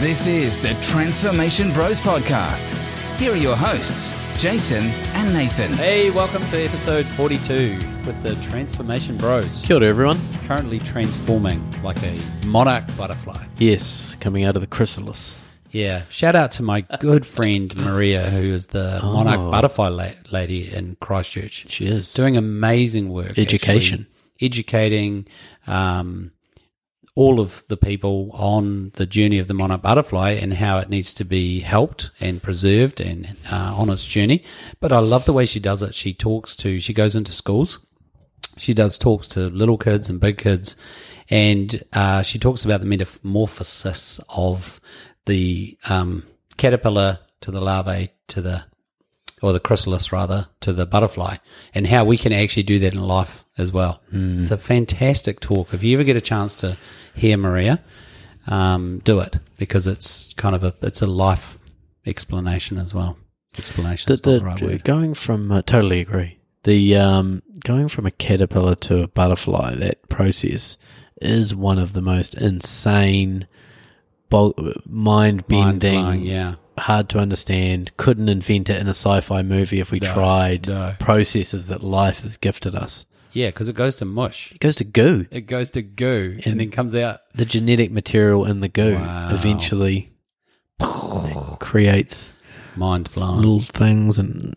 This 0.00 0.26
is 0.26 0.60
the 0.60 0.74
Transformation 0.82 1.72
Bros 1.72 1.98
Podcast. 1.98 2.70
Here 3.18 3.32
are 3.32 3.36
your 3.36 3.56
hosts, 3.56 4.14
Jason 4.40 4.84
and 5.14 5.32
Nathan. 5.34 5.72
Hey, 5.72 6.10
welcome 6.10 6.42
to 6.50 6.56
episode 6.64 7.04
42 7.04 7.78
with 8.06 8.22
the 8.22 8.36
Transformation 8.48 9.16
Bros. 9.16 9.62
Kia 9.64 9.76
ora, 9.76 9.86
everyone. 9.86 10.18
Currently 10.46 10.78
transforming 10.80 11.60
like 11.82 12.00
a 12.04 12.20
monarch 12.46 12.84
butterfly. 12.96 13.44
Yes, 13.58 14.16
coming 14.20 14.44
out 14.44 14.54
of 14.56 14.62
the 14.62 14.68
chrysalis. 14.68 15.36
Yeah, 15.72 16.04
shout 16.08 16.36
out 16.36 16.52
to 16.52 16.62
my 16.62 16.82
good 17.00 17.26
friend 17.26 17.74
Maria, 17.76 18.30
who 18.30 18.42
is 18.52 18.66
the 18.66 19.00
monarch 19.02 19.38
Oh. 19.40 19.50
butterfly 19.50 19.88
la- 19.88 20.12
lady 20.30 20.72
in 20.72 20.96
Christchurch. 21.00 21.68
She 21.68 21.86
is. 21.86 22.14
doing 22.14 22.36
amazing 22.36 23.10
work. 23.10 23.36
Education. 23.38 24.02
actually. 24.02 24.14
educating 24.46 25.26
um, 25.66 26.30
all 27.18 27.40
of 27.40 27.64
the 27.66 27.76
people 27.76 28.30
on 28.32 28.92
the 28.94 29.04
journey 29.04 29.40
of 29.40 29.48
the 29.48 29.54
monarch 29.54 29.82
butterfly 29.82 30.30
and 30.30 30.54
how 30.54 30.78
it 30.78 30.88
needs 30.88 31.12
to 31.12 31.24
be 31.24 31.58
helped 31.58 32.12
and 32.20 32.40
preserved 32.40 33.00
and 33.00 33.36
uh, 33.50 33.74
on 33.76 33.90
its 33.90 34.04
journey. 34.04 34.44
But 34.78 34.92
I 34.92 35.00
love 35.00 35.24
the 35.24 35.32
way 35.32 35.44
she 35.44 35.58
does 35.58 35.82
it. 35.82 35.96
She 35.96 36.14
talks 36.14 36.54
to, 36.54 36.78
she 36.78 36.92
goes 36.92 37.16
into 37.16 37.32
schools. 37.32 37.80
She 38.56 38.72
does 38.72 38.96
talks 38.98 39.26
to 39.28 39.50
little 39.50 39.78
kids 39.78 40.08
and 40.08 40.20
big 40.20 40.38
kids, 40.38 40.76
and 41.28 41.82
uh, 41.92 42.22
she 42.22 42.38
talks 42.38 42.64
about 42.64 42.82
the 42.82 42.86
metamorphosis 42.86 44.20
of 44.28 44.80
the 45.26 45.76
um, 45.88 46.22
caterpillar 46.56 47.18
to 47.40 47.50
the 47.50 47.60
larvae 47.60 48.10
to 48.28 48.40
the 48.40 48.64
or 49.42 49.52
the 49.52 49.60
chrysalis 49.60 50.12
rather 50.12 50.46
to 50.60 50.72
the 50.72 50.86
butterfly 50.86 51.36
and 51.74 51.86
how 51.86 52.04
we 52.04 52.16
can 52.16 52.32
actually 52.32 52.62
do 52.64 52.78
that 52.80 52.94
in 52.94 53.02
life 53.02 53.44
as 53.56 53.72
well. 53.72 54.00
It's 54.12 54.50
a 54.50 54.58
fantastic 54.58 55.40
talk. 55.40 55.72
If 55.74 55.82
you 55.82 55.96
ever 55.96 56.04
get 56.04 56.16
a 56.16 56.20
chance 56.20 56.54
to 56.56 56.76
hear 57.14 57.36
Maria, 57.36 57.82
um, 58.46 59.00
do 59.04 59.20
it 59.20 59.36
because 59.58 59.86
it's 59.86 60.32
kind 60.34 60.54
of 60.54 60.64
a 60.64 60.74
it's 60.82 61.02
a 61.02 61.06
life 61.06 61.58
explanation 62.06 62.78
as 62.78 62.94
well. 62.94 63.16
Explanation 63.56 64.08
The, 64.08 64.14
is 64.14 64.20
not 64.24 64.32
the, 64.32 64.38
the 64.38 64.44
right 64.44 64.62
word. 64.62 64.84
going 64.84 65.14
from, 65.14 65.50
uh, 65.52 65.62
totally 65.62 66.00
agree. 66.00 66.38
The 66.64 66.96
um, 66.96 67.42
going 67.64 67.88
from 67.88 68.06
a 68.06 68.10
caterpillar 68.10 68.74
to 68.76 69.02
a 69.02 69.08
butterfly, 69.08 69.74
that 69.76 70.08
process 70.08 70.76
is 71.20 71.54
one 71.54 71.78
of 71.78 71.92
the 71.92 72.02
most 72.02 72.34
insane, 72.34 73.46
mind 74.86 75.46
bending, 75.48 76.20
yeah. 76.22 76.54
Hard 76.80 77.08
to 77.10 77.18
understand. 77.18 77.90
Couldn't 77.96 78.28
invent 78.28 78.68
it 78.70 78.80
in 78.80 78.86
a 78.86 78.90
sci-fi 78.90 79.42
movie 79.42 79.80
if 79.80 79.90
we 79.90 79.98
No, 80.00 80.12
tried. 80.12 80.66
no. 80.68 80.94
Processes 80.98 81.66
that 81.68 81.82
life 81.82 82.20
has 82.20 82.36
gifted 82.36 82.74
us. 82.74 83.04
Yeah, 83.32 83.48
because 83.48 83.68
it 83.68 83.74
goes 83.76 83.94
to 83.96 84.04
mush. 84.04 84.52
It 84.52 84.60
goes 84.60 84.76
to 84.76 84.84
goo. 84.84 85.26
It 85.30 85.42
goes 85.42 85.70
to 85.72 85.82
goo 85.82 86.38
and, 86.44 86.58
then 86.58 86.70
comes 86.70 86.94
out. 86.94 87.20
The 87.34 87.44
genetic 87.44 87.90
material 87.92 88.44
in 88.46 88.60
the 88.60 88.68
goo 88.68 88.94
Wow. 88.94 89.28
eventually 89.30 90.10
creates 91.60 92.32
Mind 92.76 93.10
blown. 93.12 93.36
little 93.36 93.60
things 93.60 94.18
and 94.18 94.54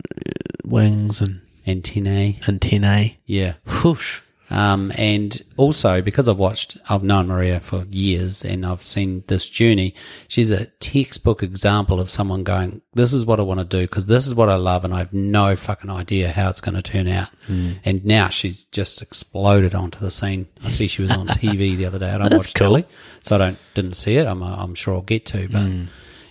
wings 0.64 1.22
and 1.22 1.42
Antennae. 1.68 2.40
antennae. 2.48 3.20
Yeah. 3.26 3.54
Whoosh. 3.84 4.22
Um, 4.52 4.92
and 4.98 5.42
also 5.56 6.02
because 6.02 6.28
I've 6.28 6.38
watched, 6.38 6.78
I've 6.90 7.04
known 7.04 7.28
Maria 7.28 7.60
for 7.62 7.86
years 7.90 8.44
and 8.44 8.66
I've 8.66 8.86
seen 8.86 9.24
this 9.28 9.48
journey. 9.48 9.96
She's 10.28 10.52
a 10.52 10.66
textbook 10.66 11.42
example 11.42 12.00
of 12.02 12.10
someone 12.10 12.44
going, 12.44 12.82
this 12.94 13.14
is 13.14 13.26
what 13.26 13.40
I 13.40 13.44
want 13.44 13.60
to 13.62 13.66
do 13.66 13.82
because 13.84 14.08
this 14.08 14.28
is 14.28 14.36
what 14.36 14.50
I 14.50 14.56
love 14.56 14.84
and 14.84 14.94
I 14.94 15.00
have 15.00 15.14
no 15.14 15.56
fucking 15.56 15.90
idea 15.90 16.32
how 16.32 16.50
it's 16.50 16.60
going 16.62 16.76
to 16.76 16.82
turn 16.82 17.08
out. 17.08 17.30
Hmm. 17.48 17.72
And 17.86 18.04
now 18.06 18.28
she's 18.28 18.66
just 18.66 19.02
exploded 19.02 19.74
onto 19.74 20.00
the 20.00 20.12
scene. 20.12 20.48
I 20.64 20.70
see 20.70 20.88
she 20.88 21.02
was 21.02 21.12
on 21.12 21.28
TV 21.30 21.78
the 21.78 21.86
other 21.86 22.00
day. 22.00 22.12
I 22.12 22.18
don't 22.18 22.34
watch 22.34 22.54
cool. 22.54 22.68
telly, 22.68 22.86
so 23.22 23.36
I 23.36 23.40
don't, 23.40 23.58
didn't 23.74 23.94
see 23.96 24.18
it. 24.18 24.28
I'm, 24.28 24.44
I'm 24.44 24.76
sure 24.76 24.96
I'll 24.96 25.02
get 25.02 25.26
to, 25.28 25.48
but 25.48 25.62
Hmm. 25.64 25.86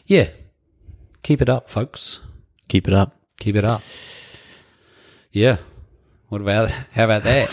yeah, 0.05 0.29
keep 1.23 1.41
it 1.41 1.49
up, 1.49 1.69
folks. 1.71 2.21
Keep 2.69 2.87
it 2.89 2.95
up. 2.95 3.17
Keep 3.39 3.57
it 3.57 3.65
up. 3.65 3.81
Yeah. 5.33 5.57
What 6.31 6.41
about 6.41 6.71
how 6.93 7.05
about 7.05 7.25
that? 7.25 7.51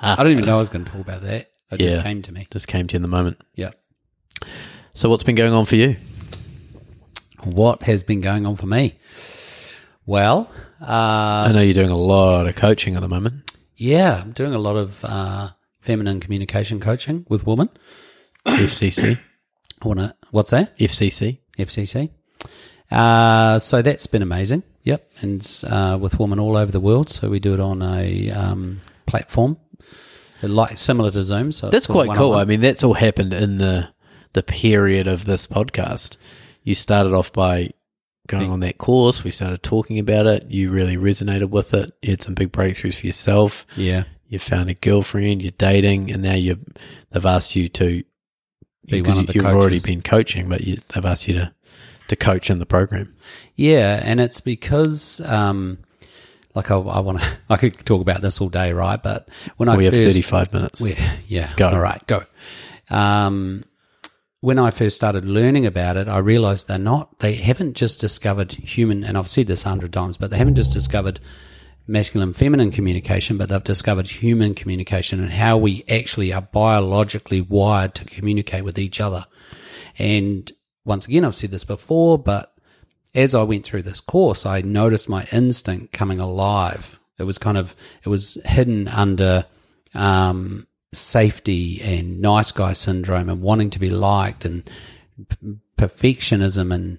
I 0.00 0.16
don't 0.22 0.30
even 0.32 0.44
know 0.44 0.56
I 0.56 0.60
was 0.60 0.68
going 0.68 0.84
to 0.84 0.90
talk 0.90 1.00
about 1.00 1.22
that. 1.22 1.50
It 1.70 1.80
just 1.80 2.02
came 2.02 2.20
to 2.22 2.32
me. 2.32 2.46
Just 2.50 2.68
came 2.68 2.86
to 2.86 2.92
you 2.92 2.96
in 2.98 3.02
the 3.02 3.08
moment. 3.08 3.40
Yeah. 3.54 3.70
So 4.94 5.08
what's 5.08 5.22
been 5.24 5.34
going 5.34 5.54
on 5.54 5.64
for 5.64 5.76
you? 5.76 5.96
What 7.42 7.82
has 7.84 8.02
been 8.02 8.20
going 8.20 8.44
on 8.46 8.56
for 8.56 8.66
me? 8.66 8.98
Well, 10.04 10.52
uh, 10.80 11.46
I 11.48 11.52
know 11.52 11.60
you're 11.62 11.72
doing 11.74 11.90
a 11.90 11.96
lot 11.96 12.46
of 12.46 12.54
coaching 12.56 12.94
at 12.96 13.02
the 13.02 13.08
moment. 13.08 13.50
yeah, 13.76 14.20
I'm 14.20 14.32
doing 14.32 14.54
a 14.54 14.58
lot 14.58 14.76
of 14.76 15.04
uh, 15.04 15.48
feminine 15.78 16.20
communication 16.20 16.80
coaching 16.80 17.24
with 17.28 17.46
women. 17.46 17.70
FCC. 18.46 19.18
I 19.82 19.86
want 19.88 20.00
to. 20.00 20.14
What's 20.30 20.50
that? 20.50 20.76
FCC. 20.78 21.38
FCC. 21.58 22.10
Uh, 22.90 23.58
so 23.58 23.80
that's 23.80 24.06
been 24.06 24.22
amazing. 24.22 24.62
Yep, 24.84 25.08
and 25.20 25.62
uh, 25.68 25.96
with 26.00 26.18
women 26.18 26.40
all 26.40 26.56
over 26.56 26.72
the 26.72 26.80
world. 26.80 27.08
So 27.08 27.28
we 27.30 27.38
do 27.40 27.54
it 27.54 27.60
on 27.60 27.82
a 27.82 28.30
um, 28.30 28.80
platform 29.06 29.58
like 30.42 30.78
similar 30.78 31.10
to 31.10 31.22
Zoom. 31.22 31.52
So 31.52 31.70
That's 31.70 31.86
quite 31.86 32.16
cool. 32.16 32.34
I 32.34 32.44
mean, 32.44 32.60
that's 32.60 32.82
all 32.82 32.94
happened 32.94 33.32
in 33.32 33.58
the 33.58 33.88
the 34.32 34.42
period 34.42 35.06
of 35.06 35.24
this 35.24 35.46
podcast. 35.46 36.16
You 36.64 36.74
started 36.74 37.12
off 37.12 37.32
by 37.32 37.70
going 38.28 38.50
on 38.50 38.60
that 38.60 38.78
course. 38.78 39.24
We 39.24 39.30
started 39.30 39.62
talking 39.62 39.98
about 39.98 40.26
it. 40.26 40.50
You 40.50 40.70
really 40.70 40.96
resonated 40.96 41.50
with 41.50 41.74
it. 41.74 41.92
You 42.02 42.10
had 42.10 42.22
some 42.22 42.34
big 42.34 42.52
breakthroughs 42.52 43.00
for 43.00 43.06
yourself. 43.06 43.66
yeah, 43.76 44.04
You 44.28 44.38
found 44.38 44.70
a 44.70 44.74
girlfriend. 44.74 45.42
You're 45.42 45.52
dating, 45.52 46.10
and 46.10 46.22
now 46.22 46.34
you 46.34 46.58
they've 47.10 47.26
asked 47.26 47.56
you 47.56 47.68
to 47.70 48.02
Be 48.86 49.02
one 49.02 49.18
of 49.18 49.26
the 49.26 49.34
You've 49.34 49.44
already 49.46 49.80
been 49.80 50.02
coaching, 50.02 50.48
but 50.48 50.62
you, 50.62 50.78
they've 50.94 51.04
asked 51.04 51.28
you 51.28 51.34
to 51.34 51.52
to 52.12 52.16
coach 52.16 52.50
in 52.50 52.58
the 52.58 52.66
program. 52.66 53.14
Yeah, 53.56 54.00
and 54.02 54.20
it's 54.20 54.40
because, 54.40 55.20
um, 55.22 55.78
like, 56.54 56.70
I, 56.70 56.76
I 56.76 57.00
want 57.00 57.20
to, 57.20 57.26
I 57.50 57.56
could 57.56 57.74
talk 57.84 58.00
about 58.02 58.20
this 58.20 58.40
all 58.40 58.48
day, 58.48 58.72
right? 58.72 59.02
But 59.02 59.28
when 59.56 59.68
I 59.68 59.76
we 59.76 59.86
have 59.86 59.94
35 59.94 60.52
minutes. 60.52 60.82
yeah, 61.26 61.52
Go. 61.56 61.70
all 61.70 61.80
right, 61.80 62.06
go. 62.06 62.24
Um, 62.90 63.64
when 64.40 64.58
I 64.58 64.70
first 64.70 64.96
started 64.96 65.24
learning 65.24 65.66
about 65.66 65.96
it, 65.96 66.08
I 66.08 66.18
realized 66.18 66.68
they're 66.68 66.78
not, 66.78 67.20
they 67.20 67.34
haven't 67.34 67.74
just 67.74 68.00
discovered 68.00 68.52
human, 68.52 69.04
and 69.04 69.16
I've 69.16 69.28
said 69.28 69.46
this 69.46 69.64
a 69.64 69.68
hundred 69.68 69.92
times, 69.92 70.16
but 70.16 70.30
they 70.30 70.36
haven't 70.36 70.56
just 70.56 70.72
discovered 70.72 71.20
masculine 71.86 72.32
feminine 72.32 72.70
communication, 72.70 73.38
but 73.38 73.48
they've 73.48 73.64
discovered 73.64 74.08
human 74.08 74.54
communication 74.54 75.20
and 75.20 75.32
how 75.32 75.56
we 75.56 75.84
actually 75.88 76.32
are 76.32 76.42
biologically 76.42 77.40
wired 77.40 77.94
to 77.94 78.04
communicate 78.04 78.64
with 78.64 78.78
each 78.78 79.00
other. 79.00 79.26
And 79.98 80.52
once 80.84 81.06
again, 81.06 81.24
I've 81.24 81.34
said 81.34 81.50
this 81.50 81.64
before, 81.64 82.18
but 82.18 82.54
as 83.14 83.34
I 83.34 83.42
went 83.42 83.64
through 83.64 83.82
this 83.82 84.00
course, 84.00 84.46
I 84.46 84.62
noticed 84.62 85.08
my 85.08 85.26
instinct 85.32 85.92
coming 85.92 86.18
alive. 86.18 86.98
It 87.18 87.24
was 87.24 87.38
kind 87.38 87.58
of, 87.58 87.76
it 88.04 88.08
was 88.08 88.38
hidden 88.44 88.88
under, 88.88 89.46
um, 89.94 90.66
safety 90.94 91.80
and 91.82 92.20
nice 92.20 92.52
guy 92.52 92.72
syndrome 92.72 93.28
and 93.28 93.40
wanting 93.40 93.70
to 93.70 93.78
be 93.78 93.90
liked 93.90 94.44
and 94.44 94.68
p- 95.28 95.56
perfectionism 95.78 96.72
and, 96.72 96.98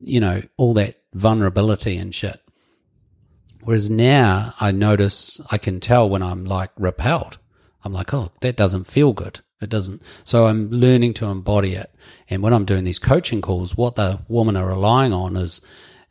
you 0.00 0.20
know, 0.20 0.42
all 0.56 0.74
that 0.74 0.98
vulnerability 1.12 1.96
and 1.96 2.14
shit. 2.14 2.40
Whereas 3.62 3.88
now 3.88 4.54
I 4.60 4.70
notice 4.72 5.40
I 5.50 5.58
can 5.58 5.80
tell 5.80 6.08
when 6.08 6.22
I'm 6.22 6.44
like 6.44 6.70
repelled. 6.76 7.38
I'm 7.82 7.92
like, 7.92 8.12
oh, 8.14 8.32
that 8.40 8.56
doesn't 8.56 8.84
feel 8.84 9.12
good. 9.12 9.40
It 9.60 9.70
doesn't. 9.70 10.02
So 10.24 10.46
I'm 10.46 10.70
learning 10.70 11.14
to 11.14 11.26
embody 11.26 11.74
it. 11.74 11.90
And 12.28 12.42
when 12.42 12.52
I'm 12.52 12.64
doing 12.64 12.84
these 12.84 12.98
coaching 12.98 13.40
calls, 13.40 13.76
what 13.76 13.94
the 13.94 14.20
women 14.28 14.56
are 14.56 14.66
relying 14.66 15.12
on 15.12 15.36
is, 15.36 15.60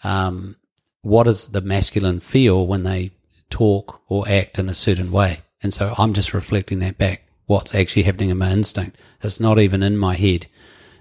um, 0.03 0.55
what 1.01 1.23
does 1.23 1.49
the 1.51 1.61
masculine 1.61 2.19
feel 2.19 2.65
when 2.65 2.83
they 2.83 3.11
talk 3.49 4.01
or 4.07 4.27
act 4.27 4.57
in 4.57 4.69
a 4.69 4.73
certain 4.73 5.11
way? 5.11 5.41
And 5.61 5.73
so 5.73 5.93
I'm 5.97 6.13
just 6.13 6.33
reflecting 6.33 6.79
that 6.79 6.97
back. 6.97 7.23
What's 7.45 7.75
actually 7.75 8.03
happening 8.03 8.29
in 8.29 8.37
my 8.37 8.51
instinct? 8.51 8.97
It's 9.21 9.39
not 9.39 9.59
even 9.59 9.83
in 9.83 9.97
my 9.97 10.15
head. 10.15 10.47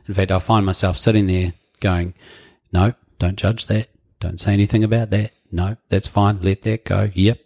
In 0.07 0.15
fact, 0.15 0.31
I 0.31 0.39
find 0.39 0.67
myself 0.67 0.99
sitting 0.99 1.29
there 1.29 1.53
going, 1.81 2.15
no, 2.73 2.95
don't 3.19 3.37
judge 3.37 3.67
that. 3.67 3.89
Don't 4.21 4.41
say 4.41 4.53
anything 4.53 4.85
about 4.85 5.11
that. 5.11 5.33
No, 5.51 5.77
that's 5.89 6.09
fine. 6.09 6.41
Let 6.43 6.63
that 6.63 6.85
go. 6.85 7.11
Yep. 7.15 7.41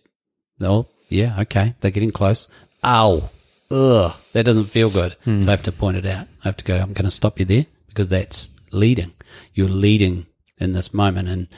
No, 0.59 0.88
yeah, 1.09 1.41
okay. 1.41 1.75
They're 1.81 1.91
getting 1.91 2.11
close. 2.11 2.49
Ow. 2.82 3.31
Ugh. 3.71 4.15
That 4.33 4.45
doesn't 4.45 4.67
feel 4.67 4.91
good. 4.91 5.17
So 5.25 5.31
hmm. 5.31 5.41
I 5.47 5.51
have 5.51 5.63
to 5.65 5.73
point 5.73 5.97
it 5.97 6.07
out. 6.07 6.27
I 6.45 6.49
have 6.49 6.57
to 6.59 6.65
go, 6.65 6.77
I'm 6.77 6.93
going 6.93 7.05
to 7.05 7.11
stop 7.11 7.39
you 7.39 7.45
there 7.45 7.67
because 7.89 8.09
that's 8.09 8.51
leading. 8.71 9.13
You're 9.55 9.69
leading 9.69 10.27
in 10.59 10.73
this 10.73 10.95
moment. 10.95 11.29
And 11.29 11.49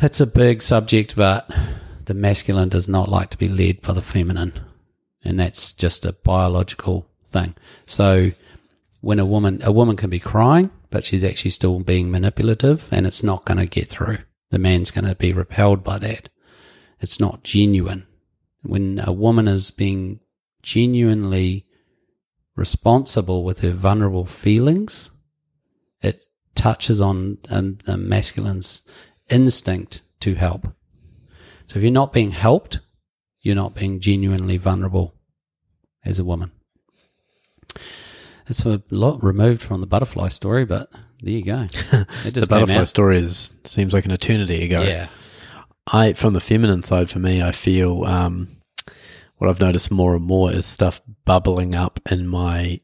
it's 0.00 0.20
a 0.20 0.26
big 0.26 0.62
subject, 0.62 1.16
but 1.16 1.50
the 2.04 2.14
masculine 2.14 2.68
does 2.68 2.88
not 2.88 3.08
like 3.08 3.30
to 3.30 3.38
be 3.38 3.48
led 3.48 3.82
by 3.82 3.92
the 3.92 4.02
feminine. 4.02 4.52
And 5.24 5.38
that's 5.38 5.72
just 5.72 6.04
a 6.04 6.12
biological 6.12 7.08
thing. 7.26 7.54
So 7.86 8.32
when 9.00 9.18
a 9.18 9.26
woman, 9.26 9.60
a 9.62 9.72
woman 9.72 9.96
can 9.96 10.10
be 10.10 10.18
crying, 10.18 10.70
but 10.90 11.04
she's 11.04 11.24
actually 11.24 11.50
still 11.50 11.80
being 11.80 12.10
manipulative 12.10 12.88
and 12.92 13.06
it's 13.06 13.22
not 13.22 13.44
going 13.44 13.58
to 13.58 13.66
get 13.66 13.88
through. 13.88 14.18
The 14.50 14.58
man's 14.58 14.90
going 14.90 15.06
to 15.06 15.14
be 15.14 15.32
repelled 15.32 15.82
by 15.82 15.98
that. 15.98 16.28
It's 17.00 17.18
not 17.18 17.42
genuine. 17.42 18.06
When 18.62 19.00
a 19.04 19.12
woman 19.12 19.48
is 19.48 19.70
being 19.70 20.20
genuinely 20.62 21.66
responsible 22.54 23.44
with 23.44 23.60
her 23.60 23.72
vulnerable 23.72 24.26
feelings, 24.26 25.10
it 26.00 26.24
touches 26.54 27.00
on 27.00 27.38
the 27.44 27.96
masculine's 27.96 28.82
instinct 29.30 30.02
to 30.20 30.34
help. 30.34 30.68
So 31.66 31.78
if 31.78 31.82
you're 31.82 31.90
not 31.90 32.12
being 32.12 32.32
helped, 32.32 32.80
you're 33.40 33.54
not 33.54 33.74
being 33.74 34.00
genuinely 34.00 34.56
vulnerable 34.56 35.14
as 36.04 36.18
a 36.18 36.24
woman. 36.24 36.52
It's 38.46 38.66
a 38.66 38.82
lot 38.90 39.22
removed 39.22 39.62
from 39.62 39.80
the 39.80 39.86
butterfly 39.86 40.28
story, 40.28 40.64
but 40.64 40.90
there 41.20 41.32
you 41.32 41.44
go. 41.44 41.66
The 42.24 42.46
butterfly 42.48 42.84
story 42.84 43.18
is 43.18 43.52
seems 43.64 43.94
like 43.94 44.04
an 44.04 44.10
eternity 44.10 44.64
ago. 44.64 44.82
Yeah. 44.82 45.08
I 45.86 46.12
from 46.12 46.34
the 46.34 46.40
feminine 46.40 46.82
side 46.82 47.10
for 47.10 47.18
me, 47.18 47.42
I 47.42 47.52
feel 47.52 48.04
um, 48.04 48.61
what 49.42 49.50
I've 49.50 49.58
noticed 49.60 49.90
more 49.90 50.14
and 50.14 50.24
more 50.24 50.52
is 50.52 50.64
stuff 50.64 51.02
bubbling 51.24 51.74
up 51.74 51.98
in 52.08 52.28
my 52.28 52.78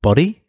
body. 0.00 0.40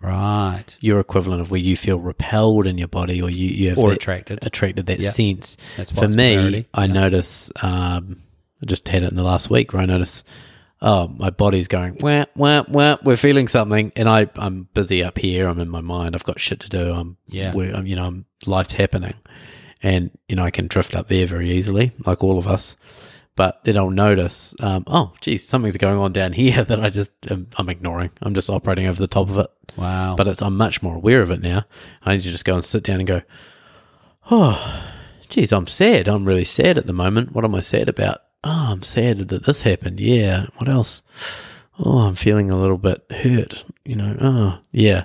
Right. 0.00 0.66
Your 0.80 1.00
equivalent 1.00 1.40
of 1.40 1.50
where 1.50 1.58
you 1.58 1.74
feel 1.74 1.98
repelled 1.98 2.66
in 2.66 2.76
your 2.76 2.86
body, 2.88 3.22
or 3.22 3.30
you 3.30 3.48
you 3.48 3.68
have 3.70 3.78
Or 3.78 3.88
that- 3.88 3.96
attracted. 3.96 4.38
attracted 4.42 4.84
that 4.86 5.00
Yeah. 5.00 5.10
sense. 5.12 5.56
That's 5.78 5.90
For 5.90 6.06
me, 6.08 6.34
polarity. 6.36 6.66
I 6.74 6.84
Yeah. 6.84 6.92
notice. 6.92 7.50
Um, 7.62 8.18
I 8.62 8.66
just 8.66 8.86
had 8.88 9.02
it 9.04 9.10
in 9.10 9.16
the 9.16 9.22
last 9.22 9.48
week 9.48 9.72
where 9.72 9.80
I 9.82 9.86
notice. 9.86 10.22
Oh, 10.82 11.08
my 11.16 11.30
body's 11.30 11.66
going 11.66 11.96
wah 12.02 12.26
wah 12.36 12.62
wah. 12.68 12.98
We're 13.02 13.16
feeling 13.16 13.48
something, 13.48 13.90
and 13.96 14.06
I 14.08 14.28
I'm 14.36 14.68
busy 14.74 15.02
up 15.02 15.16
here. 15.18 15.48
I'm 15.48 15.58
in 15.60 15.68
my 15.70 15.80
mind. 15.80 16.14
I've 16.14 16.24
got 16.24 16.38
shit 16.38 16.60
to 16.60 16.68
do. 16.68 16.92
I'm 16.92 17.16
Yeah. 17.26 17.52
we're- 17.54 17.72
I'm, 17.72 17.86
you 17.86 17.96
know, 17.96 18.04
I'm, 18.04 18.26
life's 18.46 18.74
happening, 18.74 19.14
and 19.82 20.10
you 20.28 20.36
know 20.36 20.44
I 20.44 20.50
can 20.50 20.66
drift 20.68 20.94
up 20.94 21.08
there 21.08 21.26
very 21.26 21.50
easily, 21.50 21.92
like 22.06 22.22
all 22.22 22.38
of 22.38 22.46
us. 22.46 22.76
But 23.38 23.62
then 23.62 23.76
I'll 23.76 23.88
notice, 23.88 24.52
um, 24.58 24.82
oh, 24.88 25.12
geez, 25.20 25.46
something's 25.46 25.76
going 25.76 25.96
on 25.96 26.12
down 26.12 26.32
here 26.42 26.64
that 26.64 26.80
I 26.80 26.90
just 26.90 27.12
am, 27.30 27.46
I'm 27.56 27.68
ignoring. 27.68 28.10
I'm 28.20 28.34
just 28.34 28.50
operating 28.50 28.88
over 28.88 28.98
the 28.98 29.06
top 29.06 29.30
of 29.30 29.38
it. 29.38 29.48
Wow. 29.76 30.16
But 30.16 30.26
it's, 30.26 30.42
I'm 30.42 30.56
much 30.56 30.82
more 30.82 30.96
aware 30.96 31.22
of 31.22 31.30
it 31.30 31.40
now. 31.40 31.64
I 32.02 32.16
need 32.16 32.24
to 32.24 32.32
just 32.32 32.44
go 32.44 32.56
and 32.56 32.64
sit 32.64 32.82
down 32.82 32.98
and 32.98 33.06
go, 33.06 33.22
oh, 34.28 34.90
geez, 35.28 35.52
I'm 35.52 35.68
sad. 35.68 36.08
I'm 36.08 36.24
really 36.24 36.44
sad 36.44 36.78
at 36.78 36.88
the 36.88 36.92
moment. 36.92 37.30
What 37.30 37.44
am 37.44 37.54
I 37.54 37.60
sad 37.60 37.88
about? 37.88 38.22
Oh, 38.42 38.72
I'm 38.72 38.82
sad 38.82 39.28
that 39.28 39.44
this 39.44 39.62
happened. 39.62 40.00
Yeah. 40.00 40.46
What 40.56 40.68
else? 40.68 41.02
Oh, 41.78 41.98
I'm 41.98 42.16
feeling 42.16 42.50
a 42.50 42.60
little 42.60 42.76
bit 42.76 43.04
hurt. 43.08 43.64
You 43.84 43.94
know, 43.94 44.16
oh, 44.20 44.58
yeah. 44.72 45.04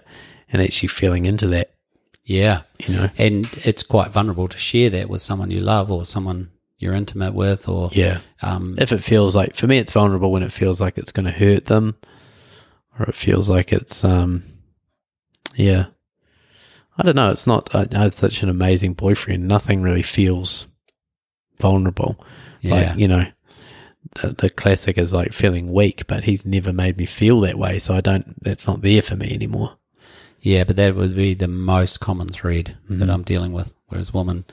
And 0.52 0.60
actually 0.60 0.88
feeling 0.88 1.28
into 1.28 1.46
that, 1.50 1.76
yeah. 2.24 2.64
you 2.80 2.96
know. 2.96 3.12
And 3.16 3.48
it's 3.58 3.84
quite 3.84 4.10
vulnerable 4.10 4.48
to 4.48 4.58
share 4.58 4.90
that 4.90 5.08
with 5.08 5.22
someone 5.22 5.52
you 5.52 5.60
love 5.60 5.92
or 5.92 6.04
someone 6.04 6.50
you're 6.84 6.94
intimate 6.94 7.34
with 7.34 7.68
or 7.68 7.90
Yeah. 7.94 8.20
um, 8.42 8.76
If 8.78 8.92
it 8.92 9.04
feels 9.04 9.36
like, 9.36 9.56
for 9.56 9.66
me, 9.68 9.78
it's 9.80 9.92
vulnerable 9.92 10.32
when 10.32 10.44
it 10.44 10.52
feels 10.52 10.80
like 10.80 10.98
it's 10.98 11.12
going 11.12 11.26
to 11.26 11.32
hurt 11.32 11.66
them 11.66 11.96
or 13.00 13.06
it 13.08 13.16
feels 13.16 13.50
like 13.50 13.74
it's, 13.74 14.04
um, 14.04 14.44
yeah. 15.56 15.86
I 16.98 17.04
don't 17.04 17.16
know. 17.16 17.32
It's 17.32 17.48
not, 17.48 17.74
I, 17.74 17.88
I 17.96 18.04
had 18.04 18.14
such 18.14 18.44
an 18.44 18.50
amazing 18.50 18.94
boyfriend. 18.94 19.48
Nothing 19.48 19.82
really 19.82 20.04
feels 20.04 20.68
vulnerable. 21.60 22.24
yeah. 22.62 22.74
Like, 22.90 22.98
you 23.00 23.08
know, 23.08 23.26
the, 24.22 24.34
the 24.34 24.50
classic 24.50 24.98
is 24.98 25.14
like 25.14 25.34
feeling 25.34 25.72
weak, 25.74 26.06
but 26.08 26.24
he's 26.26 26.46
never 26.46 26.72
made 26.74 26.98
me 26.98 27.06
feel 27.06 27.40
that 27.42 27.58
way. 27.58 27.80
So 27.80 27.94
I 27.96 28.02
don't, 28.02 28.36
that's 28.44 28.68
not 28.68 28.82
there 28.82 29.02
for 29.02 29.16
me 29.16 29.34
anymore. 29.34 29.78
Yeah, 30.42 30.66
but 30.66 30.76
that 30.76 30.96
would 30.96 31.16
be 31.16 31.34
the 31.34 31.48
most 31.48 32.00
common 32.00 32.28
thread 32.28 32.76
Mm-hmm. 32.84 33.00
that 33.00 33.10
I'm 33.10 33.24
dealing 33.24 33.54
with. 33.54 33.74
Whereas 33.88 34.14
women 34.14 34.44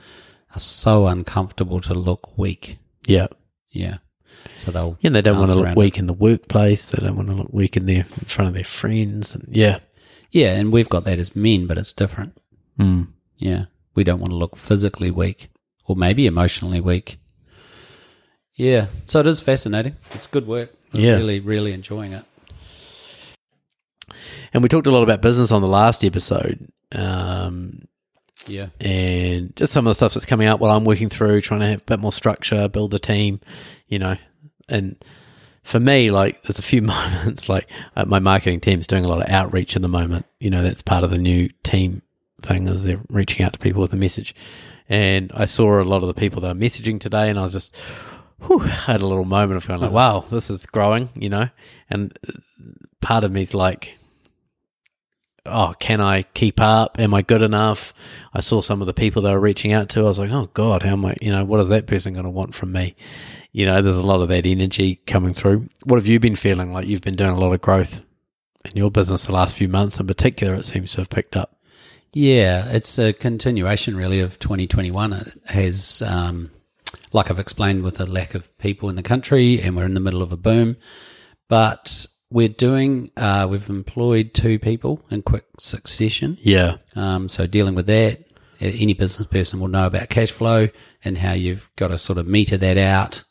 are 0.55 0.59
so 0.59 1.07
uncomfortable 1.07 1.79
to 1.81 1.93
look 1.93 2.37
weak. 2.37 2.77
Yeah. 3.05 3.27
Yeah. 3.69 3.97
So 4.57 4.71
they'll 4.71 4.97
Yeah. 5.01 5.11
They 5.11 5.21
don't 5.21 5.37
want 5.39 5.51
to 5.51 5.57
look 5.57 5.75
weak 5.75 5.97
in 5.97 6.07
the 6.07 6.13
workplace. 6.13 6.85
They 6.85 6.99
don't 7.05 7.15
want 7.15 7.29
to 7.29 7.35
look 7.35 7.51
weak 7.53 7.77
in 7.77 7.85
their, 7.85 8.05
in 8.19 8.25
front 8.27 8.47
of 8.47 8.53
their 8.53 8.63
friends. 8.63 9.35
And 9.35 9.47
yeah. 9.51 9.79
Yeah, 10.31 10.53
and 10.55 10.71
we've 10.71 10.89
got 10.89 11.03
that 11.05 11.19
as 11.19 11.35
men, 11.35 11.67
but 11.67 11.77
it's 11.77 11.91
different. 11.93 12.37
Mm. 12.79 13.07
Yeah. 13.37 13.65
We 13.95 14.03
don't 14.03 14.19
want 14.19 14.31
to 14.31 14.37
look 14.37 14.55
physically 14.55 15.11
weak 15.11 15.49
or 15.85 15.95
maybe 15.95 16.25
emotionally 16.25 16.79
weak. 16.79 17.19
Yeah. 18.55 18.87
So 19.07 19.19
it 19.19 19.27
is 19.27 19.41
fascinating. 19.41 19.97
It's 20.11 20.27
good 20.27 20.47
work. 20.47 20.73
I'm 20.93 21.01
Yeah. 21.01 21.15
really, 21.15 21.39
really 21.39 21.73
enjoying 21.73 22.13
it. 22.13 22.25
And 24.53 24.61
we 24.63 24.69
talked 24.69 24.87
a 24.87 24.91
lot 24.91 25.03
about 25.03 25.21
business 25.21 25.51
on 25.51 25.61
the 25.61 25.67
last 25.67 26.03
episode. 26.03 26.67
Um, 26.91 27.83
Yeah. 28.47 28.67
and 28.79 29.55
just 29.55 29.71
some 29.73 29.85
of 29.85 29.91
the 29.91 29.95
stuff 29.95 30.13
that's 30.13 30.25
coming 30.25 30.47
out 30.47 30.59
while 30.59 30.75
I'm 30.75 30.85
working 30.85 31.09
through, 31.09 31.41
trying 31.41 31.59
to 31.61 31.67
have 31.67 31.81
a 31.81 31.83
bit 31.85 31.99
more 31.99 32.11
structure, 32.11 32.67
build 32.67 32.91
the 32.91 32.99
team, 32.99 33.39
you 33.87 33.99
know. 33.99 34.15
And 34.67 35.03
for 35.63 35.79
me, 35.79 36.11
like, 36.11 36.41
there's 36.43 36.59
a 36.59 36.63
few 36.63 36.81
moments, 36.81 37.49
like, 37.49 37.67
uh, 37.95 38.05
my 38.05 38.19
marketing 38.19 38.59
team's 38.59 38.87
doing 38.87 39.05
a 39.05 39.07
lot 39.07 39.21
of 39.21 39.29
outreach 39.29 39.75
at 39.75 39.81
the 39.81 39.87
moment. 39.87 40.25
You 40.39 40.49
know, 40.49 40.63
that's 40.63 40.81
part 40.81 41.03
of 41.03 41.11
the 41.11 41.17
new 41.17 41.49
team 41.63 42.01
thing, 42.41 42.67
is 42.67 42.83
they're 42.83 43.01
reaching 43.09 43.45
out 43.45 43.53
to 43.53 43.59
people 43.59 43.81
with 43.81 43.93
a 43.93 43.97
message. 43.97 44.33
And 44.89 45.31
I 45.33 45.45
saw 45.45 45.79
a 45.79 45.83
lot 45.83 46.03
of 46.03 46.07
the 46.07 46.19
people 46.19 46.41
that 46.41 46.51
are 46.51 46.59
messaging 46.59 46.99
today, 46.99 47.29
and 47.29 47.39
I 47.39 47.43
was 47.43 47.53
just, 47.53 47.75
whew, 48.41 48.61
I 48.61 48.67
had 48.67 49.01
a 49.01 49.07
little 49.07 49.25
moment 49.25 49.57
of 49.57 49.67
going, 49.67 49.81
like, 49.81 49.91
wow, 49.91 50.25
this 50.31 50.49
is 50.49 50.65
growing, 50.65 51.09
you 51.15 51.29
know. 51.29 51.47
And 51.89 52.17
part 52.99 53.23
of 53.23 53.31
me's 53.31 53.53
like, 53.53 53.97
oh, 55.45 55.73
can 55.79 56.01
I 56.01 56.23
keep 56.23 56.61
up? 56.61 56.99
Am 56.99 57.13
I 57.13 57.21
good 57.21 57.41
enough? 57.41 57.93
I 58.33 58.41
saw 58.41 58.61
some 58.61 58.81
of 58.81 58.87
the 58.87 58.93
people 58.93 59.21
they 59.21 59.31
were 59.31 59.39
reaching 59.39 59.73
out 59.73 59.89
to. 59.89 60.01
I 60.01 60.03
was 60.03 60.19
like, 60.19 60.31
oh 60.31 60.49
God, 60.53 60.83
how 60.83 60.93
am 60.93 61.05
I, 61.05 61.15
you 61.21 61.31
know, 61.31 61.43
what 61.43 61.59
is 61.59 61.69
that 61.69 61.87
person 61.87 62.13
going 62.13 62.25
to 62.25 62.29
want 62.29 62.55
from 62.55 62.71
me? 62.71 62.95
You 63.51 63.65
know, 63.65 63.81
there's 63.81 63.97
a 63.97 64.03
lot 64.03 64.21
of 64.21 64.29
that 64.29 64.45
energy 64.45 65.01
coming 65.07 65.33
through. 65.33 65.67
What 65.83 65.97
have 65.97 66.07
you 66.07 66.19
been 66.19 66.35
feeling 66.35 66.71
like? 66.71 66.87
You've 66.87 67.01
been 67.01 67.15
doing 67.15 67.31
a 67.31 67.39
lot 67.39 67.53
of 67.53 67.61
growth 67.61 68.01
in 68.65 68.71
your 68.75 68.91
business 68.91 69.25
the 69.25 69.31
last 69.31 69.57
few 69.57 69.67
months 69.67 69.99
in 69.99 70.07
particular, 70.07 70.53
it 70.55 70.63
seems 70.63 70.91
to 70.93 71.01
have 71.01 71.09
picked 71.09 71.35
up. 71.35 71.57
Yeah, 72.13 72.69
it's 72.69 72.99
a 72.99 73.13
continuation 73.13 73.95
really 73.95 74.19
of 74.19 74.37
2021. 74.37 75.13
It 75.13 75.33
has, 75.45 76.01
um, 76.05 76.51
like 77.13 77.31
I've 77.31 77.39
explained, 77.39 77.83
with 77.83 77.99
a 77.99 78.05
lack 78.05 78.35
of 78.35 78.55
people 78.57 78.89
in 78.89 78.95
the 78.95 79.03
country, 79.03 79.61
and 79.61 79.75
we're 79.75 79.85
in 79.85 79.93
the 79.93 80.01
middle 80.01 80.21
of 80.21 80.31
a 80.31 80.37
boom. 80.37 80.75
But 81.47 82.05
we're 82.31 82.47
doing, 82.47 83.11
uh, 83.17 83.45
we've 83.49 83.69
employed 83.69 84.33
two 84.33 84.57
people 84.57 85.03
in 85.11 85.21
quick 85.21 85.45
succession. 85.59 86.37
Yeah. 86.41 86.77
Um, 86.95 87.27
so 87.27 87.45
dealing 87.45 87.75
with 87.75 87.85
that, 87.87 88.23
any 88.59 88.93
business 88.93 89.27
person 89.27 89.59
will 89.59 89.67
know 89.67 89.85
about 89.85 90.09
cash 90.09 90.31
flow 90.31 90.69
and 91.03 91.17
how 91.17 91.33
you've 91.33 91.69
got 91.75 91.89
to 91.89 91.97
sort 91.97 92.17
of 92.17 92.27
meter 92.27 92.57
that 92.57 92.77
out 92.77 93.23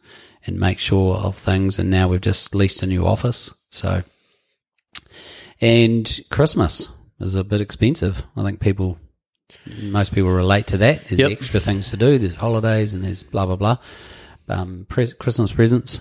and 0.47 0.59
make 0.59 0.79
sure 0.79 1.17
of 1.17 1.37
things. 1.37 1.79
And 1.79 1.89
now 1.91 2.09
we've 2.09 2.21
just 2.21 2.55
leased 2.55 2.83
a 2.83 2.87
new 2.87 3.07
office. 3.07 3.55
So, 3.71 4.03
and 5.61 6.21
Christmas 6.31 6.89
is 7.21 7.35
a 7.35 7.45
bit 7.45 7.61
expensive. 7.61 8.25
I 8.37 8.43
think 8.43 8.61
people, 8.61 8.99
most 9.83 10.13
people 10.15 10.31
relate 10.31 10.67
to 10.69 10.79
that. 10.79 11.07
There's 11.07 11.21
Yep. 11.21 11.31
extra 11.33 11.61
things 11.61 11.91
to 11.91 11.97
do. 11.97 12.19
There's 12.19 12.37
holidays 12.37 12.95
and 12.95 13.05
there's 13.05 13.23
blah, 13.23 13.47
blah, 13.47 13.57
blah. 13.57 13.77
Um, 14.49 14.87
pres- 14.89 15.13
Christmas 15.15 15.53
presents. 15.53 16.01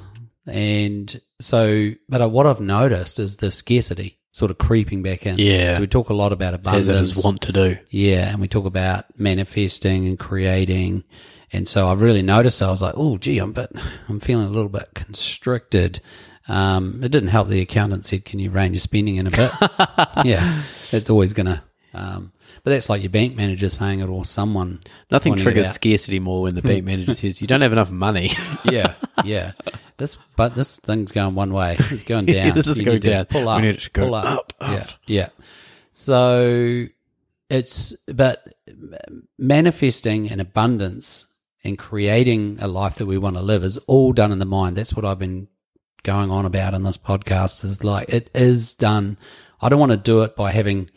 And 0.49 1.21
so, 1.39 1.91
but 2.07 2.29
what 2.31 2.45
I've 2.45 2.61
noticed 2.61 3.19
is 3.19 3.37
the 3.37 3.51
scarcity 3.51 4.19
sort 4.31 4.51
of 4.51 4.57
creeping 4.57 5.01
back 5.03 5.25
in. 5.25 5.37
Yeah. 5.37 5.73
So 5.73 5.81
we 5.81 5.87
talk 5.87 6.09
a 6.09 6.13
lot 6.13 6.31
about 6.31 6.53
As 6.53 6.87
abundance. 6.87 7.17
is 7.17 7.23
want 7.23 7.41
to 7.41 7.51
do. 7.51 7.77
Yeah, 7.89 8.29
and 8.29 8.39
we 8.39 8.47
talk 8.47 8.65
about 8.65 9.05
manifesting 9.17 10.07
and 10.07 10.19
creating. 10.19 11.03
And 11.51 11.67
so 11.67 11.87
I've 11.89 12.01
really 12.01 12.21
noticed 12.21 12.61
I 12.61 12.69
was 12.69 12.81
like, 12.81 12.93
oh 12.95 13.17
gee, 13.17 13.39
I'm 13.39 13.53
but 13.53 13.71
I'm 14.07 14.19
feeling 14.19 14.45
a 14.45 14.51
little 14.51 14.69
bit 14.69 14.89
constricted. 14.93 16.01
Um, 16.47 17.03
it 17.03 17.11
didn't 17.11 17.29
help 17.29 17.47
the 17.47 17.61
accountant 17.61 18.05
said, 18.05 18.25
Can 18.25 18.39
you 18.39 18.49
rein 18.49 18.73
your 18.73 18.79
spending 18.79 19.17
in 19.17 19.27
a 19.27 19.31
bit? 19.31 19.51
yeah. 20.25 20.63
It's 20.91 21.09
always 21.09 21.33
gonna 21.33 21.63
um 21.93 22.31
but 22.63 22.71
that's 22.71 22.87
like 22.89 23.01
your 23.01 23.09
bank 23.09 23.35
manager 23.35 23.69
saying 23.69 23.99
it 23.99 24.07
or 24.09 24.23
someone 24.25 24.79
Nothing 25.09 25.35
triggers 25.35 25.71
scarcity 25.71 26.19
more 26.19 26.43
when 26.43 26.55
the 26.55 26.61
bank 26.61 26.83
manager 26.91 27.13
says, 27.15 27.41
you 27.41 27.47
don't 27.47 27.61
have 27.61 27.71
enough 27.73 27.89
money. 27.91 28.31
Yeah, 28.65 28.93
yeah. 29.23 29.53
This 29.97 30.17
but 30.35 30.53
this 30.55 30.77
thing's 30.77 31.11
going 31.11 31.33
one 31.35 31.51
way. 31.53 31.77
It's 31.91 32.03
going 32.03 32.25
down. 32.27 32.55
This 32.55 32.67
is 32.67 32.77
You 32.79 32.85
going 32.85 32.99
down. 32.99 33.25
Pull 33.25 33.41
We 33.43 33.47
up. 33.47 33.61
need 33.61 33.79
to 33.79 33.89
go 33.89 34.05
pull 34.05 34.15
up. 34.15 34.53
up, 34.59 34.69
Yeah, 34.71 34.87
yeah. 35.07 35.29
So 35.91 36.85
it's 37.49 37.95
but 38.07 38.47
manifesting 39.37 40.29
an 40.31 40.39
abundance 40.39 41.25
and 41.63 41.77
creating 41.77 42.57
a 42.61 42.67
life 42.67 42.95
that 42.95 43.05
we 43.05 43.17
want 43.17 43.35
to 43.35 43.41
live 43.41 43.63
is 43.63 43.77
all 43.87 44.13
done 44.13 44.31
in 44.31 44.39
the 44.39 44.45
mind. 44.45 44.77
That's 44.77 44.93
what 44.93 45.05
I've 45.05 45.19
been 45.19 45.47
going 46.03 46.31
on 46.31 46.45
about 46.45 46.73
in 46.73 46.83
this 46.83 46.97
podcast. 46.97 47.63
Is 47.65 47.83
like 47.83 48.09
it 48.09 48.29
is 48.35 48.73
done. 48.73 49.17
I 49.61 49.69
don't 49.69 49.79
want 49.79 49.91
to 49.91 49.97
do 49.97 50.21
it 50.21 50.35
by 50.35 50.51
having 50.51 50.89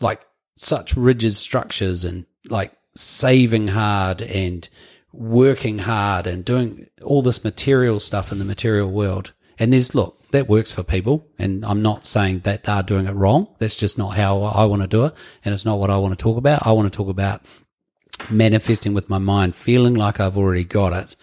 like 0.00 0.24
such 0.56 0.96
rigid 0.96 1.34
structures 1.34 2.04
and 2.04 2.26
like 2.48 2.72
saving 2.94 3.68
hard 3.68 4.22
and 4.22 4.68
working 5.12 5.80
hard 5.80 6.26
and 6.26 6.44
doing 6.44 6.88
all 7.02 7.22
this 7.22 7.44
material 7.44 8.00
stuff 8.00 8.32
in 8.32 8.38
the 8.38 8.44
material 8.44 8.90
world. 8.90 9.32
And 9.58 9.72
there's, 9.72 9.94
look, 9.94 10.30
that 10.32 10.48
works 10.48 10.72
for 10.72 10.82
people. 10.82 11.26
And 11.38 11.64
I'm 11.64 11.82
not 11.82 12.04
saying 12.04 12.40
that 12.40 12.64
they're 12.64 12.82
doing 12.82 13.06
it 13.06 13.14
wrong. 13.14 13.48
That's 13.58 13.76
just 13.76 13.96
not 13.96 14.16
how 14.16 14.42
I 14.42 14.64
want 14.64 14.82
to 14.82 14.88
do 14.88 15.04
it. 15.06 15.14
And 15.44 15.54
it's 15.54 15.64
not 15.64 15.78
what 15.78 15.90
I 15.90 15.96
want 15.96 16.18
to 16.18 16.22
talk 16.22 16.36
about. 16.36 16.66
I 16.66 16.72
want 16.72 16.92
to 16.92 16.96
talk 16.96 17.08
about 17.08 17.42
manifesting 18.30 18.94
with 18.94 19.08
my 19.08 19.18
mind, 19.18 19.54
feeling 19.54 19.94
like 19.94 20.20
I've 20.20 20.36
already 20.36 20.64
got 20.64 20.92
it. 20.92 21.16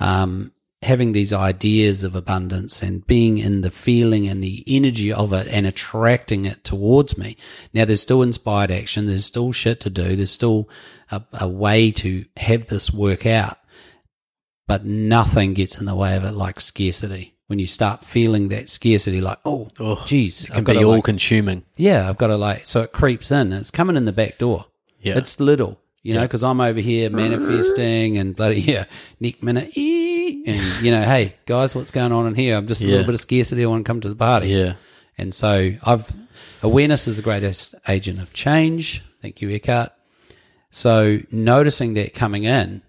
Um, 0.00 0.52
having 0.82 1.10
these 1.12 1.32
ideas 1.32 2.04
of 2.04 2.14
abundance 2.14 2.82
and 2.82 3.04
being 3.06 3.36
in 3.38 3.62
the 3.62 3.70
feeling 3.70 4.28
and 4.28 4.42
the 4.44 4.62
energy 4.68 5.12
of 5.12 5.32
it 5.32 5.48
and 5.48 5.66
attracting 5.66 6.44
it 6.44 6.62
towards 6.62 7.18
me. 7.18 7.36
Now 7.74 7.84
there's 7.84 8.00
still 8.02 8.22
inspired 8.22 8.70
action. 8.70 9.06
There's 9.06 9.24
still 9.26 9.50
shit 9.52 9.80
to 9.80 9.90
do. 9.90 10.14
There's 10.14 10.30
still 10.30 10.68
a, 11.10 11.22
a 11.32 11.48
way 11.48 11.90
to 11.92 12.24
have 12.36 12.66
this 12.68 12.92
work 12.92 13.26
out, 13.26 13.58
but 14.66 14.84
nothing 14.84 15.54
gets 15.54 15.78
in 15.80 15.86
the 15.86 15.96
way 15.96 16.16
of 16.16 16.24
it 16.24 16.32
like 16.34 16.60
scarcity. 16.60 17.34
When 17.48 17.58
you 17.58 17.66
start 17.66 18.04
feeling 18.04 18.48
that 18.48 18.68
scarcity, 18.68 19.20
like, 19.22 19.38
oh, 19.46 19.70
Oh, 19.80 20.02
geez, 20.04 20.44
It 20.44 20.50
can 20.52 20.64
be 20.64 20.84
all 20.84 21.00
consuming. 21.02 21.64
yeah, 21.76 22.06
I've 22.08 22.18
got 22.18 22.26
to 22.26 22.36
like, 22.36 22.66
so 22.66 22.82
it 22.82 22.92
creeps 22.92 23.30
in. 23.32 23.54
It's 23.54 23.70
coming 23.70 23.96
in 23.96 24.04
the 24.04 24.12
back 24.12 24.36
door. 24.36 24.66
Yeah. 25.00 25.16
It's 25.16 25.40
little, 25.40 25.80
you 26.02 26.12
know, 26.12 26.20
because 26.22 26.42
I'm 26.42 26.60
over 26.60 26.78
here 26.80 27.08
manifesting 27.08 28.18
and 28.18 28.36
bloody, 28.36 28.60
yeah, 28.60 28.84
Nick 29.18 29.42
minute, 29.42 29.78
ee, 29.78 29.97
and, 30.48 30.84
you 30.84 30.90
know, 30.90 31.02
hey, 31.02 31.34
guys, 31.46 31.74
what's 31.74 31.90
going 31.90 32.12
on 32.12 32.26
in 32.26 32.34
here? 32.34 32.56
I'm 32.56 32.66
just 32.66 32.82
a 32.82 32.86
Yeah. 32.86 32.92
little 32.92 33.06
bit 33.06 33.14
of 33.14 33.20
scarcity. 33.20 33.64
I 33.64 33.66
want 33.66 33.84
to 33.84 33.88
come 33.88 34.00
to 34.00 34.08
the 34.08 34.14
party. 34.16 34.48
Yeah. 34.48 34.74
And 35.16 35.34
so 35.34 35.72
I've, 35.82 36.10
awareness 36.62 37.06
is 37.08 37.16
the 37.16 37.22
greatest 37.22 37.74
agent 37.88 38.20
of 38.20 38.32
change. 38.32 39.02
Thank 39.20 39.40
you, 39.42 39.50
Eckhart. 39.50 39.92
So 40.70 41.20
noticing 41.30 41.94
that 41.94 42.14
coming 42.14 42.44
in 42.44 42.82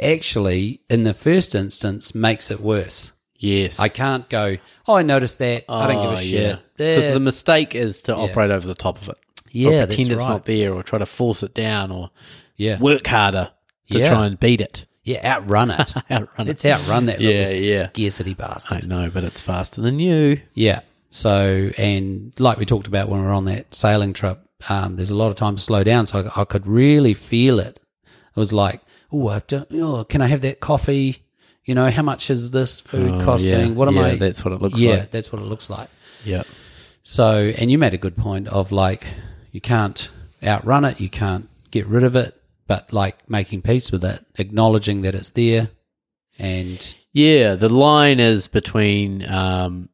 actually, 0.00 0.82
in 0.90 1.04
the 1.04 1.14
first 1.14 1.54
instance, 1.54 2.14
makes 2.14 2.50
it 2.50 2.60
worse. 2.60 3.12
Yes. 3.38 3.78
I 3.78 3.88
can't 3.88 4.28
go, 4.28 4.56
oh, 4.86 4.94
I 4.94 5.02
noticed 5.02 5.38
that. 5.38 5.64
I 5.68 5.86
don't 5.86 6.02
give 6.02 6.10
a 6.10 6.12
oh, 6.12 6.16
shit. 6.16 6.58
Because 6.76 7.04
Yeah. 7.04 7.12
the 7.14 7.20
mistake 7.20 7.74
is 7.74 8.02
to 8.02 8.14
operate 8.14 8.50
over 8.50 8.66
the 8.66 8.74
top 8.74 9.00
of 9.00 9.08
it. 9.08 9.18
Yeah, 9.50 9.84
or 9.84 9.86
pretend 9.86 10.12
it's 10.12 10.20
right. 10.20 10.28
not 10.28 10.44
there, 10.44 10.74
or 10.74 10.82
try 10.82 10.98
to 10.98 11.06
force 11.06 11.42
it 11.42 11.54
down, 11.54 11.90
or 11.90 12.10
yeah. 12.56 12.78
work 12.78 13.06
harder 13.06 13.50
to 13.90 13.98
Yeah. 13.98 14.10
try 14.10 14.26
and 14.26 14.38
beat 14.38 14.60
it. 14.60 14.86
Yeah, 15.06 15.36
outrun 15.36 15.70
it. 15.70 15.94
Outrun 16.10 16.46
it. 16.46 16.46
Let's 16.48 16.64
outrun 16.66 17.06
that 17.06 17.20
Yeah, 17.20 17.30
little 17.44 17.54
yeah. 17.54 17.88
scarcity 17.90 18.34
bastard. 18.34 18.84
I 18.84 18.86
know, 18.86 19.08
but 19.08 19.24
it's 19.24 19.40
faster 19.40 19.80
than 19.80 19.98
you. 20.00 20.40
Yeah. 20.52 20.80
So, 21.10 21.70
and 21.78 22.32
like 22.38 22.58
we 22.58 22.66
talked 22.66 22.86
about 22.88 23.08
when 23.08 23.20
we 23.20 23.26
were 23.26 23.32
on 23.32 23.44
that 23.46 23.72
sailing 23.74 24.12
trip, 24.12 24.40
um, 24.68 24.96
there's 24.96 25.10
a 25.12 25.16
lot 25.16 25.28
of 25.30 25.36
time 25.36 25.56
to 25.56 25.62
slow 25.62 25.84
down. 25.84 26.06
So 26.06 26.28
I, 26.34 26.42
I 26.42 26.44
could 26.44 26.66
really 26.66 27.14
feel 27.14 27.58
it. 27.60 27.80
It 28.04 28.36
was 28.40 28.52
like, 28.52 28.82
oh, 29.12 29.28
I 29.28 29.34
have 29.34 29.46
to, 29.46 29.66
oh, 29.74 30.02
can 30.04 30.20
I 30.20 30.26
have 30.26 30.40
that 30.42 30.58
coffee? 30.60 31.22
You 31.64 31.74
know, 31.74 31.90
how 31.90 32.02
much 32.02 32.28
is 32.28 32.50
this 32.50 32.80
food 32.80 33.12
Oh, 33.14 33.24
costing? 33.24 33.50
yeah. 33.50 33.68
What 33.70 33.88
am 33.88 33.94
Yeah, 33.96 34.02
I? 34.06 34.14
that's 34.16 34.44
what 34.44 34.52
it 34.54 34.60
looks 34.60 34.80
yeah, 34.80 34.90
like. 34.90 34.98
Yeah, 35.00 35.06
that's 35.12 35.32
what 35.32 35.40
it 35.40 35.46
looks 35.46 35.70
like. 35.70 35.88
Yeah. 36.24 36.42
So, 37.04 37.52
and 37.56 37.70
you 37.70 37.78
made 37.78 37.94
a 37.94 37.98
good 37.98 38.16
point 38.16 38.48
of 38.48 38.72
like, 38.72 39.06
you 39.52 39.60
can't 39.60 40.10
outrun 40.42 40.84
it, 40.84 41.00
you 41.00 41.08
can't 41.08 41.48
get 41.70 41.86
rid 41.86 42.02
of 42.02 42.16
it, 42.16 42.35
but 42.66 42.92
like 42.92 43.28
making 43.28 43.62
peace 43.62 43.90
with 43.92 44.04
it, 44.04 44.24
acknowledging 44.36 45.02
that 45.02 45.14
it's 45.14 45.30
there, 45.30 45.70
and 46.38 46.94
Yeah, 47.12 47.54
the 47.54 47.72
line 47.72 48.20
is 48.20 48.48
between 48.48 49.26
um, 49.28 49.88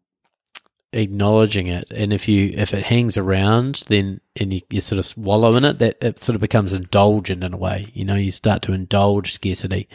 acknowledging 0.92 1.68
it, 1.68 1.90
and 1.90 2.12
if 2.12 2.28
you 2.28 2.52
if 2.56 2.74
it 2.74 2.84
hangs 2.84 3.16
around, 3.16 3.84
then 3.88 4.20
and 4.36 4.52
you, 4.52 4.60
you 4.70 4.80
sort 4.80 4.98
of 4.98 5.16
wallow 5.16 5.54
in 5.56 5.64
it, 5.64 5.78
that 5.78 5.96
it 6.02 6.18
sort 6.20 6.34
of 6.34 6.40
becomes 6.40 6.72
indulgent 6.72 7.44
in 7.44 7.54
a 7.54 7.56
way. 7.56 7.88
You 7.94 8.04
know, 8.04 8.16
you 8.16 8.30
start 8.30 8.62
to 8.62 8.72
indulge 8.72 9.32
scarcity. 9.32 9.88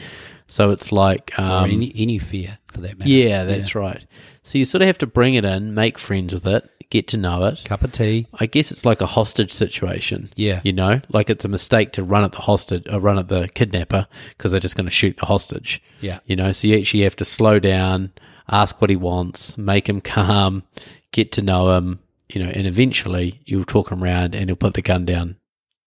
So 0.49 0.71
it's 0.71 0.93
like, 0.93 1.37
um, 1.37 1.69
any, 1.69 1.91
any 1.93 2.19
fear 2.19 2.57
for 2.67 2.79
that 2.79 2.97
matter. 2.97 3.11
yeah, 3.11 3.43
that's 3.43 3.75
right. 3.75 4.05
So 4.43 4.57
you 4.57 4.63
sort 4.63 4.81
of 4.81 4.87
have 4.87 4.97
to 4.99 5.07
bring 5.07 5.33
it 5.33 5.43
in, 5.43 5.73
make 5.73 5.97
friends 5.97 6.33
with 6.33 6.47
it, 6.47 6.69
get 6.89 7.07
to 7.09 7.17
know 7.17 7.45
it. 7.45 7.63
Cup 7.65 7.83
of 7.83 7.91
tea. 7.91 8.27
I 8.33 8.45
guess 8.45 8.71
it's 8.71 8.85
like 8.85 9.01
a 9.01 9.05
hostage 9.05 9.51
situation. 9.51 10.29
Yeah. 10.35 10.61
You 10.63 10.73
know, 10.73 10.99
like 11.09 11.29
it's 11.29 11.45
a 11.45 11.49
mistake 11.49 11.91
to 11.93 12.03
run 12.03 12.23
at 12.23 12.31
the 12.31 12.39
hostage, 12.39 12.85
or 12.91 12.99
run 12.99 13.17
at 13.19 13.27
the 13.27 13.49
kidnapper 13.53 14.07
because 14.29 14.51
they're 14.51 14.59
just 14.59 14.75
going 14.75 14.85
to 14.87 14.91
shoot 14.91 15.17
the 15.17 15.25
hostage. 15.25 15.81
Yeah. 16.01 16.19
You 16.25 16.35
know, 16.35 16.51
so 16.51 16.67
you 16.67 16.77
actually 16.77 17.03
have 17.03 17.15
to 17.17 17.25
slow 17.25 17.59
down, 17.59 18.11
ask 18.49 18.79
what 18.81 18.89
he 18.89 18.95
wants, 18.95 19.57
make 19.57 19.87
him 19.89 20.01
calm, 20.15 20.63
get 21.11 21.31
to 21.33 21.41
know 21.41 21.75
him, 21.77 21.99
you 22.29 22.43
know, 22.43 22.49
and 22.49 22.67
eventually 22.67 23.41
you'll 23.45 23.65
talk 23.65 23.91
him 23.91 24.03
around 24.03 24.35
and 24.35 24.49
he'll 24.49 24.55
put 24.55 24.73
the 24.73 24.81
gun 24.81 25.05
down 25.05 25.37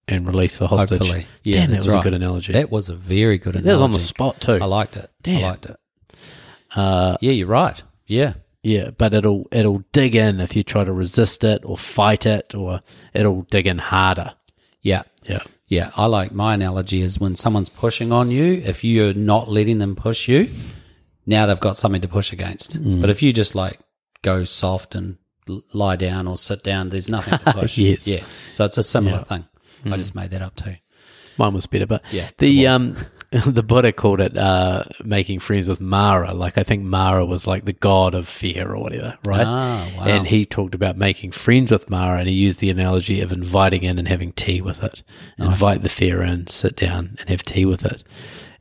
and 0.08 0.26
release 0.26 0.58
the 0.58 0.66
hostage. 0.66 0.98
Hopefully. 0.98 1.26
Yeah, 1.44 1.60
Damn, 1.60 1.70
that 1.70 1.84
was 1.84 1.88
right. 1.94 2.00
a 2.00 2.02
good 2.02 2.14
analogy. 2.14 2.52
That 2.52 2.70
was 2.70 2.88
a 2.88 2.94
very 2.94 3.38
good 3.38 3.54
that 3.54 3.60
analogy. 3.60 3.68
That 3.68 3.74
was 3.74 3.82
on 3.82 3.92
the 3.92 4.00
spot 4.00 4.40
too. 4.40 4.58
I 4.60 4.64
liked 4.66 4.96
it. 4.96 5.08
Damn. 5.22 5.44
I 5.44 5.48
liked 5.48 5.66
it. 5.66 5.76
Uh, 6.74 7.16
Yeah, 7.20 7.32
you're 7.32 7.46
right. 7.46 7.80
Yeah. 8.06 8.34
Yeah, 8.62 8.90
but 8.90 9.14
it'll 9.14 9.46
it'll 9.52 9.82
dig 9.92 10.14
in 10.14 10.40
if 10.40 10.54
you 10.56 10.62
try 10.62 10.84
to 10.84 10.92
resist 10.92 11.44
it 11.44 11.62
or 11.64 11.76
fight 11.78 12.26
it, 12.26 12.54
or 12.54 12.80
it'll 13.14 13.42
dig 13.42 13.66
in 13.66 13.78
harder. 13.78 14.34
Yeah. 14.82 15.02
Yeah. 15.24 15.42
Yeah. 15.66 15.90
I 15.96 16.06
like 16.06 16.32
my 16.32 16.54
analogy 16.54 17.00
is 17.02 17.18
when 17.20 17.34
someone's 17.36 17.68
pushing 17.68 18.12
on 18.12 18.30
you, 18.30 18.54
if 18.64 18.82
you're 18.84 19.14
not 19.14 19.48
letting 19.48 19.78
them 19.78 19.94
push 19.96 20.28
you, 20.28 20.50
now 21.26 21.46
they've 21.46 21.60
got 21.60 21.76
something 21.76 22.00
to 22.00 22.08
push 22.08 22.32
against. 22.32 22.82
Mm. 22.82 23.00
But 23.00 23.10
if 23.10 23.22
you 23.22 23.32
just 23.32 23.54
like 23.54 23.78
go 24.22 24.44
soft 24.44 24.94
and 24.94 25.16
lie 25.74 25.96
down 25.96 26.26
or 26.26 26.36
sit 26.36 26.62
down, 26.64 26.88
there's 26.90 27.08
nothing 27.08 27.38
to 27.38 27.52
push. 27.60 27.76
Yes. 27.78 28.06
Yeah. 28.06 28.24
So 28.54 28.64
it's 28.64 28.78
a 28.78 28.82
similar 28.82 29.18
Yeah. 29.18 29.24
thing. 29.24 29.44
I 29.86 29.96
just 29.96 30.14
made 30.14 30.30
that 30.32 30.42
up 30.42 30.56
too. 30.56 30.76
Mine 31.38 31.54
was 31.54 31.66
better, 31.66 31.86
but 31.86 32.02
Yeah, 32.10 32.28
the 32.38 32.66
um 32.66 32.96
the 33.46 33.62
Buddha 33.62 33.92
called 33.92 34.20
it 34.20 34.36
uh 34.36 34.82
making 35.04 35.38
friends 35.38 35.68
with 35.68 35.80
Mara. 35.80 36.34
Like 36.34 36.58
I 36.58 36.64
think 36.64 36.82
Mara 36.82 37.24
was 37.24 37.46
like 37.46 37.64
the 37.64 37.72
god 37.72 38.12
of 38.12 38.26
fear 38.26 38.72
or 38.72 38.78
whatever, 38.78 39.16
right? 39.24 39.46
Ah, 39.46 39.88
wow. 39.96 40.04
And 40.04 40.26
he 40.26 40.44
talked 40.44 40.74
about 40.74 40.96
making 40.96 41.30
friends 41.30 41.70
with 41.70 41.88
Mara, 41.88 42.18
and 42.18 42.28
he 42.28 42.34
used 42.34 42.58
the 42.58 42.70
analogy 42.70 43.20
of 43.20 43.30
inviting 43.30 43.84
in 43.84 44.00
and 44.00 44.08
having 44.08 44.32
tea 44.32 44.60
with 44.60 44.82
it. 44.82 45.04
Invite 45.38 45.82
the 45.82 45.88
fear 45.88 46.22
in, 46.22 46.48
sit 46.48 46.74
down, 46.74 47.16
and 47.20 47.28
have 47.28 47.44
tea 47.44 47.64
with 47.64 47.84
it. 47.84 48.02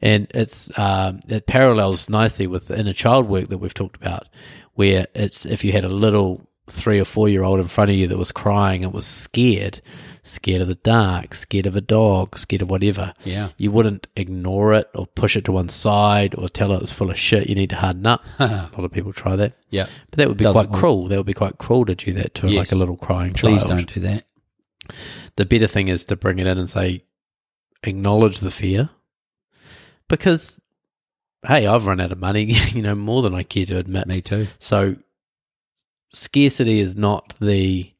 And 0.01 0.27
it's 0.35 0.69
um, 0.77 1.21
it 1.27 1.47
parallels 1.47 2.07
nicely 2.07 2.45
with 2.45 2.67
the 2.67 2.77
inner 2.79 2.93
child 2.93 3.27
work 3.27 3.49
that 3.49 3.57
we've 3.57 3.73
talked 3.73 3.95
about, 3.95 4.27
where 4.75 5.07
it's 5.15 5.47
if 5.47 5.63
you 5.63 5.71
had 5.71 5.83
a 5.83 5.89
little 5.89 6.47
three 6.67 6.99
or 6.99 7.05
four 7.05 7.27
year 7.27 7.43
old 7.43 7.59
in 7.59 7.67
front 7.67 7.89
of 7.89 7.97
you 7.97 8.07
that 8.07 8.17
was 8.17 8.31
crying 8.31 8.83
and 8.83 8.93
was 8.93 9.07
scared, 9.07 9.81
scared 10.29 10.61
of 10.61 10.67
the 10.67 10.75
dark, 10.75 11.33
scared 11.33 11.65
of 11.65 11.75
a 11.75 11.81
dog, 11.81 12.37
scared 12.37 12.61
of 12.61 12.69
whatever. 12.69 13.13
Yeah. 13.23 13.49
You 13.57 13.71
wouldn't 13.71 14.07
ignore 14.15 14.73
it 14.73 14.89
or 14.93 15.07
push 15.07 15.35
it 15.35 15.45
to 15.45 15.51
one 15.51 15.69
side 15.69 16.35
or 16.35 16.47
tell 16.49 16.71
it 16.73 16.81
it's 16.81 16.91
full 16.91 17.09
of 17.09 17.17
shit. 17.19 17.49
You 17.49 17.55
need 17.55 17.69
to 17.71 17.75
harden 17.75 18.05
up. 18.07 18.23
a 18.39 18.69
lot 18.73 18.83
of 18.85 18.91
people 18.91 19.13
try 19.13 19.35
that. 19.35 19.53
Yeah. 19.69 19.87
But 20.09 20.17
that 20.17 20.27
would 20.27 20.37
be 20.37 20.43
Doesn't 20.43 20.61
quite 20.67 20.71
work. 20.71 20.79
cruel. 20.79 21.07
That 21.07 21.17
would 21.17 21.25
be 21.25 21.33
quite 21.33 21.57
cruel 21.57 21.85
to 21.85 21.95
do 21.95 22.13
that 22.13 22.33
to 22.35 22.47
Yes. 22.47 22.57
like 22.57 22.71
a 22.71 22.75
little 22.79 22.97
crying 22.97 23.33
child. 23.33 23.53
Please 23.53 23.63
child. 23.65 23.77
don't 23.77 23.93
do 23.93 23.99
that. 24.01 24.25
The 25.35 25.45
better 25.45 25.67
thing 25.67 25.87
is 25.87 26.05
to 26.05 26.15
bring 26.15 26.39
it 26.39 26.47
in 26.47 26.57
and 26.57 26.69
say, 26.69 27.03
acknowledge 27.83 28.39
the 28.39 28.51
fear. 28.51 28.89
Because, 30.07 30.59
hey, 31.47 31.67
I've 31.67 31.85
run 31.85 32.01
out 32.01 32.11
of 32.11 32.17
money, 32.19 32.45
you 32.71 32.81
know, 32.81 32.95
more 32.95 33.21
than 33.21 33.33
I 33.35 33.43
care 33.43 33.65
to 33.67 33.77
admit. 33.77 34.07
Me 34.07 34.21
too. 34.21 34.47
So, 34.59 34.95
scarcity 36.11 36.79
is 36.79 36.95
not 36.95 37.35
the, 37.39 37.91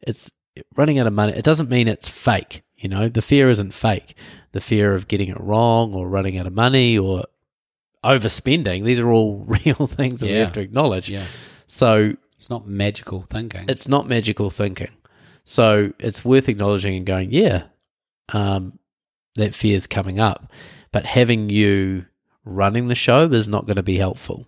it's 0.00 0.30
running 0.76 0.98
out 0.98 1.06
of 1.06 1.12
money. 1.12 1.32
It 1.32 1.44
doesn't 1.44 1.70
mean 1.70 1.88
it's 1.88 2.08
fake. 2.08 2.62
You 2.76 2.88
know, 2.88 3.08
the 3.08 3.22
fear 3.22 3.50
isn't 3.50 3.72
fake. 3.74 4.14
The 4.52 4.60
fear 4.60 4.94
of 4.94 5.06
getting 5.08 5.28
it 5.28 5.38
wrong 5.40 5.94
or 5.94 6.08
running 6.08 6.38
out 6.38 6.46
of 6.46 6.52
money 6.54 6.96
or 6.98 7.24
overspending, 8.04 8.84
these 8.84 8.98
are 9.00 9.10
all 9.10 9.44
real 9.64 9.86
things 9.86 10.20
that 10.20 10.26
we 10.26 10.32
have 10.34 10.52
to 10.52 10.60
acknowledge. 10.60 11.08
Yeah. 11.10 11.24
So, 11.66 12.14
It's 12.36 12.50
not 12.50 12.66
magical 12.66 13.22
thinking. 13.22 13.66
it's 13.68 13.86
not 13.88 14.08
magical 14.08 14.50
thinking. 14.50 14.90
So 15.44 15.92
it's 15.98 16.24
worth 16.24 16.48
acknowledging 16.48 16.96
and 16.96 17.04
going, 17.06 17.32
yeah, 17.32 17.64
um, 18.30 18.78
that 19.36 19.62
is 19.64 19.86
coming 19.86 20.20
up. 20.20 20.52
But 20.92 21.06
having 21.06 21.50
you 21.50 22.06
running 22.44 22.88
the 22.88 22.94
show 22.94 23.24
is 23.30 23.48
not 23.48 23.66
going 23.66 23.76
to 23.76 23.82
be 23.82 23.96
helpful. 23.96 24.46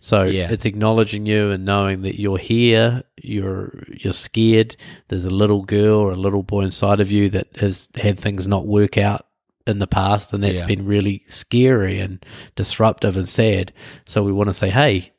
So 0.00 0.22
Yeah. 0.24 0.50
it's 0.50 0.64
acknowledging 0.64 1.26
you 1.26 1.50
and 1.50 1.64
knowing 1.64 2.02
that 2.02 2.18
you're 2.18 2.38
here, 2.38 3.02
you're 3.22 3.82
you're 3.88 4.12
scared. 4.14 4.76
There's 5.08 5.26
a 5.26 5.30
little 5.30 5.62
girl 5.64 5.98
or 6.00 6.12
a 6.12 6.16
little 6.16 6.42
boy 6.42 6.62
inside 6.62 7.00
of 7.00 7.10
you 7.12 7.28
that 7.30 7.48
has 7.56 7.88
had 7.96 8.18
things 8.18 8.46
not 8.48 8.66
work 8.66 8.96
out 8.96 9.26
in 9.66 9.78
the 9.78 9.86
past, 9.86 10.32
and 10.32 10.42
that's 10.42 10.60
Yeah. 10.60 10.66
been 10.66 10.86
really 10.86 11.22
scary 11.28 12.00
and 12.00 12.24
disruptive 12.56 13.16
and 13.16 13.28
sad. 13.28 13.72
So 14.06 14.22
we 14.22 14.32
want 14.32 14.48
to 14.48 14.54
say, 14.54 14.70
hey, 14.70 15.12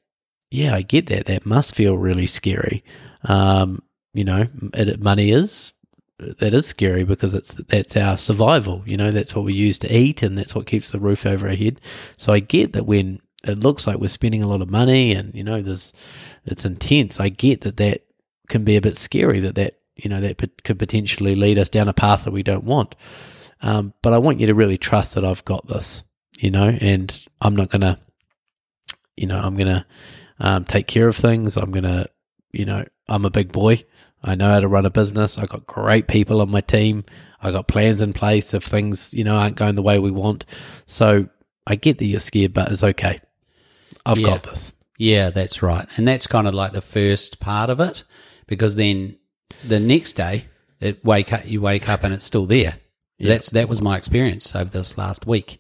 yeah, 0.50 0.74
I 0.76 0.82
get 0.82 1.06
that. 1.08 1.28
That 1.28 1.46
must 1.46 1.76
feel 1.76 1.98
really 1.98 2.26
scary. 2.28 2.84
Um, 3.24 3.84
you 4.14 4.24
know, 4.26 4.48
it, 4.74 5.00
money 5.00 5.32
is 5.32 5.74
that 6.40 6.54
is 6.54 6.66
scary 6.68 7.04
because 7.04 7.34
it's 7.34 7.54
that's 7.68 7.96
our 7.96 8.18
survival. 8.18 8.84
You 8.86 8.98
know, 8.98 9.12
that's 9.12 9.36
what 9.36 9.46
we 9.46 9.54
use 9.54 9.78
to 9.80 9.96
eat, 9.96 10.24
and 10.24 10.36
that's 10.38 10.56
what 10.56 10.66
keeps 10.66 10.90
the 10.92 11.00
roof 11.00 11.26
over 11.26 11.48
our 11.48 11.56
head. 11.56 11.80
So 12.18 12.34
I 12.34 12.40
get 12.40 12.74
that 12.74 12.86
when 12.88 13.22
it 13.44 13.60
looks 13.60 13.88
like 13.88 13.98
we're 13.98 14.10
spending 14.10 14.44
a 14.44 14.48
lot 14.48 14.62
of 14.62 14.70
money, 14.70 15.14
and 15.14 15.34
you 15.34 15.44
know, 15.44 15.62
there's 15.62 15.94
it's 16.46 16.66
intense. 16.66 17.20
I 17.20 17.30
get 17.30 17.62
that 17.62 17.78
that 17.78 18.06
can 18.48 18.64
be 18.64 18.76
a 18.76 18.82
bit 18.82 18.98
scary. 18.98 19.40
That 19.40 19.56
that 19.56 19.80
you 19.96 20.10
know 20.10 20.22
that 20.22 20.38
could 20.64 20.80
potentially 20.80 21.36
lead 21.36 21.58
us 21.58 21.70
down 21.70 21.88
a 21.88 21.94
path 21.94 22.26
that 22.26 22.32
we 22.32 22.44
don't 22.44 22.64
want. 22.64 22.96
Um, 23.62 23.94
but 24.02 24.14
I 24.14 24.18
want 24.18 24.40
you 24.40 24.48
to 24.48 24.56
really 24.56 24.78
trust 24.78 25.16
that 25.16 25.26
I've 25.26 25.46
got 25.46 25.68
this. 25.68 26.04
You 26.40 26.50
know, 26.52 26.70
and 26.70 27.28
I'm 27.40 27.56
not 27.56 27.70
gonna, 27.70 28.00
you 29.16 29.28
know, 29.28 29.40
I'm 29.40 29.56
gonna 29.56 29.86
um, 30.40 30.66
take 30.66 30.88
care 30.88 31.08
of 31.08 31.16
things. 31.16 31.58
I'm 31.58 31.72
gonna, 31.72 32.08
you 32.52 32.66
know, 32.66 32.84
I'm 33.08 33.26
a 33.26 33.30
big 33.30 33.52
boy. 33.52 33.86
I 34.24 34.36
know 34.36 34.50
how 34.50 34.60
to 34.60 34.68
run 34.68 34.86
a 34.86 34.92
business. 34.92 35.38
I 35.38 35.46
got 35.46 35.66
great 35.68 36.08
people 36.08 36.42
on 36.42 36.50
my 36.50 36.62
team. 36.62 37.06
I 37.42 37.52
got 37.52 37.68
plans 37.68 38.02
in 38.02 38.14
place 38.14 38.54
if 38.54 38.64
things, 38.64 39.14
you 39.14 39.24
know, 39.24 39.36
aren't 39.36 39.56
going 39.56 39.76
the 39.76 39.82
way 39.82 39.98
we 39.98 40.12
want. 40.12 40.46
So 40.86 41.28
I 41.66 41.76
get 41.76 41.98
that 41.98 42.06
you're 42.06 42.20
scared, 42.20 42.54
but 42.54 42.72
it's 42.72 42.84
okay. 42.84 43.20
I've 44.06 44.18
Yeah. 44.18 44.28
got 44.28 44.44
this. 44.44 44.74
Yeah, 44.98 45.30
that's 45.30 45.62
right. 45.64 45.88
And 45.98 46.08
that's 46.08 46.28
kind 46.28 46.48
of 46.48 46.54
like 46.54 46.74
the 46.74 46.82
first 46.82 47.40
part 47.40 47.70
of 47.70 47.80
it 47.80 48.04
because 48.48 48.76
then 48.76 49.18
the 49.68 49.80
next 49.80 50.14
day 50.14 50.46
it 50.80 51.04
wake 51.04 51.32
up 51.34 51.50
you 51.50 51.62
wake 51.62 51.90
up 51.90 52.04
and 52.04 52.14
it's 52.14 52.24
still 52.24 52.46
there. 52.46 52.76
That's 53.20 53.50
that 53.52 53.70
was 53.70 53.82
my 53.82 53.98
experience 53.98 54.56
over 54.56 54.70
this 54.70 54.98
last 54.98 55.28
week. 55.28 55.60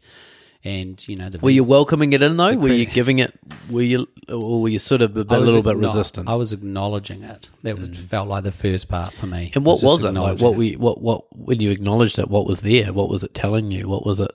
And 0.63 1.07
you 1.07 1.15
know, 1.15 1.29
the 1.29 1.39
Were 1.39 1.49
you 1.49 1.63
welcoming 1.63 2.13
it 2.13 2.21
in 2.21 2.37
though? 2.37 2.55
Were 2.55 2.69
you 2.69 2.85
giving 2.85 3.17
it? 3.17 3.37
Were 3.69 3.81
you, 3.81 4.07
or 4.29 4.61
were 4.61 4.69
you 4.69 4.77
sort 4.77 5.01
of 5.01 5.17
a, 5.17 5.25
bit, 5.25 5.39
little 5.39 5.63
bit 5.63 5.75
resistant? 5.75 6.29
I 6.29 6.35
was 6.35 6.53
acknowledging 6.53 7.23
it. 7.23 7.49
That 7.63 7.79
was, 7.79 7.97
felt 7.97 8.27
like 8.27 8.43
the 8.43 8.51
first 8.51 8.87
part 8.87 9.11
for 9.13 9.25
me. 9.25 9.51
and 9.55 9.65
what 9.65 9.75
just 9.79 9.83
was 9.85 10.03
it 10.05 10.11
like? 10.11 10.39
What 10.39 10.55
we 10.55 10.75
what 10.75 11.01
what 11.01 11.25
when 11.35 11.59
you 11.59 11.71
acknowledged 11.71 12.19
it? 12.19 12.29
What 12.29 12.45
was 12.45 12.61
there? 12.61 12.93
What 12.93 13.09
was 13.09 13.23
it 13.23 13.33
telling 13.33 13.71
you? 13.71 13.87
What 13.87 14.05
was 14.05 14.19
it? 14.19 14.31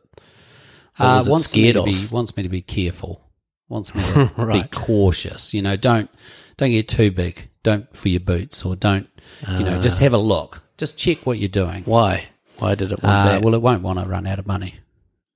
What 0.97 1.07
uh, 1.07 1.15
was 1.17 1.29
it 1.29 1.31
wants 1.31 1.55
me 1.55 1.61
scared 1.63 1.75
to 1.75 1.81
of? 1.81 1.87
be 1.87 2.07
wants 2.11 2.37
me 2.37 2.43
to 2.43 2.49
be 2.49 2.63
careful. 2.63 3.23
Wants 3.69 3.95
me 3.95 4.03
to 4.03 4.31
be 4.53 4.63
cautious. 4.71 5.53
You 5.55 5.63
know, 5.63 5.77
don't 5.77 6.09
don't 6.57 6.71
get 6.71 6.89
too 6.89 7.11
big. 7.11 7.49
Don't 7.63 7.95
for 7.97 8.09
your 8.09 8.21
boots 8.21 8.65
or 8.65 8.77
don't. 8.77 9.09
You 9.49 9.65
know, 9.65 9.81
just 9.83 9.99
have 9.99 10.13
a 10.13 10.19
look. 10.19 10.63
Just 10.79 10.97
check 10.97 11.27
what 11.27 11.39
you're 11.39 11.49
doing. 11.49 11.83
Why? 11.85 12.27
Why 12.59 12.75
did 12.75 12.93
it 12.93 13.03
want 13.03 13.15
Uh, 13.17 13.25
that? 13.33 13.43
well, 13.43 13.55
it 13.55 13.61
won't 13.63 13.83
want 13.83 13.99
to 13.99 14.07
run 14.07 14.27
out 14.27 14.39
of 14.39 14.47
money, 14.47 14.77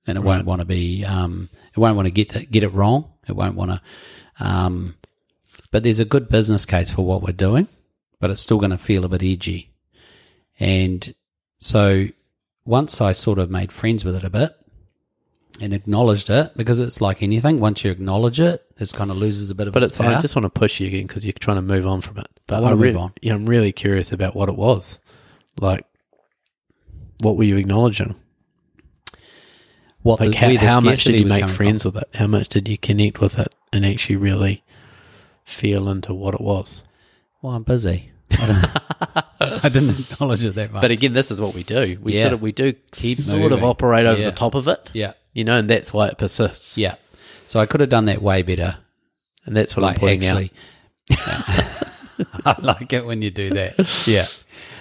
and 0.07 0.17
it 0.17 0.21
won't 0.21 0.45
want 0.45 0.59
to 0.61 0.65
be. 0.65 1.03
Um, 1.05 1.49
it 1.75 1.79
won't 1.79 1.95
want 1.95 2.05
to 2.07 2.11
get 2.11 2.29
the, 2.29 2.45
get 2.45 2.63
it 2.63 2.69
wrong. 2.73 3.05
It 3.27 3.35
won't 3.35 3.55
want 3.55 3.71
to. 3.71 3.81
Um, 4.39 4.95
but 5.71 5.83
there's 5.83 5.99
a 5.99 6.05
good 6.05 6.29
business 6.29 6.65
case 6.65 6.89
for 6.89 7.05
what 7.05 7.21
we're 7.21 7.33
doing, 7.33 7.67
but 8.19 8.31
it's 8.31 8.41
still 8.41 8.57
going 8.59 8.71
to 8.71 8.77
feel 8.77 9.03
a 9.05 9.09
bit 9.09 9.21
edgy. 9.23 9.71
And 10.59 11.13
so, 11.59 12.07
once 12.65 13.01
I 13.01 13.11
sort 13.11 13.39
of 13.39 13.49
made 13.51 13.71
friends 13.71 14.05
with 14.05 14.15
it 14.15 14.23
a 14.23 14.29
bit 14.29 14.55
and 15.59 15.73
acknowledged 15.73 16.29
it, 16.29 16.51
because 16.55 16.79
it's 16.79 17.01
like 17.01 17.21
anything. 17.21 17.59
Once 17.59 17.83
you 17.83 17.91
acknowledge 17.91 18.39
it, 18.39 18.63
it 18.77 18.91
kind 18.93 19.11
of 19.11 19.17
loses 19.17 19.49
a 19.49 19.55
bit 19.55 19.67
of 19.67 19.73
but 19.73 19.83
its 19.83 19.91
it's. 19.91 19.99
I 19.99 20.19
just 20.19 20.35
want 20.35 20.45
to 20.45 20.49
push 20.59 20.79
you 20.79 20.87
again 20.87 21.05
because 21.07 21.25
you're 21.25 21.33
trying 21.33 21.57
to 21.57 21.61
move 21.61 21.85
on 21.85 22.01
from 22.01 22.17
it. 22.19 22.27
But 22.47 22.57
I 22.57 22.59
wanna 22.61 22.75
really, 22.77 22.93
move 22.93 23.01
on. 23.01 23.13
Yeah, 23.21 23.33
I'm 23.33 23.45
really 23.45 23.71
curious 23.71 24.11
about 24.11 24.35
what 24.35 24.49
it 24.49 24.55
was. 24.55 24.99
Like, 25.59 25.85
what 27.19 27.37
were 27.37 27.43
you 27.43 27.57
acknowledging? 27.57 28.15
what 30.01 30.19
Like, 30.19 30.31
the, 30.31 30.35
how, 30.37 30.57
how 30.57 30.79
much 30.79 31.03
did 31.03 31.15
you 31.15 31.25
make 31.25 31.41
coming 31.41 31.47
from. 31.47 31.55
friends 31.55 31.85
with 31.85 31.95
it? 31.97 32.09
How 32.15 32.25
much 32.27 32.49
did 32.49 32.67
you 32.67 32.77
connect 32.77 33.21
with 33.21 33.37
it 33.37 33.53
and 33.71 33.85
actually 33.85 34.15
really 34.15 34.63
feel 35.45 35.89
into 35.89 36.13
what 36.13 36.33
it 36.33 36.41
was? 36.41 36.83
Well, 37.41 37.53
I'm 37.53 37.63
busy. 37.63 38.11
I 38.31 38.47
didn't, 38.47 38.65
I 39.65 39.69
didn't 39.69 39.99
acknowledge 40.11 40.43
it 40.45 40.55
that 40.55 40.71
much. 40.71 40.81
But 40.81 40.89
again, 40.91 41.13
this 41.13 41.29
is 41.29 41.39
what 41.39 41.53
we 41.53 41.61
do. 41.63 41.99
We 42.01 42.13
Yeah. 42.15 42.21
sort 42.23 42.33
of 42.33 42.41
we 42.41 42.51
do 42.51 42.73
Keep 42.93 43.19
sort 43.19 43.51
of 43.51 43.63
operate 43.63 44.05
over 44.07 44.19
Yeah. 44.21 44.29
the 44.31 44.35
top 44.35 44.55
of 44.55 44.67
it. 44.67 44.89
yeah, 44.93 45.13
You 45.33 45.43
know, 45.43 45.57
and 45.57 45.69
that's 45.69 45.93
why 45.93 46.07
it 46.07 46.17
persists. 46.17 46.77
Yeah. 46.77 46.95
So 47.47 47.59
I 47.59 47.65
could 47.65 47.79
have 47.79 47.89
done 47.89 48.05
that 48.05 48.21
way 48.21 48.41
better. 48.41 48.77
And 49.45 49.55
that's 49.55 49.75
what 49.75 49.83
I'm 49.83 49.89
Like 49.91 49.99
pointing 49.99 50.29
out. 50.29 50.37
actually, 50.37 50.51
I 52.45 52.55
like 52.61 52.93
it 52.93 53.05
when 53.05 53.21
you 53.21 53.31
do 53.31 53.49
that. 53.51 54.05
Yeah. 54.07 54.27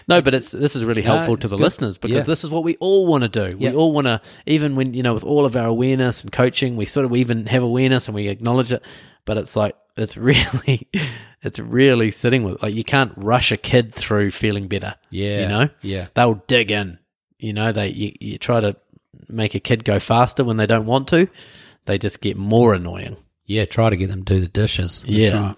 No, 0.09 0.21
but 0.21 0.35
it's 0.35 0.51
this 0.51 0.75
is 0.75 0.85
really 0.85 1.03
No, 1.03 1.15
helpful 1.15 1.37
to 1.37 1.49
the 1.49 1.57
good. 1.57 1.63
listeners 1.63 1.97
because 1.99 2.17
Yeah. 2.19 2.23
this 2.25 2.43
is 2.45 2.51
what 2.51 2.65
we 2.65 2.77
all 2.77 3.07
want 3.07 3.23
to 3.23 3.29
do. 3.29 3.57
Yeah. 3.59 3.71
We 3.71 3.77
all 3.77 3.93
want 3.93 4.07
to, 4.07 4.21
even 4.47 4.75
when 4.75 4.93
you 4.95 5.03
know, 5.03 5.15
with 5.15 5.25
all 5.25 5.45
of 5.45 5.57
our 5.57 5.67
awareness 5.67 6.23
and 6.23 6.33
coaching, 6.33 6.77
we 6.77 6.85
sort 6.85 7.05
of 7.07 7.11
we 7.13 7.21
even 7.21 7.47
have 7.47 7.63
awareness 7.63 8.09
and 8.09 8.15
we 8.15 8.29
acknowledge 8.29 8.73
it. 8.73 8.83
But 9.25 9.37
it's 9.39 9.55
like 9.57 9.77
it's 9.97 10.17
really, 10.19 10.89
it's 11.43 11.59
really 11.59 12.11
sitting 12.11 12.43
with 12.43 12.63
like 12.63 12.75
you 12.75 12.85
can't 12.85 13.13
rush 13.17 13.53
a 13.53 13.57
kid 13.57 13.95
through 13.95 14.33
feeling 14.33 14.67
better. 14.69 14.97
Yeah. 15.11 15.41
you 15.43 15.49
know, 15.49 15.69
Yeah. 15.83 16.07
they'll 16.15 16.43
dig 16.47 16.71
in. 16.71 16.99
You 17.39 17.53
know, 17.53 17.73
they 17.73 17.89
you, 17.89 18.13
you 18.21 18.39
try 18.39 18.61
to 18.61 18.77
make 19.33 19.55
a 19.55 19.61
kid 19.61 19.85
go 19.85 19.99
faster 19.99 20.45
when 20.45 20.57
they 20.57 20.67
don't 20.67 20.87
want 20.87 21.09
to, 21.09 21.29
they 21.87 21.99
just 21.99 22.21
get 22.21 22.37
more 22.37 22.75
annoying. 22.75 23.17
Yeah. 23.47 23.65
Try 23.65 23.91
to 23.91 23.97
get 23.97 24.09
them 24.11 24.25
to 24.25 24.35
do 24.35 24.41
the 24.41 24.49
dishes. 24.49 25.01
That's 25.01 25.11
Yeah. 25.13 25.41
right. 25.41 25.57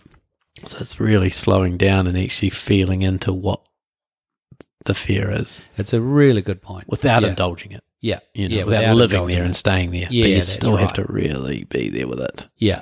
So 0.66 0.78
it's 0.80 1.00
really 1.00 1.30
slowing 1.30 1.76
down 1.76 2.06
and 2.06 2.16
actually 2.16 2.50
feeling 2.50 3.02
into 3.02 3.32
what 3.32 3.60
the 4.84 4.94
fear 4.94 5.30
is 5.30 5.62
It's 5.76 5.92
a 5.92 6.00
really 6.00 6.42
good 6.42 6.60
point. 6.62 6.88
without 6.88 7.22
yeah. 7.22 7.28
indulging 7.30 7.72
it. 7.72 7.82
Yeah. 8.00 8.18
you 8.34 8.48
know, 8.48 8.56
yeah, 8.56 8.64
without, 8.64 8.96
living 8.96 9.26
there 9.28 9.44
and 9.44 9.54
staying 9.54 9.92
there. 9.92 10.08
Yeah, 10.10 10.24
but 10.24 10.30
you 10.30 10.42
still 10.42 10.76
have 10.76 10.92
to 10.94 11.04
really 11.04 11.64
be 11.64 11.88
there 11.88 12.08
with 12.08 12.20
it. 12.20 12.46
Yeah. 12.56 12.80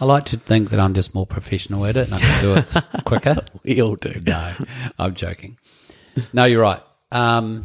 I 0.00 0.04
like 0.06 0.24
to 0.26 0.36
think 0.38 0.70
that 0.70 0.80
I'm 0.80 0.94
just 0.94 1.14
more 1.14 1.26
professional 1.26 1.84
at 1.86 1.96
it 1.96 2.06
and 2.06 2.14
I 2.14 2.18
can 2.18 2.42
do 2.42 2.54
it 2.56 2.74
quicker. 3.04 3.36
We 3.64 3.80
all 3.82 3.96
do. 3.96 4.20
No, 4.26 4.54
I'm 4.98 5.14
joking. 5.14 5.58
No, 6.32 6.44
you're 6.44 6.62
right. 6.62 6.82
Um, 7.12 7.64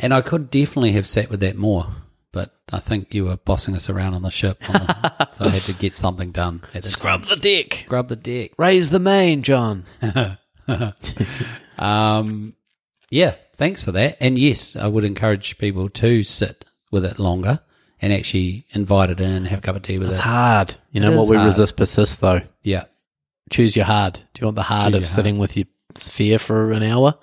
and 0.00 0.12
I 0.14 0.20
could 0.20 0.50
definitely 0.50 0.92
have 0.92 1.06
sat 1.06 1.30
with 1.30 1.40
that 1.40 1.56
more, 1.56 1.86
but 2.32 2.54
I 2.72 2.78
think 2.78 3.12
you 3.14 3.24
were 3.26 3.36
bossing 3.36 3.74
us 3.74 3.88
around 3.90 4.14
on 4.14 4.22
the 4.22 4.30
ship, 4.30 4.58
on 4.68 4.74
the, 4.86 5.28
so 5.32 5.46
I 5.46 5.50
had 5.50 5.62
to 5.62 5.72
get 5.72 5.94
something 5.94 6.30
done. 6.30 6.62
At 6.74 6.82
the 6.82 6.90
Scrub 6.90 7.24
the 7.26 7.36
deck. 7.36 7.84
Scrub 7.86 8.08
the 8.08 8.16
deck. 8.16 8.52
Raise 8.58 8.90
the 8.90 8.98
main, 9.00 9.42
John. 9.42 9.84
Um, 11.78 12.54
yeah, 13.10 13.34
thanks 13.54 13.84
for 13.84 13.92
that. 13.92 14.16
And 14.20 14.38
yes, 14.38 14.74
I 14.76 14.86
would 14.88 15.04
encourage 15.04 15.58
people 15.58 15.88
to 15.88 16.22
sit 16.24 16.64
with 16.90 17.04
it 17.04 17.18
longer 17.18 17.60
and 18.02 18.12
actually 18.12 18.66
invite 18.72 19.10
it 19.10 19.20
in, 19.20 19.44
have 19.46 19.60
a 19.60 19.62
cup 19.62 19.76
of 19.76 19.82
tea 19.82 19.98
with 19.98 20.08
It's 20.08 20.16
it. 20.16 20.18
It's 20.18 20.24
hard. 20.24 20.74
You 20.90 21.00
It 21.02 21.04
know 21.04 21.16
what 21.16 21.28
we 21.28 21.36
hard. 21.36 21.46
resist 21.46 21.76
persists 21.76 22.16
though. 22.16 22.40
Yeah, 22.62 22.84
Choose 23.50 23.76
your 23.76 23.84
hard. 23.86 24.14
Do 24.34 24.40
you 24.40 24.46
want 24.46 24.56
the 24.56 24.62
hard 24.62 24.92
Choose 24.92 25.02
of 25.02 25.08
sitting 25.08 25.38
with 25.38 25.56
your 25.56 25.66
fear 25.94 26.38
for 26.38 26.72
an 26.72 26.82
hour? 26.82 27.14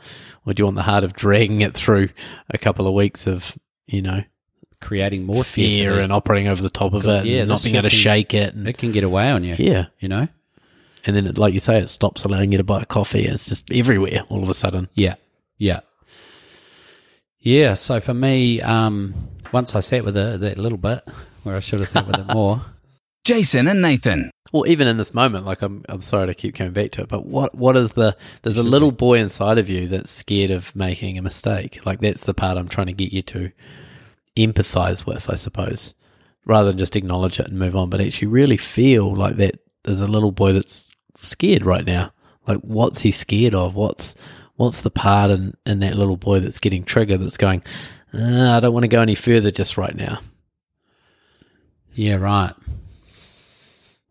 Or 0.45 0.53
do 0.53 0.61
you 0.61 0.65
want 0.65 0.75
the 0.75 0.83
hard 0.83 1.03
of 1.03 1.13
dragging 1.13 1.61
it 1.61 1.73
through 1.73 2.09
a 2.49 2.57
couple 2.57 2.87
of 2.87 2.93
weeks 2.93 3.25
of, 3.27 3.57
you 3.87 4.01
know, 4.01 4.23
creating 4.81 5.23
more 5.25 5.43
fear 5.43 5.99
and 5.99 6.13
operating 6.13 6.47
over 6.47 6.61
the 6.61 6.69
top 6.69 6.93
of 6.93 7.05
it 7.05 7.25
yeah, 7.25 7.39
and 7.39 7.49
not 7.49 7.63
being 7.63 7.75
able 7.75 7.83
to 7.83 7.89
can- 7.89 7.97
shake 7.99 8.33
it 8.33 8.53
and 8.53 8.67
it 8.67 8.77
can 8.77 8.91
get 8.91 9.03
away 9.03 9.31
on 9.31 9.43
you. 9.43 9.55
yeah. 9.57 9.85
You 9.99 10.09
know? 10.09 10.27
And 11.07 11.15
then, 11.15 11.27
it, 11.27 11.37
like 11.37 11.53
you 11.53 11.59
say, 11.59 11.77
it 11.79 11.89
stops 11.89 12.23
allowing 12.23 12.51
you 12.51 12.57
to 12.57 12.63
buy 12.63 12.81
a 12.81 12.85
coffee. 12.85 13.25
It's 13.25 13.47
just 13.47 13.71
everywhere 13.71 14.23
all 14.29 14.41
of 14.41 14.49
a 14.49 14.55
sudden. 14.55 14.89
Yeah, 14.95 15.15
yeah, 15.59 15.81
yeah. 17.39 17.75
So 17.75 17.99
for 17.99 18.13
me, 18.15 18.59
um, 18.61 19.13
once 19.51 19.75
I 19.75 19.81
sat 19.81 20.03
with 20.03 20.17
it 20.17 20.39
that 20.39 20.57
little 20.57 20.79
bit, 20.79 21.07
where 21.43 21.55
I 21.55 21.59
should 21.59 21.79
have 21.79 21.89
sat 21.89 22.07
with 22.07 22.17
it 22.19 22.25
more. 22.33 22.65
Jason 23.25 23.67
and 23.67 23.81
Nathan. 23.81 24.29
Well, 24.51 24.67
even 24.67 24.87
in 24.87 24.97
this 24.97 25.13
moment, 25.13 25.47
like 25.47 25.63
I'm, 25.63 25.83
I'm 25.89 26.01
sorry 26.01 26.27
to 26.27 26.35
keep 26.35 26.53
coming 26.53 26.73
back 26.73 26.91
to 26.91 27.01
it, 27.01 27.07
but 27.09 27.25
what, 27.25 27.55
what 27.55 27.75
is 27.75 27.91
the? 27.93 28.15
There's 28.43 28.59
a 28.59 28.63
little 28.63 28.91
boy 28.91 29.17
inside 29.17 29.57
of 29.57 29.67
you 29.67 29.87
that's 29.87 30.11
scared 30.11 30.51
of 30.51 30.73
making 30.75 31.17
a 31.17 31.23
mistake. 31.23 31.83
Like 31.87 31.99
that's 31.99 32.21
the 32.21 32.35
part 32.35 32.57
I'm 32.57 32.67
trying 32.67 32.85
to 32.85 32.93
get 32.93 33.11
you 33.11 33.23
to 33.23 33.51
empathize 34.37 35.07
with, 35.07 35.27
I 35.27 35.35
suppose, 35.35 35.95
rather 36.45 36.69
than 36.69 36.77
just 36.77 36.95
acknowledge 36.95 37.39
it 37.39 37.47
and 37.47 37.57
move 37.57 37.75
on, 37.75 37.89
but 37.89 37.99
actually 37.99 38.27
really 38.27 38.57
feel 38.57 39.13
like 39.13 39.37
that. 39.37 39.59
There's 39.83 40.01
a 40.01 40.07
little 40.07 40.31
boy 40.31 40.53
that's 40.53 40.85
scared 41.21 41.65
right 41.65 41.85
now. 41.85 42.13
Like, 42.47 42.59
what's 42.59 43.01
he 43.01 43.11
scared 43.11 43.55
of? 43.55 43.73
What's 43.73 44.13
what's 44.55 44.81
the 44.81 44.91
part 44.91 45.31
in, 45.31 45.55
in 45.65 45.79
that 45.79 45.95
little 45.95 46.17
boy 46.17 46.41
that's 46.41 46.59
getting 46.59 46.83
triggered? 46.83 47.21
That's 47.21 47.37
going, 47.37 47.63
"Uh, 48.13 48.51
I 48.51 48.59
don't 48.59 48.73
want 48.73 48.83
to 48.83 48.87
go 48.87 49.01
any 49.01 49.15
further 49.15 49.49
just 49.49 49.77
right 49.77 49.95
now. 49.95 50.21
Yeah, 51.93 52.15
right. 52.15 52.53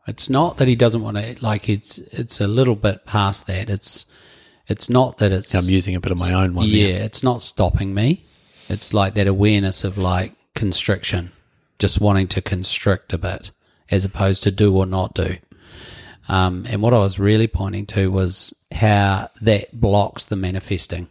It's 0.06 0.28
not 0.28 0.58
that 0.58 0.68
he 0.68 0.76
doesn't 0.76 1.02
want 1.02 1.16
to. 1.16 1.42
Like 1.42 1.68
it's 1.68 1.98
it's 1.98 2.40
a 2.40 2.46
little 2.46 2.76
bit 2.76 3.06
past 3.06 3.46
that. 3.46 3.70
It's 3.70 4.06
it's 4.66 4.88
not 4.88 5.18
that 5.18 5.32
it's. 5.32 5.54
I'm 5.54 5.64
using 5.64 5.94
a 5.94 6.00
bit 6.00 6.12
of 6.12 6.18
my 6.18 6.32
own 6.32 6.54
one. 6.54 6.66
yeah, 6.66 6.92
there. 6.92 7.04
it's 7.04 7.22
not 7.22 7.42
stopping 7.42 7.94
me. 7.94 8.26
It's 8.68 8.94
like 8.94 9.14
that 9.14 9.26
awareness 9.26 9.84
of 9.84 9.98
like 9.98 10.32
constriction, 10.54 11.32
just 11.78 12.00
wanting 12.00 12.28
to 12.28 12.42
constrict 12.42 13.12
a 13.12 13.18
bit, 13.18 13.50
as 13.90 14.04
opposed 14.04 14.42
to 14.44 14.50
do 14.50 14.76
or 14.76 14.86
not 14.86 15.14
do. 15.14 15.36
Um, 16.28 16.64
and 16.68 16.80
what 16.80 16.94
I 16.94 16.98
was 16.98 17.18
really 17.18 17.46
pointing 17.46 17.84
to 17.86 18.10
was 18.10 18.54
how 18.72 19.28
that 19.42 19.78
blocks 19.78 20.24
the 20.24 20.36
manifesting. 20.36 21.08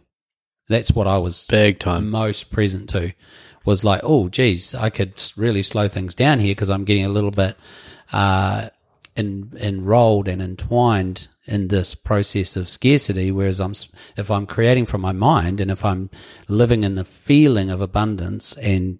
That's 0.68 0.90
what 0.90 1.06
I 1.06 1.18
was 1.18 1.46
big 1.46 1.78
time. 1.78 2.10
most 2.10 2.50
present 2.50 2.88
to 2.90 3.12
was 3.64 3.84
like, 3.84 4.00
oh, 4.02 4.28
geez, 4.28 4.74
I 4.74 4.90
could 4.90 5.22
really 5.36 5.62
slow 5.62 5.88
things 5.88 6.14
down 6.14 6.40
here 6.40 6.52
because 6.54 6.70
I'm 6.70 6.84
getting 6.84 7.04
a 7.04 7.10
little 7.10 7.30
bit 7.30 7.56
uh, 8.12 8.70
en- 9.16 9.52
enrolled 9.60 10.28
and 10.28 10.42
entwined 10.42 11.28
in 11.46 11.68
this 11.68 11.94
process 11.94 12.56
of 12.56 12.70
scarcity. 12.70 13.30
Whereas 13.30 13.60
I'm, 13.60 13.74
if 14.16 14.30
I'm 14.30 14.46
creating 14.46 14.86
from 14.86 15.00
my 15.00 15.12
mind 15.12 15.60
and 15.60 15.70
if 15.70 15.84
I'm 15.84 16.10
living 16.48 16.84
in 16.84 16.94
the 16.94 17.04
feeling 17.04 17.70
of 17.70 17.80
abundance 17.80 18.56
and 18.56 18.98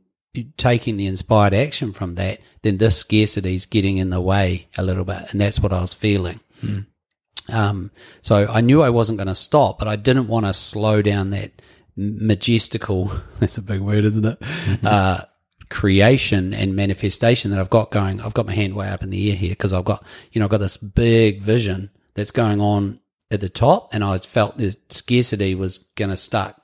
taking 0.57 0.96
the 0.96 1.07
inspired 1.07 1.55
action 1.55 1.92
from 1.92 2.16
that, 2.16 2.40
then 2.62 2.79
this 2.79 2.96
scarcity 2.96 3.55
is 3.55 3.66
getting 3.66 3.98
in 3.98 4.11
the 4.11 4.20
way 4.20 4.68
a 4.77 4.83
little 4.83 5.05
bit, 5.05 5.31
and 5.31 5.40
that's 5.40 5.61
what 5.61 5.72
I 5.72 5.81
was 5.81 5.94
feeling. 5.94 6.40
Um, 7.53 7.90
so 8.22 8.48
I 8.50 8.61
knew 8.61 8.83
I 8.83 8.90
wasn't 8.90 9.18
going 9.18 9.29
to 9.29 9.35
stop, 9.35 9.79
but 9.79 9.87
I 9.87 9.96
didn't 9.96 10.29
want 10.29 10.46
to 10.46 10.53
slow 10.53 11.03
down 11.03 11.31
that 11.31 11.62
majestical, 11.96 13.12
that's 13.38 13.59
a 13.59 13.62
big 13.62 13.81
word, 13.81 14.05
isn't 14.05 14.24
it? 14.24 14.38
Uh, 14.83 15.20
creation 15.74 16.54
and 16.54 16.76
manifestation 16.76 17.50
that 17.50 17.58
I've 17.58 17.68
got 17.68 17.90
going. 17.90 18.20
I've 18.20 18.32
got 18.32 18.46
my 18.46 18.54
hand 18.54 18.76
way 18.76 18.88
up 18.88 19.02
in 19.02 19.10
the 19.10 19.30
air 19.32 19.37
here 19.37 19.50
because 19.50 19.72
I've 19.72 19.84
got, 19.84 20.06
you 20.30 20.38
know, 20.38 20.44
I've 20.44 20.50
got 20.52 20.60
this 20.60 20.76
big 20.76 21.42
vision 21.42 21.90
that's 22.14 22.30
going 22.30 22.60
on 22.60 23.00
at 23.32 23.40
the 23.40 23.48
top 23.48 23.92
and 23.92 24.04
I 24.04 24.18
felt 24.18 24.56
the 24.56 24.76
scarcity 24.88 25.56
was 25.56 25.78
going 25.96 26.10
to 26.10 26.16
start 26.16 26.54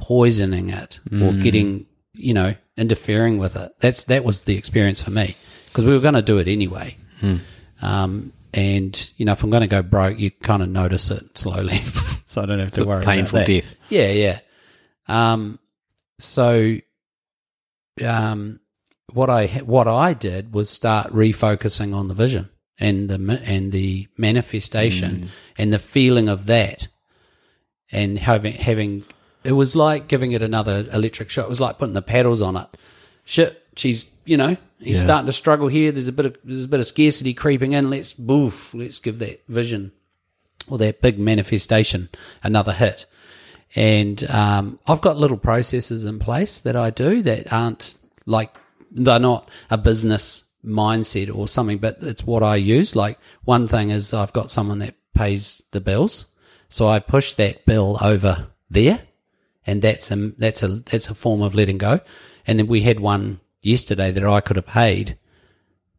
poisoning 0.00 0.70
it 0.70 0.98
or 1.12 1.34
getting, 1.34 1.84
you 2.14 2.32
know, 2.32 2.54
interfering 2.78 3.36
with 3.36 3.54
it. 3.54 3.70
That's, 3.80 4.04
that 4.04 4.24
was 4.24 4.40
the 4.42 4.56
experience 4.56 5.02
for 5.02 5.10
me 5.10 5.36
because 5.66 5.84
we 5.84 5.92
were 5.92 6.00
going 6.00 6.14
to 6.14 6.22
do 6.22 6.38
it 6.38 6.48
anyway. 6.48 6.96
Um, 7.82 8.32
and 8.54 9.12
you 9.18 9.26
know, 9.26 9.32
if 9.32 9.42
I'm 9.42 9.50
going 9.50 9.60
to 9.60 9.66
go 9.66 9.82
broke, 9.82 10.18
you 10.18 10.30
kind 10.30 10.62
of 10.62 10.70
notice 10.70 11.10
it 11.10 11.36
slowly, 11.36 11.82
so 12.26 12.40
I 12.40 12.46
don't 12.46 12.60
have 12.60 12.70
to 12.72 12.82
a 12.84 12.86
worry 12.86 13.04
painful 13.04 13.44
death. 13.44 13.74
Yeah, 13.90 14.08
yeah. 14.08 14.40
Um, 15.06 15.58
so, 16.18 16.78
um, 18.02 18.60
what 19.12 19.30
I 19.30 19.46
what 19.64 19.88
I 19.88 20.12
did 20.14 20.52
was 20.52 20.68
start 20.70 21.12
refocusing 21.12 21.94
on 21.94 22.08
the 22.08 22.14
vision 22.14 22.48
and 22.78 23.08
the 23.08 23.40
and 23.44 23.72
the 23.72 24.08
manifestation 24.16 25.30
and 25.56 25.72
the 25.72 25.78
feeling 25.78 26.28
of 26.28 26.46
that, 26.46 26.88
and 27.90 28.18
having 28.18 28.52
having 28.54 29.04
it 29.44 29.52
was 29.52 29.74
like 29.76 30.08
giving 30.08 30.32
it 30.32 30.42
another 30.42 30.86
electric 30.92 31.30
shock. 31.30 31.46
It 31.46 31.50
was 31.50 31.60
like 31.60 31.78
putting 31.78 31.94
the 31.94 32.02
paddles 32.02 32.42
on 32.42 32.56
it. 32.56 32.66
Shit, 33.24 33.62
she's 33.76 34.10
you 34.24 34.36
know 34.36 34.56
he's 34.78 34.96
Yeah. 34.96 35.04
starting 35.04 35.26
to 35.26 35.32
struggle 35.32 35.68
here. 35.68 35.90
There's 35.92 36.08
a 36.08 36.12
bit 36.12 36.26
of 36.26 36.36
there's 36.44 36.64
a 36.64 36.68
bit 36.68 36.80
of 36.80 36.86
scarcity 36.86 37.34
creeping 37.34 37.72
in. 37.72 37.90
Let's 37.90 38.12
boof. 38.12 38.74
Let's 38.74 38.98
give 38.98 39.18
that 39.20 39.42
vision 39.48 39.92
or 40.68 40.76
that 40.78 41.00
big 41.00 41.18
manifestation 41.18 42.08
another 42.42 42.72
hit. 42.72 43.06
And 43.76 44.28
um, 44.30 44.78
I've 44.86 45.00
got 45.00 45.16
little 45.16 45.36
processes 45.36 46.04
in 46.04 46.18
place 46.18 46.58
that 46.60 46.76
I 46.76 46.90
do 46.90 47.22
that 47.22 47.52
aren't 47.52 47.96
like 48.26 48.54
they're 48.90 49.18
not 49.18 49.50
a 49.70 49.76
business 49.76 50.44
mindset 50.64 51.34
or 51.34 51.48
something, 51.48 51.78
but 51.78 51.98
it's 52.00 52.24
what 52.24 52.42
I 52.42 52.56
use. 52.56 52.96
Like 52.96 53.18
one 53.44 53.68
thing 53.68 53.90
is 53.90 54.14
I've 54.14 54.32
got 54.32 54.50
someone 54.50 54.78
that 54.78 54.94
pays 55.14 55.62
the 55.72 55.80
bills, 55.80 56.26
so 56.68 56.88
I 56.88 56.98
push 56.98 57.34
that 57.34 57.64
bill 57.66 57.98
over 58.00 58.48
there, 58.70 59.02
and 59.66 59.82
that's 59.82 60.10
a 60.10 60.16
that's 60.38 60.62
a 60.62 60.68
that's 60.68 61.08
a 61.08 61.14
form 61.14 61.42
of 61.42 61.54
letting 61.54 61.78
go. 61.78 62.00
And 62.46 62.58
then 62.58 62.66
we 62.66 62.82
had 62.82 63.00
one 63.00 63.40
yesterday 63.60 64.10
that 64.10 64.24
I 64.24 64.40
could 64.40 64.56
have 64.56 64.66
paid, 64.66 65.18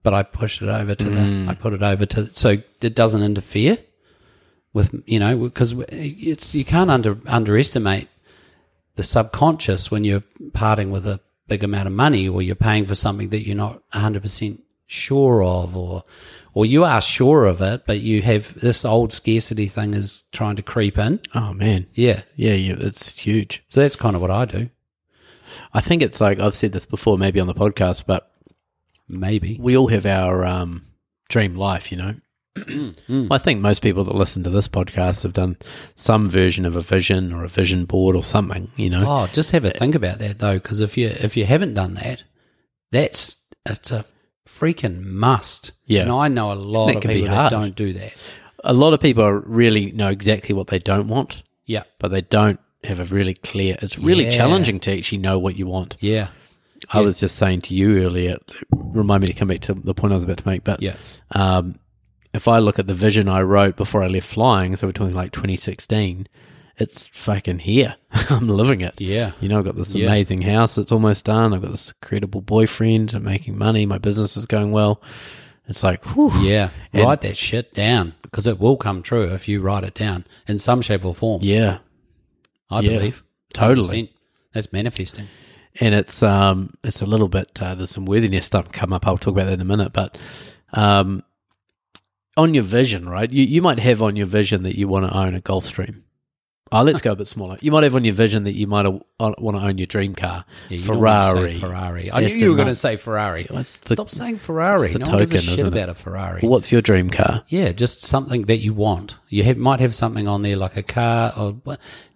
but 0.01 0.13
I 0.13 0.23
pushed 0.23 0.61
it 0.61 0.69
over 0.69 0.95
to 0.95 1.09
the 1.09 1.45
I 1.49 1.53
put 1.53 1.73
it 1.73 1.83
over 1.83 2.05
to 2.07 2.33
so 2.33 2.57
it 2.81 2.95
doesn't 2.95 3.21
interfere 3.21 3.77
with 4.73 4.93
you 5.05 5.19
know 5.19 5.37
because 5.37 5.73
it's 5.89 6.53
you 6.53 6.65
can't 6.65 6.91
under 6.91 7.17
underestimate 7.25 8.07
the 8.95 9.03
subconscious 9.03 9.89
when 9.89 10.03
you're 10.03 10.23
parting 10.53 10.91
with 10.91 11.07
a 11.07 11.19
big 11.47 11.63
amount 11.63 11.87
of 11.87 11.93
money 11.93 12.27
or 12.27 12.41
you're 12.41 12.55
paying 12.55 12.85
for 12.85 12.95
something 12.95 13.29
that 13.29 13.45
you're 13.45 13.55
not 13.55 13.81
100% 13.91 14.59
sure 14.85 15.43
of 15.43 15.75
or 15.75 16.03
or 16.53 16.65
you 16.65 16.83
are 16.83 17.01
sure 17.01 17.45
of 17.45 17.61
it 17.61 17.85
but 17.85 18.01
you 18.01 18.21
have 18.21 18.53
this 18.59 18.83
old 18.83 19.13
scarcity 19.13 19.67
thing 19.67 19.93
is 19.93 20.23
trying 20.31 20.55
to 20.55 20.61
creep 20.61 20.97
in. 20.97 21.19
Oh 21.33 21.53
man, 21.53 21.87
yeah. 21.93 22.21
Yeah, 22.35 22.53
yeah, 22.53 22.75
it's 22.77 23.19
huge. 23.19 23.63
so 23.67 23.81
that's 23.81 23.95
kind 23.95 24.15
of 24.15 24.21
what 24.21 24.31
I 24.31 24.45
do. 24.45 24.69
I 25.73 25.81
think 25.81 26.01
it's 26.01 26.21
like 26.21 26.39
I've 26.39 26.55
said 26.55 26.73
this 26.73 26.85
before, 26.85 27.17
maybe 27.17 27.39
on 27.39 27.47
the 27.47 27.55
podcast, 27.55 28.03
but 28.05 28.31
maybe. 29.07 29.57
we 29.59 29.75
all 29.75 29.87
have 29.87 30.05
our 30.05 30.45
um, 30.45 30.85
dream 31.27 31.55
life, 31.55 31.91
you 31.91 31.97
know. 31.97 32.15
I 32.57 33.37
think 33.37 33.61
most 33.61 33.81
people 33.81 34.03
that 34.05 34.15
listen 34.15 34.43
to 34.43 34.49
this 34.49 34.67
podcast 34.67 35.23
have 35.23 35.33
done 35.33 35.57
some 35.95 36.29
version 36.29 36.65
of 36.65 36.75
a 36.75 36.81
vision 36.81 37.31
or 37.33 37.43
a 37.43 37.49
vision 37.49 37.85
board 37.85 38.15
or 38.15 38.23
something, 38.23 38.69
you 38.75 38.89
know. 38.89 39.05
oh 39.07 39.27
just 39.31 39.51
have 39.51 39.65
a 39.65 39.71
think 39.71 39.95
about 39.95 40.19
that 40.19 40.39
though 40.39 40.55
because 40.55 40.79
if 40.79 40.97
you 40.97 41.07
if 41.07 41.37
you 41.37 41.45
haven't 41.45 41.73
done 41.73 41.93
that 41.95 42.23
that's 42.91 43.45
it's 43.65 43.91
a 43.91 44.03
freaking 44.47 45.03
must 45.03 45.71
Yeah. 45.85 46.01
and 46.01 46.11
I 46.11 46.27
know 46.27 46.51
a 46.51 46.53
lot 46.55 46.95
of 46.95 47.01
people 47.03 47.27
that 47.29 47.51
don't 47.51 47.75
do 47.75 47.93
that 47.93 48.13
A 48.63 48.73
lot 48.73 48.93
of 48.93 48.99
people 48.99 49.23
are 49.23 49.39
really 49.39 49.91
know 49.91 50.09
exactly 50.09 50.53
what 50.55 50.67
they 50.67 50.79
don't 50.79 51.07
want, 51.07 51.43
yeah 51.65 51.83
but 51.99 52.09
they 52.11 52.21
don't 52.21 52.59
have 52.83 52.99
a 52.99 53.03
really 53.05 53.35
clear. 53.35 53.77
It's 53.81 53.97
really 53.99 54.25
Yeah. 54.25 54.31
challenging 54.31 54.79
to 54.81 54.97
actually 54.97 55.19
know 55.19 55.37
what 55.39 55.55
you 55.55 55.67
want. 55.67 55.97
yeah 55.99 56.27
I 56.91 57.01
was 57.01 57.19
just 57.19 57.35
saying 57.35 57.61
to 57.63 57.75
you 57.75 57.99
earlier, 58.03 58.37
remind 58.71 59.21
me 59.21 59.27
to 59.27 59.33
come 59.33 59.49
back 59.49 59.59
to 59.61 59.73
the 59.75 59.93
point 59.93 60.11
I 60.13 60.15
was 60.15 60.23
about 60.23 60.37
to 60.39 60.47
make, 60.47 60.63
but 60.63 60.81
yeah 60.81 60.95
um, 61.31 61.79
if 62.33 62.47
I 62.47 62.59
look 62.59 62.79
at 62.79 62.87
the 62.87 62.93
vision 62.93 63.27
I 63.27 63.41
wrote 63.41 63.75
before 63.75 64.03
I 64.03 64.07
left 64.07 64.27
flying, 64.27 64.75
so 64.75 64.87
we're 64.87 64.93
talking 64.93 65.15
like 65.15 65.31
2016, 65.31 66.27
it's 66.77 67.09
fucking 67.09 67.59
here. 67.59 67.95
I'm 68.29 68.47
living 68.47 68.81
it. 68.81 68.93
yeah 69.01 69.31
You 69.41 69.49
know, 69.49 69.59
I've 69.59 69.65
got 69.65 69.75
this 69.75 69.93
Yeah. 69.93 70.07
amazing 70.07 70.41
house 70.43 70.75
that's 70.75 70.91
almost 70.91 71.25
done. 71.25 71.53
I've 71.53 71.61
got 71.61 71.71
this 71.71 71.91
incredible 72.01 72.41
boyfriend. 72.41 73.13
I'm 73.13 73.23
making 73.23 73.57
money. 73.57 73.85
My 73.85 73.97
business 73.97 74.37
is 74.37 74.45
going 74.45 74.71
well. 74.71 75.01
It's 75.67 75.83
like, 75.83 76.03
whew. 76.15 76.31
Yeah, 76.41 76.69
And- 76.93 77.03
write 77.03 77.21
that 77.21 77.37
shit 77.37 77.73
down 77.73 78.13
because 78.21 78.47
it 78.47 78.59
will 78.59 78.77
come 78.77 79.01
true 79.03 79.25
if 79.33 79.47
you 79.47 79.61
write 79.61 79.83
it 79.83 79.93
down 79.93 80.25
in 80.47 80.57
some 80.59 80.81
shape 80.81 81.03
or 81.05 81.13
form. 81.13 81.41
yeah, 81.43 81.79
I 82.69 82.79
yeah, 82.81 82.97
believe 82.97 83.23
totally. 83.53 84.03
100%. 84.03 84.09
That's 84.53 84.71
manifesting. 84.73 85.27
and 85.79 85.93
it's 85.93 86.23
um 86.23 86.73
it's 86.83 87.01
a 87.03 87.05
little 87.05 87.27
bit 87.27 87.61
uh, 87.61 87.75
there's 87.75 87.91
some 87.91 88.05
worthiness 88.05 88.45
stuff 88.47 88.71
come 88.71 88.93
up. 88.93 89.05
I'll 89.05 89.17
talk 89.19 89.33
about 89.33 89.45
that 89.45 89.53
in 89.53 89.61
a 89.61 89.65
minute, 89.65 89.93
but 89.93 90.17
um 90.73 91.23
on 92.39 92.53
your 92.53 92.63
vision, 92.63 93.07
right? 93.07 93.29
You 93.31 93.43
you 93.43 93.61
might 93.61 93.79
have 93.79 94.01
on 94.01 94.15
your 94.15 94.25
vision 94.25 94.63
that 94.63 94.77
you 94.77 94.87
want 94.87 95.05
to 95.05 95.15
own 95.17 95.35
a 95.35 95.41
Gulfstream. 95.41 96.01
Oh, 96.71 96.83
let's 96.83 97.01
go 97.01 97.13
a 97.13 97.15
bit 97.15 97.27
smaller. 97.27 97.57
You 97.61 97.71
might 97.71 97.81
have 97.83 97.95
on 97.95 98.05
your 98.05 98.13
vision 98.13 98.43
that 98.43 98.53
you 98.53 98.67
might 98.67 98.85
uh, 98.85 98.99
want 99.19 99.57
to 99.57 99.63
own 99.63 99.79
your 99.79 99.87
dream 99.87 100.13
car, 100.13 100.45
Yeah, 100.69 100.77
you 100.77 100.85
don't 100.85 100.99
want 100.99 101.23
to 101.25 101.31
Ferrari. 101.33 101.59
Ferrari. 101.59 102.11
I 102.11 102.19
knew 102.19 102.27
you 102.27 102.49
were 102.51 102.55
going 102.55 102.67
to 102.67 102.75
say 102.75 102.95
Ferrari. 102.95 103.47
The- 103.49 103.63
Stop 103.63 104.11
saying 104.11 104.37
Ferrari. 104.37 104.93
no 104.93 105.09
one 105.09 105.17
gives 105.25 105.31
a 105.31 105.37
token, 105.37 105.49
shit 105.49 105.59
it? 105.65 105.67
about 105.67 105.89
a 105.89 105.95
Ferrari. 105.95 106.41
What's 106.41 106.71
your 106.71 106.83
dream 106.83 107.09
car? 107.09 107.43
Yeah, 107.47 107.71
just 107.71 108.03
something 108.03 108.43
that 108.43 108.57
you 108.57 108.75
want. 108.75 109.17
You 109.29 109.45
have, 109.45 109.57
might 109.57 109.79
have 109.79 109.95
something 109.95 110.27
on 110.27 110.43
there 110.43 110.57
like 110.57 110.77
a 110.77 110.83
car 110.83 111.33
or? 111.35 111.57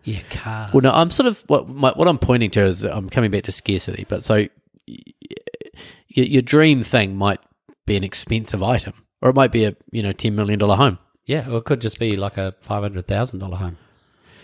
Yeah, 0.04 0.20
cars. 0.30 0.72
Well, 0.72 0.82
no, 0.82 0.92
I'm 0.92 1.10
sort 1.10 1.26
of 1.26 1.44
what 1.48 1.68
my, 1.68 1.92
what 1.94 2.08
I'm 2.08 2.20
pointing 2.20 2.52
to 2.52 2.64
is 2.64 2.84
I'm 2.84 3.10
coming 3.10 3.32
back 3.32 3.46
to 3.46 3.52
scarcity. 3.52 4.06
But 4.08 4.24
so 4.24 4.46
your, 4.86 6.26
your 6.28 6.42
dream 6.44 6.84
thing 6.84 7.16
might 7.16 7.40
be 7.88 7.96
an 7.96 8.04
expensive 8.04 8.62
item, 8.62 8.94
or 9.24 9.30
it 9.30 9.36
might 9.36 9.52
be 9.52 9.64
a 9.66 9.76
you 9.92 10.04
know 10.04 10.12
ten 10.12 10.36
million 10.36 10.60
dollar 10.60 10.76
home. 10.76 11.00
Yeah, 11.26 11.50
or 11.50 11.58
it 11.60 11.64
could 11.64 11.82
just 11.82 11.98
be 11.98 12.16
like 12.18 12.38
a 12.38 12.54
five 12.60 12.84
hundred 12.84 13.08
thousand 13.08 13.40
dollar 13.40 13.58
home. 13.58 13.78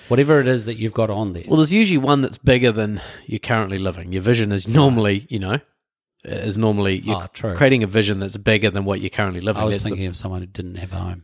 Whatever 0.07 0.39
it 0.39 0.47
is 0.47 0.65
that 0.65 0.77
you've 0.77 0.93
got 0.93 1.09
on 1.11 1.33
there. 1.33 1.43
Well, 1.47 1.57
there's 1.57 1.73
usually 1.73 1.97
one 1.99 2.21
that's 2.21 2.37
bigger 2.39 2.71
than 2.71 2.99
you're 3.27 3.37
currently 3.39 3.77
living. 3.77 4.11
Your 4.11 4.23
vision 4.23 4.51
is 4.51 4.67
normally, 4.67 5.27
you 5.29 5.37
know, 5.37 5.57
is 6.23 6.57
normally 6.57 6.99
you're 7.01 7.27
Oh, 7.43 7.53
creating 7.55 7.83
a 7.83 7.87
vision 7.87 8.19
that's 8.19 8.35
bigger 8.37 8.71
than 8.71 8.85
what 8.85 9.01
you're 9.01 9.11
currently 9.11 9.41
living. 9.41 9.61
I 9.61 9.65
was 9.65 9.75
That's 9.75 9.83
the- 9.83 9.89
thinking 9.91 10.07
of 10.07 10.15
someone 10.17 10.41
who 10.41 10.47
didn't 10.47 10.75
have 10.75 10.93
a 10.93 10.95
home. 10.95 11.23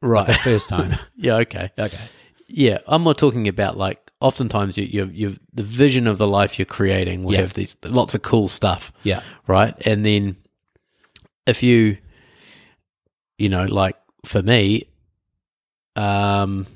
right. 0.00 0.26
The 0.28 0.32
first 0.34 0.70
home. 0.70 0.96
yeah. 1.16 1.36
Okay. 1.36 1.70
okay. 1.78 1.98
Yeah, 2.46 2.78
I'm 2.86 3.02
more 3.02 3.14
talking 3.14 3.48
about 3.48 3.76
like 3.78 4.10
oftentimes 4.20 4.76
you 4.78 4.84
you 4.84 5.10
you 5.12 5.36
the 5.54 5.62
vision 5.62 6.06
of 6.06 6.18
the 6.18 6.28
life 6.28 6.58
you're 6.58 6.66
creating 6.66 7.24
will 7.24 7.32
Yeah. 7.34 7.40
have 7.40 7.54
these 7.54 7.76
lots 7.84 8.14
of 8.14 8.22
cool 8.22 8.46
stuff. 8.48 8.92
Yeah. 9.02 9.22
right? 9.46 9.74
And 9.86 10.04
then 10.04 10.36
if 11.46 11.62
you, 11.62 11.96
you 13.42 13.48
know, 13.48 13.64
like 13.64 13.96
for 14.24 14.40
me, 14.42 14.88
um, 15.96 16.66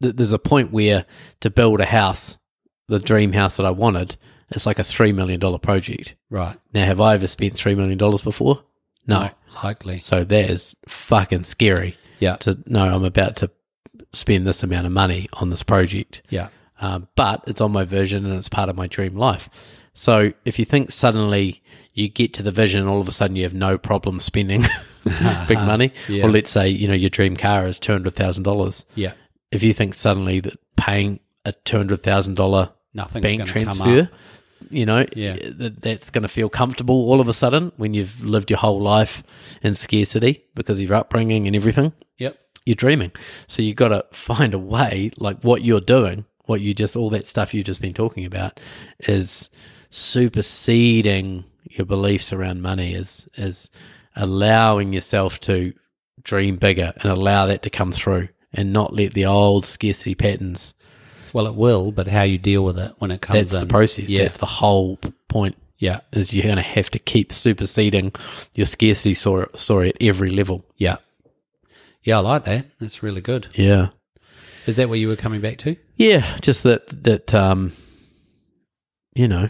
th- 0.00 0.14
there's 0.16 0.32
a 0.32 0.38
point 0.38 0.72
where 0.72 1.04
to 1.40 1.50
build 1.50 1.80
a 1.80 1.84
house, 1.86 2.36
the 2.88 2.98
dream 2.98 3.32
house 3.32 3.56
that 3.56 3.66
I 3.66 3.70
wanted, 3.70 4.16
it's 4.50 4.66
like 4.66 4.78
a 4.78 4.84
three 4.84 5.12
million 5.12 5.40
dollar 5.40 5.58
project. 5.58 6.14
Right. 6.30 6.56
Now, 6.72 6.84
have 6.86 7.00
I 7.00 7.14
ever 7.14 7.26
spent 7.26 7.54
three 7.54 7.74
million 7.74 7.98
dollars 7.98 8.22
before? 8.22 8.62
No. 9.06 9.20
Not 9.20 9.36
likely. 9.64 10.00
So 10.00 10.24
that 10.24 10.50
is 10.50 10.76
fucking 10.88 11.44
scary 11.44 11.96
Yeah. 12.20 12.36
to 12.36 12.58
know 12.66 12.84
I'm 12.86 13.04
about 13.04 13.36
to 13.36 13.50
spend 14.12 14.46
this 14.46 14.62
amount 14.62 14.86
of 14.86 14.92
money 14.92 15.28
on 15.34 15.50
this 15.50 15.62
project 15.62 16.22
Yeah. 16.30 16.48
um, 16.80 17.08
but 17.16 17.42
it's 17.46 17.60
on 17.60 17.72
my 17.72 17.84
vision 17.84 18.24
and 18.24 18.34
it's 18.34 18.48
part 18.48 18.68
of 18.68 18.76
my 18.76 18.86
dream 18.86 19.16
life. 19.16 19.48
So 19.94 20.32
if 20.44 20.58
you 20.58 20.64
think 20.64 20.90
suddenly 20.92 21.62
you 21.94 22.08
get 22.08 22.32
to 22.34 22.42
the 22.42 22.50
vision 22.50 22.86
all 22.86 23.00
of 23.00 23.08
a 23.08 23.12
sudden 23.12 23.36
you 23.36 23.42
have 23.44 23.54
no 23.54 23.78
problem 23.78 24.18
spending 24.20 24.64
big 25.48 25.58
money, 25.58 25.92
Yeah. 26.08 26.24
or 26.24 26.30
let's 26.30 26.50
say 26.50 26.68
you 26.68 26.88
know 26.88 26.94
your 26.94 27.10
dream 27.10 27.36
car 27.36 27.66
is 27.66 27.78
two 27.78 27.92
hundred 27.92 28.14
thousand 28.14 28.42
dollars. 28.42 28.84
Yeah. 28.94 29.12
If 29.52 29.62
you 29.62 29.72
think 29.74 29.94
suddenly 29.94 30.40
that 30.40 30.58
paying 30.76 31.20
a 31.44 31.52
two 31.52 31.76
hundred 31.76 32.02
thousand 32.02 32.34
dollar 32.34 32.70
bank 33.12 33.46
transfer, 33.46 34.08
you 34.70 34.86
know, 34.86 35.04
Yeah. 35.14 35.36
that, 35.58 35.80
that's 35.82 36.10
going 36.10 36.22
to 36.22 36.28
feel 36.28 36.48
comfortable 36.48 36.94
all 37.10 37.20
of 37.20 37.28
a 37.28 37.32
sudden 37.34 37.70
when 37.76 37.94
you've 37.94 38.24
lived 38.24 38.50
your 38.50 38.58
whole 38.58 38.80
life 38.80 39.22
in 39.62 39.74
scarcity 39.74 40.44
because 40.54 40.78
of 40.80 40.88
your 40.88 40.94
upbringing 40.96 41.46
and 41.46 41.54
everything 41.54 41.92
Yep. 42.18 42.38
you're 42.64 42.74
dreaming. 42.74 43.12
So 43.46 43.62
you've 43.62 43.76
got 43.76 43.88
to 43.88 44.04
find 44.12 44.54
a 44.54 44.58
way, 44.58 45.10
like 45.18 45.42
what 45.44 45.62
you're 45.62 45.80
doing, 45.80 46.24
what 46.46 46.60
you 46.62 46.72
just, 46.74 46.96
all 46.96 47.10
that 47.10 47.26
stuff 47.26 47.52
you've 47.54 47.66
just 47.66 47.80
been 47.82 47.94
talking 47.94 48.24
about, 48.24 48.58
is 49.00 49.50
superseding 49.90 51.44
your 51.70 51.84
beliefs 51.86 52.32
around 52.32 52.62
money, 52.62 52.94
is 52.94 53.28
is 53.36 53.68
allowing 54.16 54.92
yourself 54.92 55.38
to 55.40 55.72
dream 56.22 56.56
bigger 56.56 56.92
and 56.96 57.12
allow 57.12 57.46
that 57.46 57.62
to 57.62 57.70
come 57.70 57.92
through, 57.92 58.28
and 58.52 58.72
not 58.72 58.92
let 58.94 59.14
the 59.14 59.26
old 59.26 59.64
scarcity 59.66 60.14
patterns. 60.14 60.74
Well, 61.32 61.46
it 61.46 61.54
will, 61.54 61.92
but 61.92 62.08
how 62.08 62.22
you 62.22 62.38
deal 62.38 62.64
with 62.64 62.78
it 62.78 62.92
when 62.98 63.10
it 63.10 63.20
comes 63.20 63.38
That's 63.50 63.54
in. 63.54 63.60
the 63.60 63.66
process. 63.66 64.08
Yeah. 64.08 64.22
That's 64.22 64.38
the 64.38 64.46
whole 64.46 64.98
point. 65.28 65.56
yeah. 65.78 66.00
Is 66.12 66.32
you're 66.32 66.44
going 66.44 66.56
to 66.56 66.62
have 66.62 66.88
to 66.90 66.98
keep 66.98 67.32
superseding 67.32 68.12
your 68.54 68.64
scarcity 68.66 69.12
story 69.14 69.88
at 69.90 69.96
every 70.00 70.30
level. 70.30 70.64
Yeah. 70.76 70.96
Yeah, 72.02 72.16
I 72.18 72.20
like 72.20 72.44
that. 72.44 72.66
That's 72.80 73.02
really 73.02 73.20
good. 73.20 73.48
Yeah. 73.54 73.88
Is 74.66 74.76
that 74.76 74.88
what 74.88 74.98
you 74.98 75.08
were 75.08 75.16
coming 75.16 75.40
back 75.42 75.58
to? 75.58 75.76
Yeah, 75.96 76.36
just 76.40 76.62
that 76.62 77.04
that 77.04 77.34
um, 77.34 77.72
you 79.14 79.28
know, 79.28 79.48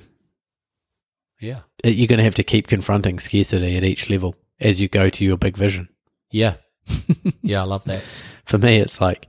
Yeah. 1.41 1.61
you're 1.85 2.07
going 2.09 2.19
to 2.19 2.25
have 2.25 2.35
to 2.37 2.43
keep 2.43 2.67
confronting 2.67 3.19
scarcity 3.19 3.77
at 3.77 3.85
each 3.85 4.11
level. 4.11 4.35
As 4.61 4.81
you 4.81 4.89
go 4.89 5.09
to 5.09 5.25
your 5.25 5.37
big 5.37 5.57
vision. 5.57 5.89
Yeah. 6.31 6.55
yeah, 7.43 7.61
I 7.61 7.65
love 7.65 7.85
that. 7.85 8.03
For 8.45 8.59
me, 8.59 8.79
it's 8.79 9.01
like 9.01 9.29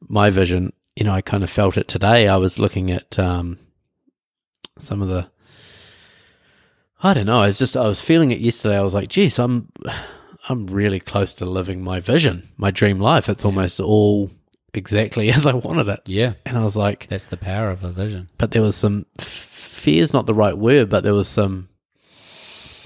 my 0.00 0.30
vision. 0.30 0.72
You 0.96 1.04
know, 1.04 1.12
I 1.12 1.20
kind 1.20 1.44
of 1.44 1.50
felt 1.50 1.76
it 1.76 1.88
today. 1.88 2.28
I 2.28 2.36
was 2.36 2.58
looking 2.58 2.90
at 2.90 3.18
um, 3.18 3.58
some 4.78 5.02
of 5.02 5.08
the. 5.08 5.30
I 7.02 7.14
don't 7.14 7.26
know. 7.26 7.42
I 7.42 7.46
was 7.46 7.58
just 7.58 7.76
I 7.76 7.86
was 7.86 8.00
feeling 8.00 8.32
it 8.32 8.40
yesterday. 8.40 8.76
I 8.76 8.82
was 8.82 8.94
like, 8.94 9.08
geez, 9.08 9.38
I'm 9.38 9.70
I'm 10.48 10.66
really 10.66 10.98
close 11.00 11.34
to 11.34 11.44
living 11.44 11.82
my 11.82 12.00
vision, 12.00 12.48
my 12.56 12.70
dream 12.70 12.98
life. 12.98 13.28
It's 13.28 13.44
almost 13.44 13.80
all 13.80 14.30
exactly 14.74 15.30
as 15.32 15.46
I 15.46 15.54
wanted 15.54 15.88
it. 15.88 16.00
Yeah. 16.06 16.34
And 16.44 16.56
I 16.58 16.64
was 16.64 16.76
like, 16.76 17.06
That's 17.08 17.26
the 17.26 17.36
power 17.36 17.70
of 17.70 17.84
a 17.84 17.90
vision. 17.90 18.28
but 18.38 18.50
there 18.50 18.62
was 18.62 18.76
some 18.76 19.06
fear's 19.18 20.12
not 20.12 20.26
the 20.26 20.34
right 20.34 20.56
word, 20.58 20.90
but 20.90 21.04
there 21.04 21.14
was 21.14 21.28
some 21.28 21.67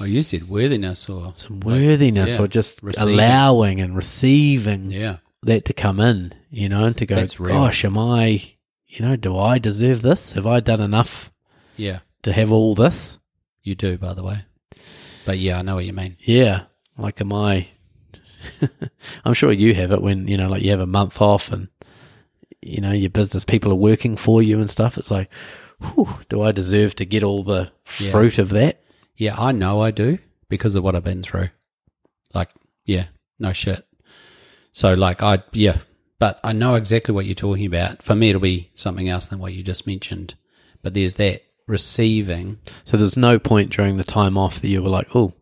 Well, 0.03 0.11
you 0.11 0.25
said 0.25 0.49
worthiness 0.49 1.09
or 1.09 1.33
some 1.33 1.61
worthiness 1.61 2.37
yeah, 2.37 2.43
or 2.45 2.49
just 2.49 2.83
receiving. 2.83 3.15
allowing 3.15 3.81
and 3.81 3.95
receiving 3.95 4.91
yeah. 4.91 5.19
that 5.45 5.65
to 5.67 5.73
come 5.73 6.01
in, 6.01 6.33
you 6.51 6.69
know, 6.69 6.87
and 6.87 6.97
to 6.99 7.07
go, 7.07 7.15
That's 7.15 7.39
real. 7.39 7.55
gosh, 7.55 7.85
am 7.85 7.97
I, 7.97 8.43
you 8.89 9.01
know, 9.01 9.15
do 9.15 9.39
I 9.39 9.59
deserve 9.61 10.03
this? 10.03 10.33
Have 10.33 10.45
I 10.45 10.59
done 10.59 10.81
enough 10.81 11.31
Yeah. 11.77 12.01
to 12.23 12.33
have 12.33 12.51
all 12.51 12.75
this? 12.75 13.21
You 13.63 13.77
do, 13.77 13.97
by 13.97 14.13
the 14.13 14.25
way. 14.25 14.45
But 15.25 15.39
yeah, 15.39 15.61
I 15.61 15.63
know 15.63 15.77
what 15.77 15.85
you 15.85 15.93
mean. 15.93 16.17
Yeah. 16.19 16.63
Like, 16.99 17.21
am 17.21 17.33
I, 17.33 17.69
I'm 19.25 19.35
sure 19.35 19.53
you 19.53 19.73
have 19.77 19.93
it 19.93 20.03
when, 20.03 20.27
you 20.27 20.37
know, 20.37 20.49
like 20.49 20.63
you 20.63 20.73
have 20.73 20.81
a 20.81 20.87
month 20.87 21.21
off 21.21 21.53
and, 21.53 21.69
you 22.61 22.81
know, 22.81 22.91
your 22.91 23.11
business 23.11 23.45
people 23.45 23.71
are 23.71 23.77
working 23.77 24.17
for 24.17 24.43
you 24.43 24.59
and 24.59 24.69
stuff. 24.69 24.99
It's 24.99 25.13
like, 25.13 25.31
whew, 25.81 26.09
do 26.29 26.43
I 26.43 26.51
deserve 26.51 26.97
to 26.97 27.05
get 27.05 27.23
all 27.23 27.45
the 27.45 27.71
Yeah. 28.01 28.11
fruit 28.11 28.39
of 28.39 28.49
that? 28.51 28.82
Yeah, 29.17 29.35
I 29.39 29.53
know 29.53 29.83
I 29.83 29.91
do 29.91 30.19
because 30.49 30.75
of 30.75 30.83
what 30.83 30.95
I've 30.95 31.05
been 31.05 31.23
through. 31.23 31.51
Like, 32.35 32.49
yeah, 32.85 33.07
no 33.39 33.53
shit. 33.53 33.87
So, 34.73 34.95
like, 34.95 35.23
I, 35.23 35.43
yeah, 35.53 35.79
but 36.19 36.41
I 36.43 36.53
know 36.53 36.77
exactly 36.77 37.15
what 37.15 37.27
you're 37.27 37.35
talking 37.35 37.67
about. 37.67 38.03
For 38.03 38.15
me, 38.15 38.31
it'll 38.31 38.41
be 38.41 38.71
something 38.75 39.09
else 39.09 39.27
than 39.27 39.39
what 39.39 39.53
you 39.53 39.63
just 39.63 39.87
mentioned. 39.87 40.35
But 40.83 40.95
there's 40.95 41.15
that 41.15 41.43
receiving. 41.67 42.59
So 42.85 42.97
there's 42.97 43.17
no 43.17 43.39
point 43.39 43.71
during 43.71 43.97
the 43.97 44.05
time 44.05 44.39
off 44.39 44.61
that 44.61 44.69
you 44.69 44.83
were 44.83 44.89
like, 44.89 45.15
oh, 45.15 45.35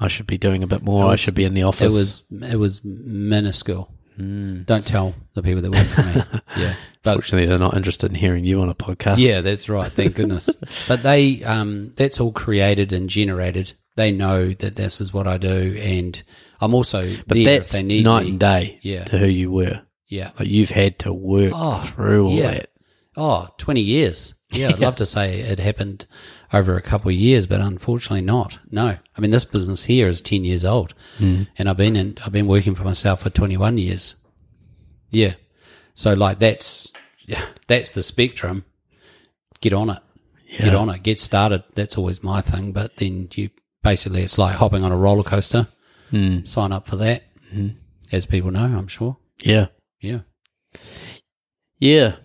I 0.00 0.08
should 0.08 0.26
be 0.26 0.38
doing 0.38 0.62
a 0.62 0.66
bit 0.66 0.82
more. 0.82 1.04
It 1.04 1.08
I 1.08 1.14
should 1.16 1.34
be 1.34 1.44
in 1.44 1.54
the 1.54 1.64
office. 1.64 1.94
It 1.94 1.96
was, 1.96 2.22
it 2.52 2.56
was 2.56 2.84
minuscule. 2.84 3.92
Mm. 4.18 4.66
Don't 4.66 4.86
tell 4.86 5.14
the 5.34 5.42
people 5.42 5.62
that 5.62 5.70
work 5.70 5.86
for 5.88 6.02
me. 6.02 6.14
yeah. 6.56 6.74
But 7.02 7.14
Fortunately, 7.14 7.46
they're 7.46 7.58
not 7.58 7.76
interested 7.76 8.10
in 8.10 8.16
hearing 8.16 8.44
you 8.44 8.60
on 8.60 8.68
a 8.68 8.74
podcast. 8.74 9.18
Yeah, 9.18 9.40
that's 9.40 9.68
right. 9.68 9.90
Thank 9.90 10.16
goodness. 10.16 10.50
but 10.88 11.02
they, 11.02 11.42
um, 11.44 11.92
that's 11.96 12.20
all 12.20 12.32
created 12.32 12.92
and 12.92 13.08
generated. 13.08 13.72
They 13.96 14.10
know 14.12 14.50
that 14.54 14.76
this 14.76 15.00
is 15.00 15.12
what 15.12 15.26
I 15.26 15.38
do, 15.38 15.76
and 15.80 16.20
I'm 16.60 16.74
also 16.74 17.02
but 17.26 17.36
there 17.36 17.54
if 17.54 17.60
that's 17.62 17.72
they 17.72 17.82
need 17.82 18.04
night 18.04 18.24
me. 18.24 18.30
and 18.30 18.40
day 18.40 18.78
Yeah. 18.82 19.04
to 19.04 19.18
who 19.18 19.26
you 19.26 19.50
were. 19.50 19.82
Yeah. 20.06 20.30
Like 20.38 20.48
you've 20.48 20.70
had 20.70 20.98
to 21.00 21.12
work 21.12 21.52
Oh, 21.54 21.78
through 21.80 22.26
all 22.26 22.32
yeah. 22.32 22.50
that. 22.52 22.70
Oh, 23.16 23.48
20 23.58 23.80
years. 23.80 24.34
Yeah, 24.50 24.68
I'd 24.70 24.78
love 24.80 24.96
to 24.96 25.06
say 25.06 25.40
it 25.40 25.58
happened 25.58 26.06
over 26.52 26.76
a 26.76 26.82
couple 26.82 27.10
of 27.10 27.14
years, 27.16 27.46
but 27.46 27.60
unfortunately 27.60 28.22
not. 28.24 28.58
No. 28.70 28.96
I 29.16 29.20
mean, 29.20 29.30
this 29.30 29.44
business 29.44 29.84
here 29.84 30.08
is 30.08 30.20
10 30.22 30.44
years 30.44 30.64
old, 30.64 30.94
Hmm. 31.18 31.42
and 31.58 31.68
I've 31.68 31.76
been 31.76 31.94
in, 31.96 32.16
I've 32.24 32.32
been 32.32 32.46
working 32.46 32.74
for 32.74 32.84
myself 32.84 33.20
for 33.22 33.30
21 33.30 33.76
years. 33.78 34.16
Yeah. 35.10 35.34
So 35.94 36.14
like 36.14 36.38
that's, 36.38 36.90
yeah, 37.26 37.44
that's 37.66 37.92
the 37.92 38.02
spectrum. 38.02 38.64
Get 39.60 39.72
on 39.72 39.90
it. 39.90 39.98
Get 40.58 40.74
on 40.74 40.88
it. 40.88 41.02
Get 41.02 41.18
started. 41.18 41.64
That's 41.74 41.98
always 41.98 42.22
my 42.22 42.40
thing. 42.40 42.72
But 42.72 42.96
then 42.96 43.28
you 43.34 43.50
basically, 43.82 44.22
it's 44.22 44.38
like 44.38 44.56
hopping 44.56 44.84
on 44.84 44.92
a 44.92 44.96
roller 44.96 45.22
coaster. 45.24 45.68
Mm. 46.12 46.48
Sign 46.48 46.72
up 46.72 46.86
for 46.86 46.96
that, 46.96 47.24
as 48.10 48.24
people 48.24 48.50
know, 48.50 48.64
I'm 48.64 48.88
sure. 48.88 49.18
Yeah. 49.42 49.66
Yeah. 50.00 50.20
Yeah. 51.78 52.16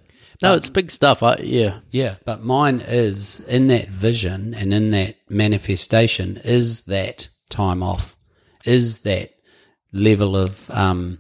No, 0.41 0.53
it's 0.55 0.69
big 0.69 0.91
stuff. 0.91 1.23
I 1.23 1.37
yeah. 1.37 1.79
Yeah, 1.91 2.15
but 2.25 2.43
mine 2.43 2.81
is 2.85 3.39
in 3.41 3.67
that 3.67 3.89
vision 3.89 4.53
and 4.53 4.73
in 4.73 4.91
that 4.91 5.17
manifestation 5.29 6.37
is 6.43 6.83
that 6.83 7.29
time 7.49 7.83
off, 7.83 8.15
is 8.65 8.99
that 9.01 9.31
level 9.91 10.35
of 10.35 10.69
um, 10.71 11.19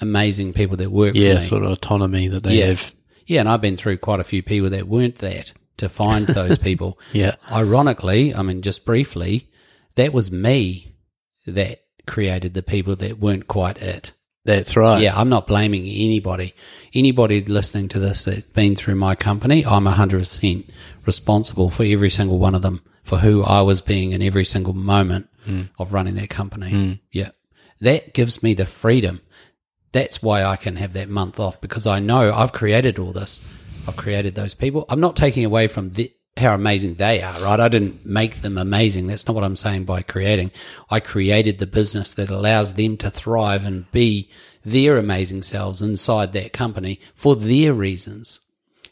amazing 0.00 0.52
people 0.52 0.76
that 0.78 0.90
work 0.90 1.14
Yeah, 1.14 1.38
sort 1.40 1.64
of 1.64 1.70
autonomy 1.70 2.28
that 2.28 2.42
they 2.42 2.58
yeah. 2.58 2.66
have. 2.66 2.94
Yeah, 3.26 3.40
and 3.40 3.48
I've 3.48 3.60
been 3.60 3.76
through 3.76 3.98
quite 3.98 4.20
a 4.20 4.24
few 4.24 4.42
people 4.42 4.70
that 4.70 4.88
weren't 4.88 5.16
that 5.16 5.52
to 5.78 5.88
find 5.88 6.26
those 6.26 6.58
people. 6.68 6.98
Yeah. 7.12 7.36
Ironically, 7.50 8.34
I 8.34 8.42
mean, 8.42 8.62
just 8.62 8.84
briefly, 8.84 9.50
that 9.96 10.12
was 10.12 10.30
me 10.30 10.96
that 11.46 11.80
created 12.06 12.54
the 12.54 12.62
people 12.62 12.96
that 12.96 13.18
weren't 13.18 13.48
quite 13.48 13.78
it. 13.78 14.12
That's 14.44 14.76
right. 14.76 15.00
Yeah, 15.00 15.18
I'm 15.18 15.30
not 15.30 15.46
blaming 15.46 15.86
anybody. 15.86 16.54
Anybody 16.92 17.42
listening 17.42 17.88
to 17.88 17.98
this 17.98 18.24
that's 18.24 18.42
been 18.42 18.76
through 18.76 18.96
my 18.96 19.14
company, 19.14 19.64
I'm 19.64 19.84
100% 19.84 20.68
responsible 21.06 21.70
for 21.70 21.84
every 21.84 22.10
single 22.10 22.38
one 22.38 22.54
of 22.54 22.62
them, 22.62 22.82
for 23.02 23.18
who 23.18 23.42
I 23.42 23.62
was 23.62 23.80
being 23.80 24.12
in 24.12 24.20
every 24.20 24.44
single 24.44 24.74
moment 24.74 25.28
hmm. 25.44 25.62
of 25.78 25.94
running 25.94 26.14
that 26.16 26.28
company. 26.28 26.70
Hmm. 26.70 26.92
Yeah. 27.10 27.30
That 27.80 28.12
gives 28.12 28.42
me 28.42 28.52
the 28.54 28.66
freedom. 28.66 29.22
That's 29.92 30.22
why 30.22 30.44
I 30.44 30.56
can 30.56 30.76
have 30.76 30.92
that 30.92 31.08
month 31.08 31.40
off 31.40 31.60
because 31.60 31.86
I 31.86 32.00
know 32.00 32.32
I've 32.32 32.52
created 32.52 32.98
all 32.98 33.12
this. 33.12 33.40
I've 33.86 33.96
created 33.96 34.34
those 34.34 34.54
people. 34.54 34.84
I'm 34.88 35.00
not 35.00 35.16
taking 35.16 35.44
away 35.44 35.68
from 35.68 35.90
the, 35.90 36.12
how 36.36 36.54
amazing 36.54 36.94
they 36.94 37.22
are, 37.22 37.40
right? 37.40 37.60
I 37.60 37.68
didn't 37.68 38.04
make 38.04 38.42
them 38.42 38.58
amazing. 38.58 39.06
That's 39.06 39.26
not 39.26 39.34
what 39.34 39.44
I'm 39.44 39.56
saying 39.56 39.84
by 39.84 40.02
creating. 40.02 40.50
I 40.90 40.98
created 41.00 41.58
the 41.58 41.66
business 41.66 42.12
that 42.14 42.28
allows 42.30 42.72
them 42.74 42.96
to 42.98 43.10
thrive 43.10 43.64
and 43.64 43.90
be 43.92 44.28
their 44.64 44.96
amazing 44.96 45.42
selves 45.44 45.80
inside 45.80 46.32
that 46.32 46.52
company 46.52 46.98
for 47.14 47.36
their 47.36 47.72
reasons 47.72 48.40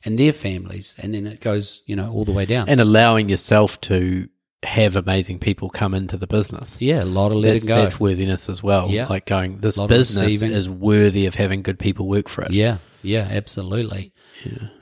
and 0.04 0.18
their 0.18 0.32
families. 0.32 0.94
And 1.02 1.14
then 1.14 1.26
it 1.26 1.40
goes, 1.40 1.82
you 1.86 1.96
know, 1.96 2.10
all 2.12 2.24
the 2.24 2.32
way 2.32 2.46
down. 2.46 2.68
And 2.68 2.80
allowing 2.80 3.28
yourself 3.28 3.80
to 3.82 4.28
have 4.62 4.94
amazing 4.94 5.40
people 5.40 5.68
come 5.70 5.94
into 5.94 6.16
the 6.16 6.28
business. 6.28 6.80
yeah, 6.80 7.02
a 7.02 7.04
lot 7.04 7.32
of 7.32 7.42
That's, 7.42 7.54
letting 7.64 7.68
go. 7.68 7.76
that's 7.80 7.98
worthiness 7.98 8.48
as 8.48 8.62
well. 8.62 8.88
Yeah. 8.88 9.08
Like 9.08 9.26
going, 9.26 9.58
this 9.58 9.76
business 9.76 10.40
is 10.42 10.70
worthy 10.70 11.26
of 11.26 11.34
having 11.34 11.62
good 11.62 11.80
people 11.80 12.06
work 12.06 12.28
for 12.28 12.42
it. 12.42 12.52
Yeah, 12.52 12.78
yeah, 13.02 13.28
absolutely. 13.30 14.12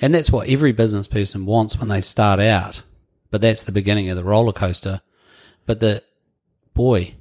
And 0.00 0.14
that's 0.14 0.30
what 0.30 0.48
every 0.48 0.72
business 0.72 1.06
person 1.06 1.46
wants 1.46 1.78
when 1.78 1.88
they 1.88 2.00
start 2.00 2.40
out. 2.40 2.83
But 3.30 3.40
that's 3.40 3.62
the 3.62 3.72
beginning 3.72 4.09
of 4.09 4.16
the 4.16 4.24
roller 4.24 4.52
coaster. 4.52 5.02
But 5.66 5.80
the 5.80 6.02
boy, 6.74 7.14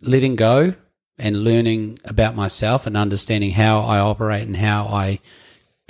letting 0.00 0.36
go 0.36 0.74
and 1.18 1.44
learning 1.44 1.98
about 2.04 2.34
myself 2.34 2.86
and 2.86 2.96
understanding 2.96 3.52
how 3.52 3.80
I 3.80 3.98
operate 3.98 4.46
and 4.46 4.56
how 4.56 4.86
I 4.86 5.20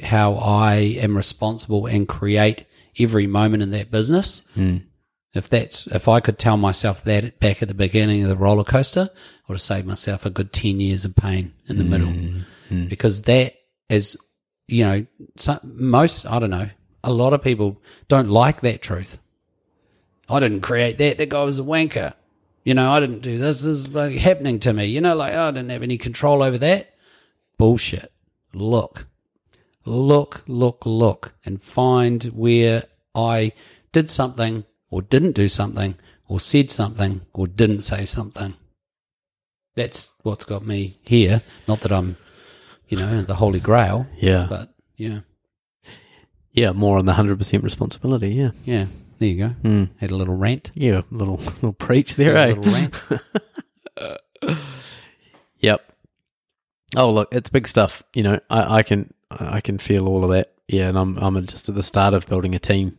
how 0.02 0.34
I 0.34 0.76
am 0.76 1.16
responsible 1.16 1.86
and 1.86 2.08
create 2.08 2.66
every 2.98 3.26
moment 3.26 3.62
in 3.62 3.70
that 3.70 3.90
business. 3.90 4.42
Hmm. 4.54 4.78
If 5.32 5.48
that's 5.48 5.86
if 5.88 6.08
I 6.08 6.20
could 6.20 6.38
tell 6.38 6.56
myself 6.56 7.02
that 7.04 7.40
back 7.40 7.62
at 7.62 7.68
the 7.68 7.74
beginning 7.74 8.22
of 8.22 8.28
the 8.28 8.36
roller 8.36 8.64
coaster, 8.64 9.10
I 9.12 9.40
would 9.48 9.54
have 9.54 9.60
saved 9.60 9.86
myself 9.86 10.24
a 10.26 10.30
good 10.30 10.52
ten 10.52 10.80
years 10.80 11.04
of 11.04 11.16
pain 11.16 11.52
in 11.68 11.78
the 11.78 11.84
middle. 11.84 12.08
Hmm. 12.08 12.40
Hmm. 12.68 12.86
Because 12.86 13.22
that 13.22 13.54
is, 13.88 14.16
you 14.66 14.84
know, 14.84 15.06
some, 15.36 15.60
most 15.62 16.26
I 16.26 16.38
don't 16.38 16.50
know. 16.50 16.70
A 17.02 17.12
lot 17.12 17.32
of 17.32 17.42
people 17.42 17.80
don't 18.08 18.30
like 18.30 18.62
that 18.62 18.80
truth. 18.80 19.18
I 20.28 20.40
didn't 20.40 20.62
create 20.62 20.96
that. 20.98 21.18
That 21.18 21.28
guy 21.28 21.44
was 21.44 21.58
a 21.58 21.62
wanker. 21.62 22.14
You 22.64 22.72
know, 22.72 22.90
I 22.90 23.00
didn't 23.00 23.20
do 23.20 23.38
this. 23.38 23.60
This 23.60 23.66
is 23.66 23.88
like 23.90 24.16
happening 24.16 24.58
to 24.60 24.72
me. 24.72 24.86
You 24.86 25.02
know, 25.02 25.14
like 25.14 25.34
oh, 25.34 25.48
I 25.48 25.50
didn't 25.50 25.70
have 25.70 25.82
any 25.82 25.98
control 25.98 26.42
over 26.42 26.56
that. 26.58 26.94
Bullshit. 27.58 28.10
Look, 28.54 29.06
look, 29.84 30.42
look, 30.46 30.86
look, 30.86 31.34
and 31.44 31.62
find 31.62 32.24
where 32.24 32.84
I 33.14 33.52
did 33.92 34.10
something 34.10 34.64
or 34.90 35.02
didn't 35.02 35.32
do 35.32 35.48
something 35.48 35.96
or 36.26 36.40
said 36.40 36.70
something 36.70 37.22
or 37.32 37.46
didn't 37.46 37.82
say 37.82 38.06
something. 38.06 38.54
That's 39.74 40.14
what's 40.22 40.44
got 40.44 40.64
me 40.64 40.98
here. 41.02 41.42
Not 41.66 41.80
that 41.80 41.92
I'm, 41.92 42.16
you 42.88 42.96
know, 42.98 43.22
the 43.22 43.34
holy 43.34 43.60
grail, 43.60 44.06
Yeah. 44.16 44.46
but 44.48 44.74
yeah, 44.96 45.20
yeah. 46.52 46.72
More 46.72 46.98
on 46.98 47.06
the 47.06 47.12
100% 47.12 47.62
responsibility. 47.62 48.30
Yeah. 48.34 48.50
yeah. 48.64 48.86
There 49.18 49.28
you 49.28 49.36
go. 49.38 49.54
Mm. 49.62 49.90
Had 49.98 50.10
a 50.10 50.16
little 50.16 50.36
rant. 50.36 50.70
Yeah. 50.74 51.02
A 51.10 51.14
little, 51.14 51.36
little 51.36 51.72
preach 51.72 52.16
there, 52.16 52.36
eh? 52.36 52.46
a 52.46 52.54
little 52.54 52.72
rant. 52.72 52.94
Yep. 55.60 55.80
Oh 56.96 57.10
look, 57.10 57.28
it's 57.32 57.50
big 57.50 57.66
stuff. 57.66 58.02
You 58.14 58.22
know, 58.22 58.40
I, 58.50 58.78
I 58.78 58.82
can 58.82 59.12
I 59.30 59.60
can 59.60 59.78
feel 59.78 60.08
all 60.08 60.24
of 60.24 60.30
that. 60.30 60.52
Yeah, 60.68 60.88
and 60.88 60.98
I'm 60.98 61.16
I'm 61.18 61.46
just 61.46 61.68
at 61.68 61.74
the 61.74 61.82
start 61.82 62.14
of 62.14 62.26
building 62.26 62.54
a 62.54 62.58
team, 62.58 62.98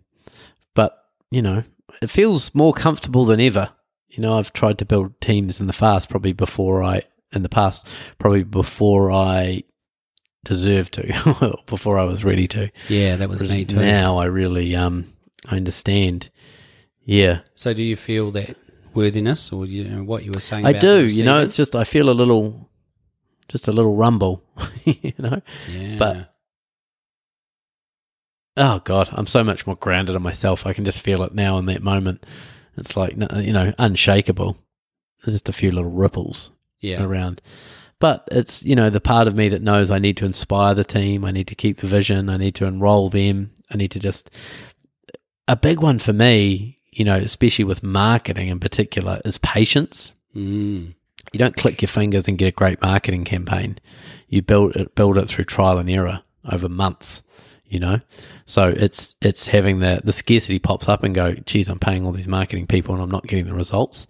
but 0.74 0.98
you 1.32 1.42
know, 1.42 1.64
it 2.02 2.10
feels 2.10 2.54
more 2.56 2.74
comfortable 2.74 3.26
than 3.26 3.40
ever. 3.40 3.70
You 4.10 4.22
know, 4.22 4.34
I've 4.34 4.54
tried 4.54 4.78
to 4.80 4.86
build 4.86 5.20
teams 5.22 5.60
in 5.60 5.68
the 5.68 5.74
past, 5.74 6.10
probably 6.10 6.34
before 6.34 6.82
I 6.82 7.04
in 7.34 7.44
the 7.44 7.50
past, 7.50 7.88
probably 8.18 8.44
before 8.44 9.12
I 9.12 9.64
deserved 10.46 10.94
to, 10.94 11.58
before 11.66 12.00
I 12.00 12.06
was 12.06 12.24
ready 12.24 12.48
to. 12.50 12.72
Yeah, 12.88 13.18
that 13.18 13.28
was 13.28 13.42
Whereas 13.42 13.58
me 13.58 13.66
too. 13.66 13.76
Now 13.76 14.18
I 14.18 14.26
really 14.26 14.76
um 14.76 15.14
I 15.48 15.58
understand. 15.58 16.30
Yeah, 17.08 17.42
So 17.54 17.72
do 17.74 17.84
you 17.84 17.96
feel 17.96 18.32
that 18.32 18.58
worthiness 18.96 19.52
or 19.52 19.66
you 19.66 19.84
know, 19.84 20.04
what 20.04 20.24
you 20.24 20.32
were 20.32 20.40
saying. 20.40 20.66
I 20.66 20.72
do. 20.72 21.06
You 21.06 21.24
know, 21.24 21.42
it's 21.42 21.56
just 21.56 21.76
I 21.76 21.84
feel 21.84 22.10
a 22.10 22.12
little, 22.12 22.70
just 23.48 23.68
a 23.68 23.72
little 23.72 23.96
rumble. 23.96 24.44
you 24.86 25.14
know, 25.20 25.42
yeah. 25.70 25.98
but- 26.00 26.36
oh 28.58 28.80
god, 28.80 29.10
I'm 29.12 29.28
so 29.28 29.44
much 29.44 29.68
more 29.68 29.76
grounded 29.76 30.16
in 30.16 30.22
myself. 30.22 30.66
I 30.66 30.74
can 30.74 30.86
just 30.86 31.02
feel 31.02 31.22
it 31.24 31.36
now 31.36 31.58
in 31.58 31.66
that 31.68 31.84
moment. 31.84 32.26
It's 32.78 32.98
like 32.98 33.12
you 33.14 33.54
know, 33.54 33.74
unshakable. 33.78 34.58
There's 35.24 35.36
just 35.36 35.50
a 35.50 35.54
few 35.54 35.72
little 35.72 35.92
ripples 35.92 36.52
yeah, 36.80 37.04
around. 37.04 37.42
But 38.00 38.28
it's, 38.32 38.64
you 38.64 38.76
know, 38.76 38.90
the 38.90 39.00
part 39.00 39.28
of 39.28 39.36
me 39.36 39.50
that 39.50 39.62
knows 39.62 39.90
I 39.90 40.00
need 40.00 40.18
to 40.18 40.26
inspire 40.26 40.74
the 40.74 40.84
team, 40.84 41.24
I 41.24 41.32
need 41.32 41.48
to 41.48 41.56
keep 41.56 41.80
the 41.80 41.88
vision, 41.88 42.30
I 42.30 42.38
need 42.38 42.56
to 42.56 42.66
enroll 42.66 43.10
them, 43.10 43.52
I 43.72 43.78
need 43.78 43.92
to 43.92 44.00
just. 44.00 44.30
A 45.48 45.56
big 45.56 45.80
one 45.80 46.00
for 46.00 46.12
me, 46.12 46.80
you 46.92 47.06
know, 47.06 47.16
especially 47.16 47.66
with 47.66 47.84
marketing 47.84 48.48
in 48.48 48.60
particular, 48.60 49.22
is 49.24 49.38
patience. 49.38 50.12
mm, 50.36 50.94
You 51.34 51.38
don't 51.38 51.56
click 51.56 51.82
your 51.82 51.88
fingers 51.88 52.28
and 52.28 52.38
get 52.38 52.48
a 52.48 52.52
great 52.52 52.82
marketing 52.82 53.24
campaign. 53.24 53.78
You 54.28 54.42
build 54.42 54.76
it, 54.76 54.96
build 54.96 55.18
it 55.18 55.30
through 55.30 55.46
trial 55.46 55.78
and 55.78 55.90
error 55.90 56.24
over 56.52 56.68
months. 56.68 57.22
You 57.68 57.80
know, 57.80 58.00
so 58.46 58.68
it's 58.68 59.16
it's 59.22 59.48
having 59.48 59.80
the 59.80 60.00
the 60.04 60.14
scarcity 60.14 60.60
pops 60.60 60.88
up 60.88 61.04
and 61.04 61.16
go, 61.16 61.34
geez, 61.34 61.68
I'm 61.68 61.80
paying 61.80 62.06
all 62.06 62.12
these 62.12 62.28
marketing 62.28 62.68
people 62.68 62.94
and 62.94 63.04
I'm 63.04 63.10
not 63.10 63.26
getting 63.26 63.48
the 63.48 63.56
results, 63.56 64.06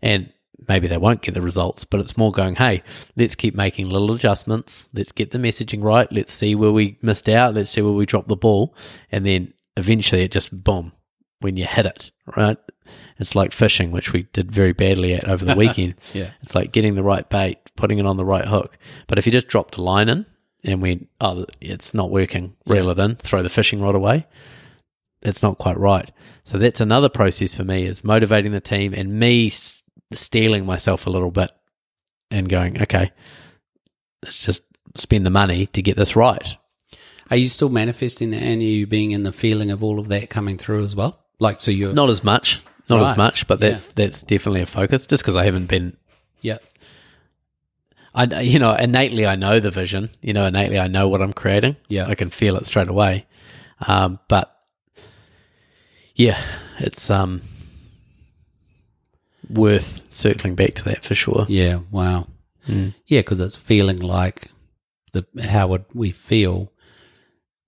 and 0.00 0.32
maybe 0.68 0.86
they 0.86 0.96
won't 0.96 1.22
get 1.22 1.34
the 1.34 1.40
results, 1.40 1.84
but 1.84 2.00
it's 2.00 2.16
more 2.16 2.32
going, 2.32 2.56
hey, 2.56 2.82
let's 3.16 3.34
keep 3.34 3.54
making 3.54 3.88
little 3.88 4.12
adjustments. 4.12 4.88
Let's 4.94 5.12
get 5.12 5.30
the 5.30 5.38
messaging 5.38 5.82
right. 5.82 6.10
Let's 6.12 6.32
see 6.32 6.54
where 6.54 6.72
we 6.72 6.98
missed 7.02 7.28
out. 7.28 7.54
Let's 7.54 7.70
see 7.70 7.82
where 7.82 7.92
we 7.92 8.06
dropped 8.06 8.28
the 8.28 8.36
ball, 8.36 8.74
and 9.10 9.24
then 9.24 9.52
eventually 9.76 10.22
it 10.22 10.32
just 10.32 10.62
boom 10.64 10.92
when 11.40 11.56
you 11.56 11.64
hit 11.64 11.86
it 11.86 12.10
right. 12.36 12.58
It's 13.18 13.34
like 13.34 13.52
fishing, 13.52 13.92
which 13.92 14.12
we 14.12 14.22
did 14.32 14.50
very 14.50 14.72
badly 14.72 15.14
at 15.14 15.28
over 15.28 15.44
the 15.44 15.54
weekend. 15.56 15.94
yeah, 16.12 16.30
It's 16.40 16.54
like 16.54 16.72
getting 16.72 16.94
the 16.94 17.02
right 17.02 17.28
bait, 17.28 17.58
putting 17.76 17.98
it 17.98 18.06
on 18.06 18.16
the 18.16 18.24
right 18.24 18.44
hook. 18.44 18.78
But 19.06 19.18
if 19.18 19.26
you 19.26 19.32
just 19.32 19.46
dropped 19.48 19.76
a 19.76 19.82
line 19.82 20.08
in 20.08 20.26
and 20.64 20.82
went, 20.82 21.08
oh, 21.20 21.46
it's 21.60 21.94
not 21.94 22.10
working, 22.10 22.56
reel 22.66 22.90
it 22.90 22.98
in, 22.98 23.16
throw 23.16 23.42
the 23.42 23.48
fishing 23.48 23.80
rod 23.80 23.94
away, 23.94 24.26
it's 25.22 25.42
not 25.42 25.58
quite 25.58 25.78
right. 25.78 26.10
So 26.44 26.58
that's 26.58 26.80
another 26.80 27.08
process 27.10 27.54
for 27.54 27.62
me 27.64 27.84
is 27.86 28.02
motivating 28.02 28.52
the 28.52 28.60
team 28.60 28.92
and 28.94 29.18
me 29.20 29.50
steeling 30.12 30.66
myself 30.66 31.06
a 31.06 31.10
little 31.10 31.30
bit 31.30 31.50
and 32.30 32.48
going, 32.48 32.80
okay, 32.82 33.12
let's 34.22 34.44
just 34.44 34.62
spend 34.94 35.24
the 35.26 35.30
money 35.30 35.66
to 35.66 35.82
get 35.82 35.96
this 35.96 36.16
right. 36.16 36.56
Are 37.30 37.36
you 37.36 37.48
still 37.48 37.68
manifesting 37.68 38.30
that, 38.30 38.42
and 38.42 38.60
are 38.60 38.64
you 38.64 38.86
being 38.86 39.12
in 39.12 39.22
the 39.22 39.32
feeling 39.32 39.70
of 39.70 39.84
all 39.84 40.00
of 40.00 40.08
that 40.08 40.30
coming 40.30 40.58
through 40.58 40.82
as 40.82 40.96
well? 40.96 41.20
Like, 41.38 41.60
so 41.60 41.70
you're 41.70 41.92
Not 41.92 42.10
as 42.10 42.24
much, 42.24 42.60
not 42.88 43.00
Right. 43.00 43.10
as 43.12 43.16
much, 43.16 43.46
but 43.46 43.60
Yeah. 43.60 43.68
that's 43.70 43.86
that's 43.88 44.22
definitely 44.22 44.62
a 44.62 44.66
focus. 44.66 45.06
Just 45.06 45.22
because 45.22 45.36
I 45.36 45.44
haven't 45.44 45.66
been 45.66 45.96
yeah, 46.40 46.58
I, 48.14 48.40
you 48.40 48.58
know, 48.58 48.74
innately 48.74 49.26
I 49.26 49.36
know 49.36 49.60
the 49.60 49.70
vision. 49.70 50.08
You 50.22 50.32
know, 50.32 50.44
innately 50.46 50.78
I 50.80 50.88
know 50.88 51.06
what 51.08 51.22
I'm 51.22 51.32
creating. 51.32 51.76
Yeah. 51.88 52.06
I 52.08 52.16
can 52.16 52.30
feel 52.30 52.56
it 52.56 52.66
straight 52.66 52.88
away. 52.88 53.26
Um, 53.86 54.18
but 54.28 54.52
yeah, 56.16 56.42
it's 56.80 57.08
um 57.10 57.42
worth 59.50 60.00
circling 60.10 60.54
back 60.54 60.74
to 60.76 60.84
that 60.84 61.04
for 61.04 61.14
sure. 61.14 61.46
yeah, 61.48 61.80
wow, 61.90 62.26
Mm. 62.68 62.94
yeah, 63.06 63.20
because 63.20 63.40
it's 63.40 63.56
feeling 63.56 63.98
like 63.98 64.48
the 65.12 65.24
how 65.42 65.68
would 65.68 65.84
we 65.94 66.10
feel 66.10 66.72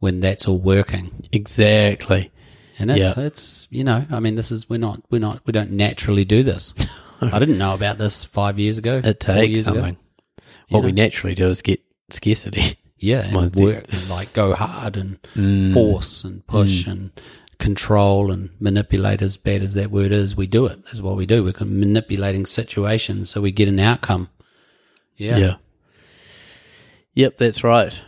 when 0.00 0.20
that's 0.20 0.46
all 0.46 0.58
working? 0.58 1.10
Exactly. 1.32 2.30
And 2.78 2.90
it's 2.90 3.16
Yeah. 3.16 3.24
it's 3.24 3.68
you 3.70 3.84
know, 3.84 4.06
I 4.10 4.20
mean, 4.20 4.34
this 4.34 4.50
is 4.52 4.68
we're 4.68 4.78
not 4.78 5.02
we're 5.10 5.18
not 5.20 5.40
we 5.46 5.52
don't 5.52 5.72
naturally 5.72 6.24
do 6.24 6.42
this. 6.42 6.74
I 7.20 7.38
didn't 7.38 7.58
know 7.58 7.74
about 7.74 7.98
this 7.98 8.24
five 8.24 8.58
years 8.58 8.78
ago. 8.78 9.00
It 9.02 9.20
takes 9.20 9.48
years 9.50 9.68
ago. 9.68 9.76
something. 9.76 9.96
What 10.70 10.80
You 10.80 10.86
we 10.86 10.92
naturally 10.92 11.34
do 11.34 11.48
is 11.48 11.62
get 11.62 11.80
scarcity. 12.10 12.78
Yeah, 12.98 13.20
and 13.26 13.36
Mindset. 13.52 13.62
work 13.62 13.84
and 13.92 14.08
like 14.08 14.32
go 14.32 14.54
hard 14.54 14.96
and 14.96 15.20
Mm. 15.36 15.72
force 15.72 16.24
and 16.24 16.46
push 16.46 16.86
and 16.86 17.10
control 17.62 18.32
and 18.32 18.50
manipulate. 18.58 19.22
As 19.22 19.36
bad 19.36 19.62
as 19.62 19.74
that 19.74 19.92
word 19.92 20.10
is, 20.10 20.36
we 20.36 20.48
do 20.48 20.66
it. 20.66 20.84
That's 20.84 21.00
what 21.00 21.16
we 21.16 21.26
do. 21.26 21.44
We're 21.44 21.64
manipulating 21.64 22.44
situations 22.44 23.30
so 23.30 23.40
we 23.40 23.52
get 23.52 23.68
an 23.68 23.78
outcome. 23.78 24.28
Yeah, 25.16 25.36
Yeah. 25.36 25.54
Yep, 27.14 27.36
that's 27.36 27.62
right. 27.62 28.02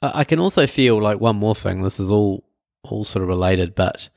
I 0.00 0.20
I 0.20 0.24
can 0.24 0.38
also 0.38 0.66
feel 0.66 1.00
like 1.00 1.20
one 1.20 1.36
more 1.36 1.54
thing. 1.54 1.82
This 1.82 2.00
is 2.00 2.10
all 2.10 2.44
all 2.82 3.04
sort 3.04 3.22
of 3.22 3.28
related, 3.28 3.74
but 3.74 4.08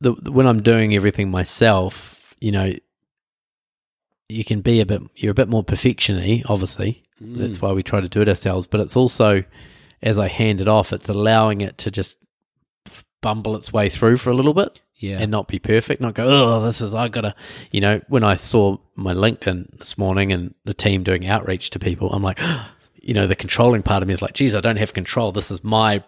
the, 0.00 0.12
when 0.12 0.46
I'm 0.46 0.62
doing 0.62 0.94
everything 0.94 1.30
myself, 1.30 2.22
you 2.40 2.50
know, 2.50 2.72
you 4.28 4.44
can 4.44 4.62
be 4.62 4.80
a 4.80 4.86
bit. 4.86 5.02
You're 5.14 5.32
a 5.32 5.42
bit 5.42 5.48
more 5.48 5.64
perfectiony, 5.64 6.42
obviously. 6.48 7.04
Mm. 7.22 7.38
That's 7.38 7.60
why 7.60 7.72
we 7.72 7.82
try 7.82 8.00
to 8.00 8.08
do 8.08 8.22
it 8.22 8.28
ourselves. 8.28 8.66
But 8.66 8.80
it's 8.80 8.96
also, 8.96 9.44
as 10.02 10.18
I 10.18 10.28
hand 10.28 10.60
it 10.60 10.68
off, 10.68 10.92
it's 10.92 11.08
allowing 11.08 11.60
it 11.60 11.78
to 11.78 11.90
just 11.90 12.16
bumble 13.20 13.56
its 13.56 13.72
way 13.72 13.88
through 13.88 14.16
for 14.16 14.30
a 14.30 14.34
little 14.34 14.54
bit 14.54 14.80
yeah, 14.96 15.18
and 15.18 15.30
not 15.30 15.48
be 15.48 15.58
perfect, 15.58 16.00
not 16.02 16.14
go, 16.14 16.26
oh, 16.28 16.60
this 16.60 16.80
is, 16.80 16.94
I 16.94 17.08
gotta, 17.08 17.34
you 17.70 17.80
know, 17.80 18.00
when 18.08 18.22
I 18.22 18.34
saw 18.34 18.76
my 18.96 19.14
LinkedIn 19.14 19.78
this 19.78 19.96
morning 19.96 20.30
and 20.32 20.54
the 20.64 20.74
team 20.74 21.02
doing 21.02 21.26
outreach 21.26 21.70
to 21.70 21.78
people, 21.78 22.12
I'm 22.12 22.22
like, 22.22 22.38
you 22.96 23.14
know, 23.14 23.26
the 23.26 23.34
controlling 23.34 23.82
part 23.82 24.02
of 24.02 24.08
me 24.08 24.14
is 24.14 24.20
like, 24.20 24.34
geez, 24.34 24.54
I 24.54 24.60
don't 24.60 24.76
have 24.76 24.92
control. 24.92 25.32
This 25.32 25.50
is 25.50 25.64
my 25.64 26.04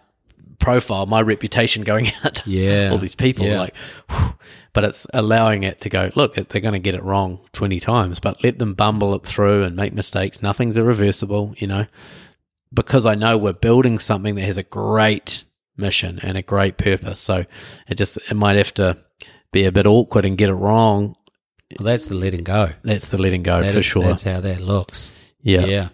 profile, 0.58 1.06
my 1.06 1.22
reputation 1.22 1.84
going 1.84 2.12
out 2.24 2.36
to 2.36 2.50
Yeah. 2.50 2.90
all 2.90 2.98
these 2.98 3.14
people. 3.14 3.46
Yeah. 3.46 3.60
Like, 3.60 3.74
whew. 4.10 4.34
but 4.74 4.84
it's 4.84 5.06
allowing 5.14 5.62
it 5.62 5.80
to 5.82 5.88
go, 5.88 6.10
look, 6.14 6.34
they're 6.34 6.60
going 6.60 6.72
to 6.74 6.78
get 6.78 6.94
it 6.94 7.02
wrong 7.02 7.40
20 7.52 7.80
times, 7.80 8.20
but 8.20 8.42
let 8.44 8.58
them 8.58 8.74
bumble 8.74 9.14
it 9.14 9.24
through 9.24 9.64
and 9.64 9.74
make 9.74 9.92
mistakes. 9.94 10.42
Nothing's 10.42 10.76
irreversible, 10.78 11.54
you 11.58 11.66
know, 11.66 11.86
because 12.72 13.06
I 13.06 13.14
know 13.14 13.36
we're 13.38 13.52
building 13.54 13.98
something 13.98 14.34
that 14.34 14.42
has 14.42 14.56
a 14.58 14.62
great 14.62 15.44
mission 15.76 16.18
and 16.22 16.36
a 16.38 16.42
great 16.42 16.76
purpose. 16.76 17.20
So 17.20 17.44
it 17.88 17.94
just, 17.96 18.18
it 18.30 18.34
might 18.34 18.56
have 18.56 18.74
to 18.74 18.98
be 19.52 19.64
a 19.64 19.72
bit 19.72 19.86
awkward 19.86 20.24
and 20.24 20.36
get 20.38 20.48
it 20.48 20.54
wrong. 20.54 21.16
well, 21.78 21.86
that's 21.86 22.06
the 22.06 22.14
letting 22.14 22.44
go. 22.44 22.70
That's 22.82 23.08
the 23.08 23.18
letting 23.18 23.42
go 23.42 23.62
That 23.62 23.72
for 23.72 23.78
is- 23.78 23.84
sure. 23.86 24.02
That's 24.04 24.22
how 24.22 24.40
that 24.40 24.60
looks. 24.60 25.10
Yeah. 25.44 25.64
yeah, 25.66 25.88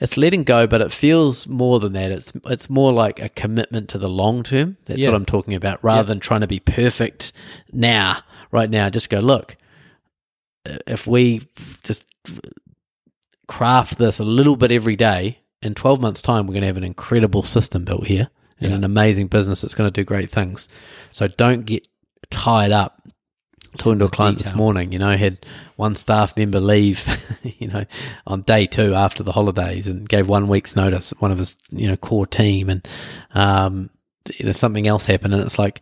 It's 0.00 0.16
letting 0.18 0.44
go, 0.44 0.66
but 0.66 0.82
it 0.82 0.92
feels 0.92 1.46
more 1.48 1.80
than 1.80 1.94
that. 1.94 2.12
It's 2.12 2.30
it's 2.44 2.68
more 2.68 2.92
like 2.92 3.20
a 3.20 3.30
commitment 3.30 3.88
to 3.90 3.98
the 3.98 4.08
long 4.08 4.42
term. 4.42 4.76
That's 4.84 4.98
Yeah. 5.00 5.08
what 5.08 5.16
I'm 5.16 5.24
talking 5.24 5.54
about, 5.54 5.82
rather 5.82 6.00
Yeah. 6.00 6.08
than 6.08 6.20
trying 6.20 6.42
to 6.42 6.46
be 6.46 6.60
perfect 6.60 7.32
now, 7.72 8.18
right 8.52 8.68
now. 8.68 8.90
Just 8.90 9.08
go 9.08 9.18
look. 9.20 9.56
If 10.86 11.06
we 11.06 11.48
just 11.84 12.04
craft 13.48 13.98
this 13.98 14.18
a 14.18 14.24
little 14.24 14.56
bit 14.56 14.72
every 14.72 14.96
day, 14.96 15.38
in 15.62 15.74
12 15.74 16.00
months' 16.00 16.22
time, 16.22 16.46
we're 16.46 16.52
going 16.54 16.62
to 16.62 16.66
have 16.66 16.76
an 16.76 16.84
incredible 16.84 17.42
system 17.42 17.84
built 17.84 18.06
here 18.06 18.28
and 18.60 18.70
Yeah. 18.70 18.76
an 18.76 18.84
amazing 18.84 19.28
business 19.28 19.60
that's 19.60 19.74
going 19.74 19.88
to 19.90 19.92
do 20.00 20.04
great 20.04 20.30
things. 20.30 20.68
So 21.10 21.28
don't 21.28 21.64
get 21.64 21.86
tied 22.30 22.70
up. 22.72 23.00
Talking 23.76 23.98
to 23.98 24.04
a 24.04 24.08
client 24.08 24.38
this 24.38 24.54
morning, 24.54 24.92
you 24.92 25.00
know, 25.00 25.16
had 25.16 25.44
one 25.74 25.96
staff 25.96 26.36
member 26.36 26.60
leave, 26.60 27.04
you 27.42 27.66
know, 27.66 27.84
on 28.24 28.42
day 28.42 28.66
two 28.66 28.94
after 28.94 29.24
the 29.24 29.32
holidays 29.32 29.88
and 29.88 30.08
gave 30.08 30.28
one 30.28 30.46
week's 30.46 30.76
notice, 30.76 31.10
one 31.18 31.32
of 31.32 31.38
his, 31.38 31.56
you 31.70 31.88
know, 31.88 31.96
core 31.96 32.24
team 32.26 32.70
and, 32.70 32.86
um, 33.34 33.90
you 34.36 34.46
know, 34.46 34.52
something 34.52 34.86
else 34.86 35.06
happened 35.06 35.34
and 35.34 35.42
it's 35.42 35.58
like 35.58 35.80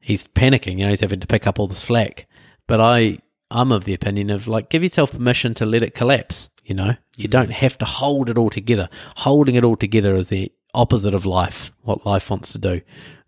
he's 0.00 0.24
panicking, 0.24 0.78
you 0.78 0.84
know, 0.84 0.88
he's 0.88 0.98
having 1.00 1.20
to 1.20 1.28
pick 1.28 1.46
up 1.46 1.60
all 1.60 1.68
the 1.68 1.76
slack. 1.76 2.26
But 2.66 2.80
I, 2.80 3.20
I'm 3.52 3.70
of 3.70 3.84
the 3.84 3.94
opinion 3.94 4.30
of 4.30 4.48
like, 4.48 4.68
give 4.68 4.82
yourself 4.82 5.12
permission 5.12 5.54
to 5.54 5.64
let 5.64 5.82
it 5.82 5.94
collapse, 5.94 6.50
you 6.64 6.74
know, 6.74 6.96
you 7.16 7.28
don't 7.28 7.52
have 7.52 7.78
to 7.78 7.84
hold 7.84 8.30
it 8.30 8.36
all 8.38 8.50
together. 8.50 8.88
Holding 9.18 9.54
it 9.54 9.62
all 9.62 9.76
together 9.76 10.16
is 10.16 10.26
the 10.26 10.50
opposite 10.74 11.14
of 11.14 11.26
life, 11.26 11.70
what 11.82 12.06
life 12.06 12.30
wants 12.30 12.52
to 12.52 12.58
do. 12.58 12.80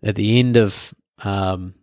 At 0.03 0.15
the 0.15 0.39
end 0.39 0.57
of, 0.57 0.93
um, 1.23 1.75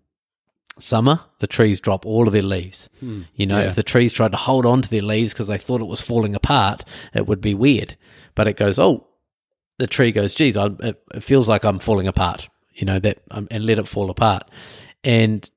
summer, 0.79 1.20
the 1.38 1.46
trees 1.46 1.81
drop 1.81 2.05
all 2.07 2.27
of 2.27 2.33
their 2.33 2.42
leaves. 2.42 2.88
You 3.01 3.46
know, 3.46 3.61
Yeah. 3.61 3.66
if 3.66 3.75
the 3.75 3.83
trees 3.83 4.12
tried 4.12 4.33
to 4.33 4.37
hold 4.38 4.66
on 4.66 4.83
to 4.83 4.88
their 4.90 5.03
leaves 5.03 5.33
because 5.33 5.46
they 5.48 5.59
thought 5.59 5.81
it 5.81 5.87
was 5.87 6.00
falling 6.00 6.35
apart, 6.35 6.85
it 7.15 7.27
would 7.27 7.40
be 7.40 7.54
weird. 7.54 7.96
But 8.35 8.48
it 8.48 8.56
goes, 8.56 8.79
oh, 8.79 9.06
the 9.79 9.87
tree 9.87 10.13
goes, 10.13 10.35
geez, 10.35 10.56
I, 10.56 10.67
it, 10.81 11.02
it 11.15 11.23
feels 11.23 11.48
like 11.48 11.65
I'm 11.65 11.79
falling 11.79 12.06
apart. 12.06 12.48
You 12.75 12.87
know 12.87 12.98
that, 13.00 13.19
um, 13.31 13.48
and 13.50 13.67
let 13.67 13.79
it 13.79 13.87
fall 13.87 14.08
apart, 14.10 14.50
and 15.04 15.48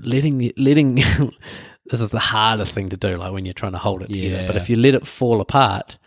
letting 0.00 0.52
letting. 0.56 0.94
this 1.86 2.00
is 2.00 2.10
the 2.10 2.20
hardest 2.20 2.72
thing 2.72 2.88
to 2.90 2.96
do, 2.96 3.16
like 3.16 3.32
when 3.32 3.44
you're 3.44 3.52
trying 3.52 3.72
to 3.72 3.78
hold 3.78 4.02
it 4.02 4.08
together. 4.10 4.46
But 4.46 4.56
if 4.56 4.70
you 4.70 4.76
let 4.76 4.94
it 4.94 5.06
fall 5.08 5.40
apart, 5.40 5.98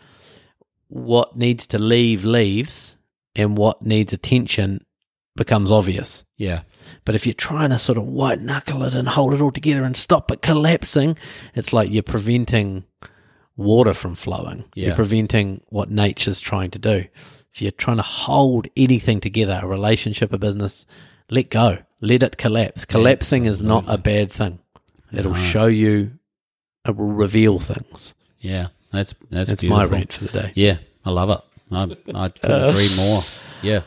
what 0.88 1.36
needs 1.36 1.66
to 1.68 1.78
leave 1.78 2.24
leaves, 2.24 2.96
and 3.34 3.56
what 3.56 3.82
needs 3.82 4.12
attention 4.12 4.84
becomes 5.36 5.70
obvious. 5.70 6.24
yeah, 6.36 6.62
But 7.04 7.14
if 7.14 7.24
you're 7.26 7.34
trying 7.34 7.70
to 7.70 7.78
sort 7.78 7.96
of 7.98 8.04
white 8.04 8.40
knuckle 8.40 8.82
it 8.84 8.94
and 8.94 9.08
hold 9.08 9.32
it 9.32 9.40
all 9.40 9.52
together 9.52 9.84
and 9.84 9.96
stop 9.96 10.30
it 10.32 10.42
collapsing, 10.42 11.16
it's 11.54 11.72
like 11.72 11.90
you're 11.90 12.02
preventing 12.02 12.84
water 13.56 13.94
from 13.94 14.14
flowing. 14.16 14.64
Yeah. 14.74 14.86
You're 14.88 14.96
preventing 14.96 15.62
what 15.68 15.90
nature's 15.90 16.40
trying 16.40 16.70
to 16.72 16.78
do. 16.78 17.04
If 17.52 17.62
you're 17.62 17.70
trying 17.72 17.96
to 17.98 18.02
hold 18.02 18.68
anything 18.76 19.20
together, 19.20 19.60
a 19.62 19.66
relationship, 19.66 20.32
a 20.32 20.38
business, 20.38 20.84
let 21.30 21.50
go. 21.50 21.78
Let 22.00 22.22
it 22.22 22.36
collapse. 22.38 22.84
Collapsing 22.84 23.46
is 23.46 23.62
not 23.62 23.84
a 23.86 23.98
bad 23.98 24.32
thing. 24.32 24.58
It'll 25.12 25.32
Right. 25.32 25.50
show 25.50 25.66
you, 25.66 26.12
it 26.86 26.96
will 26.96 27.12
reveal 27.12 27.58
things. 27.58 28.14
Yeah, 28.40 28.68
that's 28.90 29.14
that's, 29.30 29.50
That's 29.50 29.62
my 29.64 29.84
rant 29.84 30.14
for 30.14 30.24
the 30.24 30.32
day. 30.42 30.52
Yeah, 30.54 30.78
I 31.04 31.10
love 31.10 31.30
it. 31.30 31.40
I, 31.70 31.82
I 31.82 31.86
couldn't 32.28 32.44
Uh, 32.62 32.68
agree 32.70 32.94
more. 32.96 33.24
Yeah, 33.62 33.82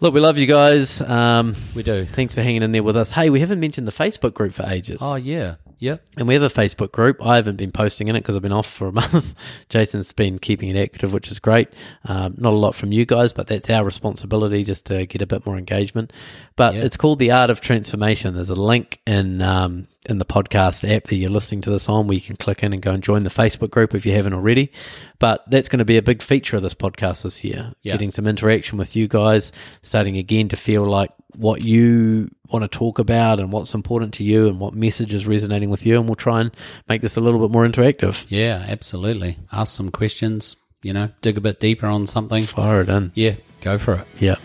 Look, 0.00 0.12
we 0.12 0.20
love 0.20 0.36
you 0.36 0.46
guys. 0.46 1.00
Um, 1.00 1.54
we 1.74 1.82
do. 1.82 2.04
thanks 2.12 2.34
for 2.34 2.42
hanging 2.42 2.62
in 2.62 2.72
there 2.72 2.82
with 2.82 2.96
us. 2.96 3.10
Hey, 3.10 3.30
we 3.30 3.40
haven't 3.40 3.60
mentioned 3.60 3.86
the 3.88 3.92
Facebook 3.92 4.34
group 4.34 4.52
for 4.52 4.64
ages. 4.66 4.98
Oh 5.00 5.16
yeah, 5.16 5.54
yeah. 5.78 5.96
And 6.16 6.26
we 6.26 6.34
have 6.34 6.42
a 6.42 6.48
Facebook 6.48 6.92
group. 6.92 7.18
I 7.24 7.36
haven't 7.36 7.56
been 7.56 7.72
posting 7.72 8.08
in 8.08 8.16
it 8.16 8.20
because 8.20 8.34
I've 8.36 8.42
been 8.42 8.52
off 8.52 8.70
for 8.70 8.88
a 8.88 8.92
month. 9.02 9.34
Jason's 9.68 10.12
been 10.12 10.38
keeping 10.38 10.68
it 10.74 10.76
active, 10.80 11.12
which 11.12 11.30
is 11.30 11.38
great. 11.38 11.68
Um, 12.04 12.34
not 12.38 12.52
a 12.52 12.56
lot 12.56 12.74
from 12.74 12.92
you 12.92 13.04
guys, 13.04 13.32
but 13.32 13.46
that's 13.46 13.68
our 13.68 13.84
responsibility 13.84 14.64
just 14.64 14.86
to 14.86 15.06
get 15.06 15.20
a 15.22 15.26
bit 15.26 15.44
more 15.44 15.58
engagement. 15.58 16.12
But 16.56 16.74
Yeah. 16.74 16.82
it's 16.82 16.96
called 16.96 17.18
the 17.18 17.30
Art 17.30 17.50
of 17.50 17.60
Transformation. 17.60 18.34
There's 18.34 18.50
a 18.50 18.54
link 18.54 19.00
in 19.06 19.42
um, 19.42 19.88
in 20.08 20.18
the 20.18 20.24
podcast 20.24 20.88
app 20.88 21.04
that 21.04 21.16
you're 21.16 21.28
listening 21.30 21.60
to 21.62 21.70
this 21.70 21.88
on 21.88 22.06
where 22.06 22.14
you 22.14 22.20
can 22.20 22.36
click 22.36 22.62
in 22.62 22.72
and 22.72 22.80
go 22.80 22.92
and 22.92 23.02
join 23.02 23.24
the 23.24 23.30
Facebook 23.30 23.70
group 23.70 23.92
if 23.94 24.06
you 24.06 24.12
haven't 24.12 24.34
already. 24.34 24.70
But 25.18 25.42
that's 25.50 25.68
going 25.68 25.80
to 25.80 25.84
be 25.84 25.96
a 25.96 26.02
big 26.02 26.22
feature 26.22 26.56
of 26.56 26.62
this 26.62 26.74
podcast 26.76 27.22
this 27.22 27.42
year. 27.42 27.72
Yeah. 27.82 27.94
Getting 27.94 28.12
some 28.12 28.26
interaction 28.28 28.78
with 28.78 28.94
you 28.94 29.08
guys, 29.08 29.50
starting 29.82 30.16
again 30.16 30.48
to 30.50 30.56
feel 30.56 30.84
like 30.84 31.10
what 31.34 31.60
you 31.62 32.30
want 32.60 32.70
to 32.70 32.78
talk 32.78 32.98
about 32.98 33.38
and 33.38 33.52
what's 33.52 33.74
important 33.74 34.14
to 34.14 34.24
you 34.24 34.48
and 34.48 34.58
what 34.58 34.74
message 34.74 35.12
is 35.12 35.26
resonating 35.26 35.68
with 35.68 35.84
you. 35.84 35.96
And 35.96 36.06
we'll 36.06 36.16
try 36.16 36.40
and 36.40 36.50
make 36.88 37.02
this 37.02 37.16
a 37.16 37.20
little 37.20 37.40
bit 37.40 37.50
more 37.50 37.66
interactive. 37.66 38.24
Yeah, 38.28 38.64
absolutely. 38.66 39.38
Ask 39.52 39.74
some 39.74 39.90
questions, 39.90 40.56
you 40.82 40.92
know, 40.92 41.10
dig 41.20 41.36
a 41.36 41.40
bit 41.40 41.60
deeper 41.60 41.86
on 41.86 42.06
something. 42.06 42.44
Fire 42.44 42.80
it 42.80 42.88
in. 42.88 43.12
Yeah, 43.14 43.34
go 43.60 43.76
for 43.76 43.94
it. 43.94 44.06
Yeah. 44.18 44.36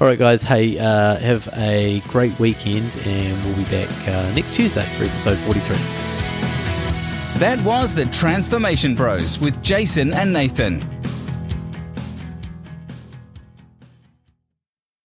All 0.00 0.06
right, 0.06 0.18
guys. 0.18 0.42
Hey, 0.42 0.78
uh, 0.78 1.16
have 1.16 1.48
a 1.56 2.00
great 2.08 2.38
weekend, 2.38 2.90
and 3.04 3.44
we'll 3.44 3.56
be 3.56 3.70
back 3.70 3.88
uh, 4.08 4.34
next 4.34 4.54
Tuesday 4.54 4.84
for 4.96 5.04
episode 5.04 5.38
43. 5.38 5.76
That 7.38 7.60
was 7.64 7.94
the 7.94 8.06
Transformation 8.06 8.94
Bros 8.94 9.38
with 9.40 9.60
Jason 9.62 10.14
and 10.14 10.32
Nathan. 10.32 10.80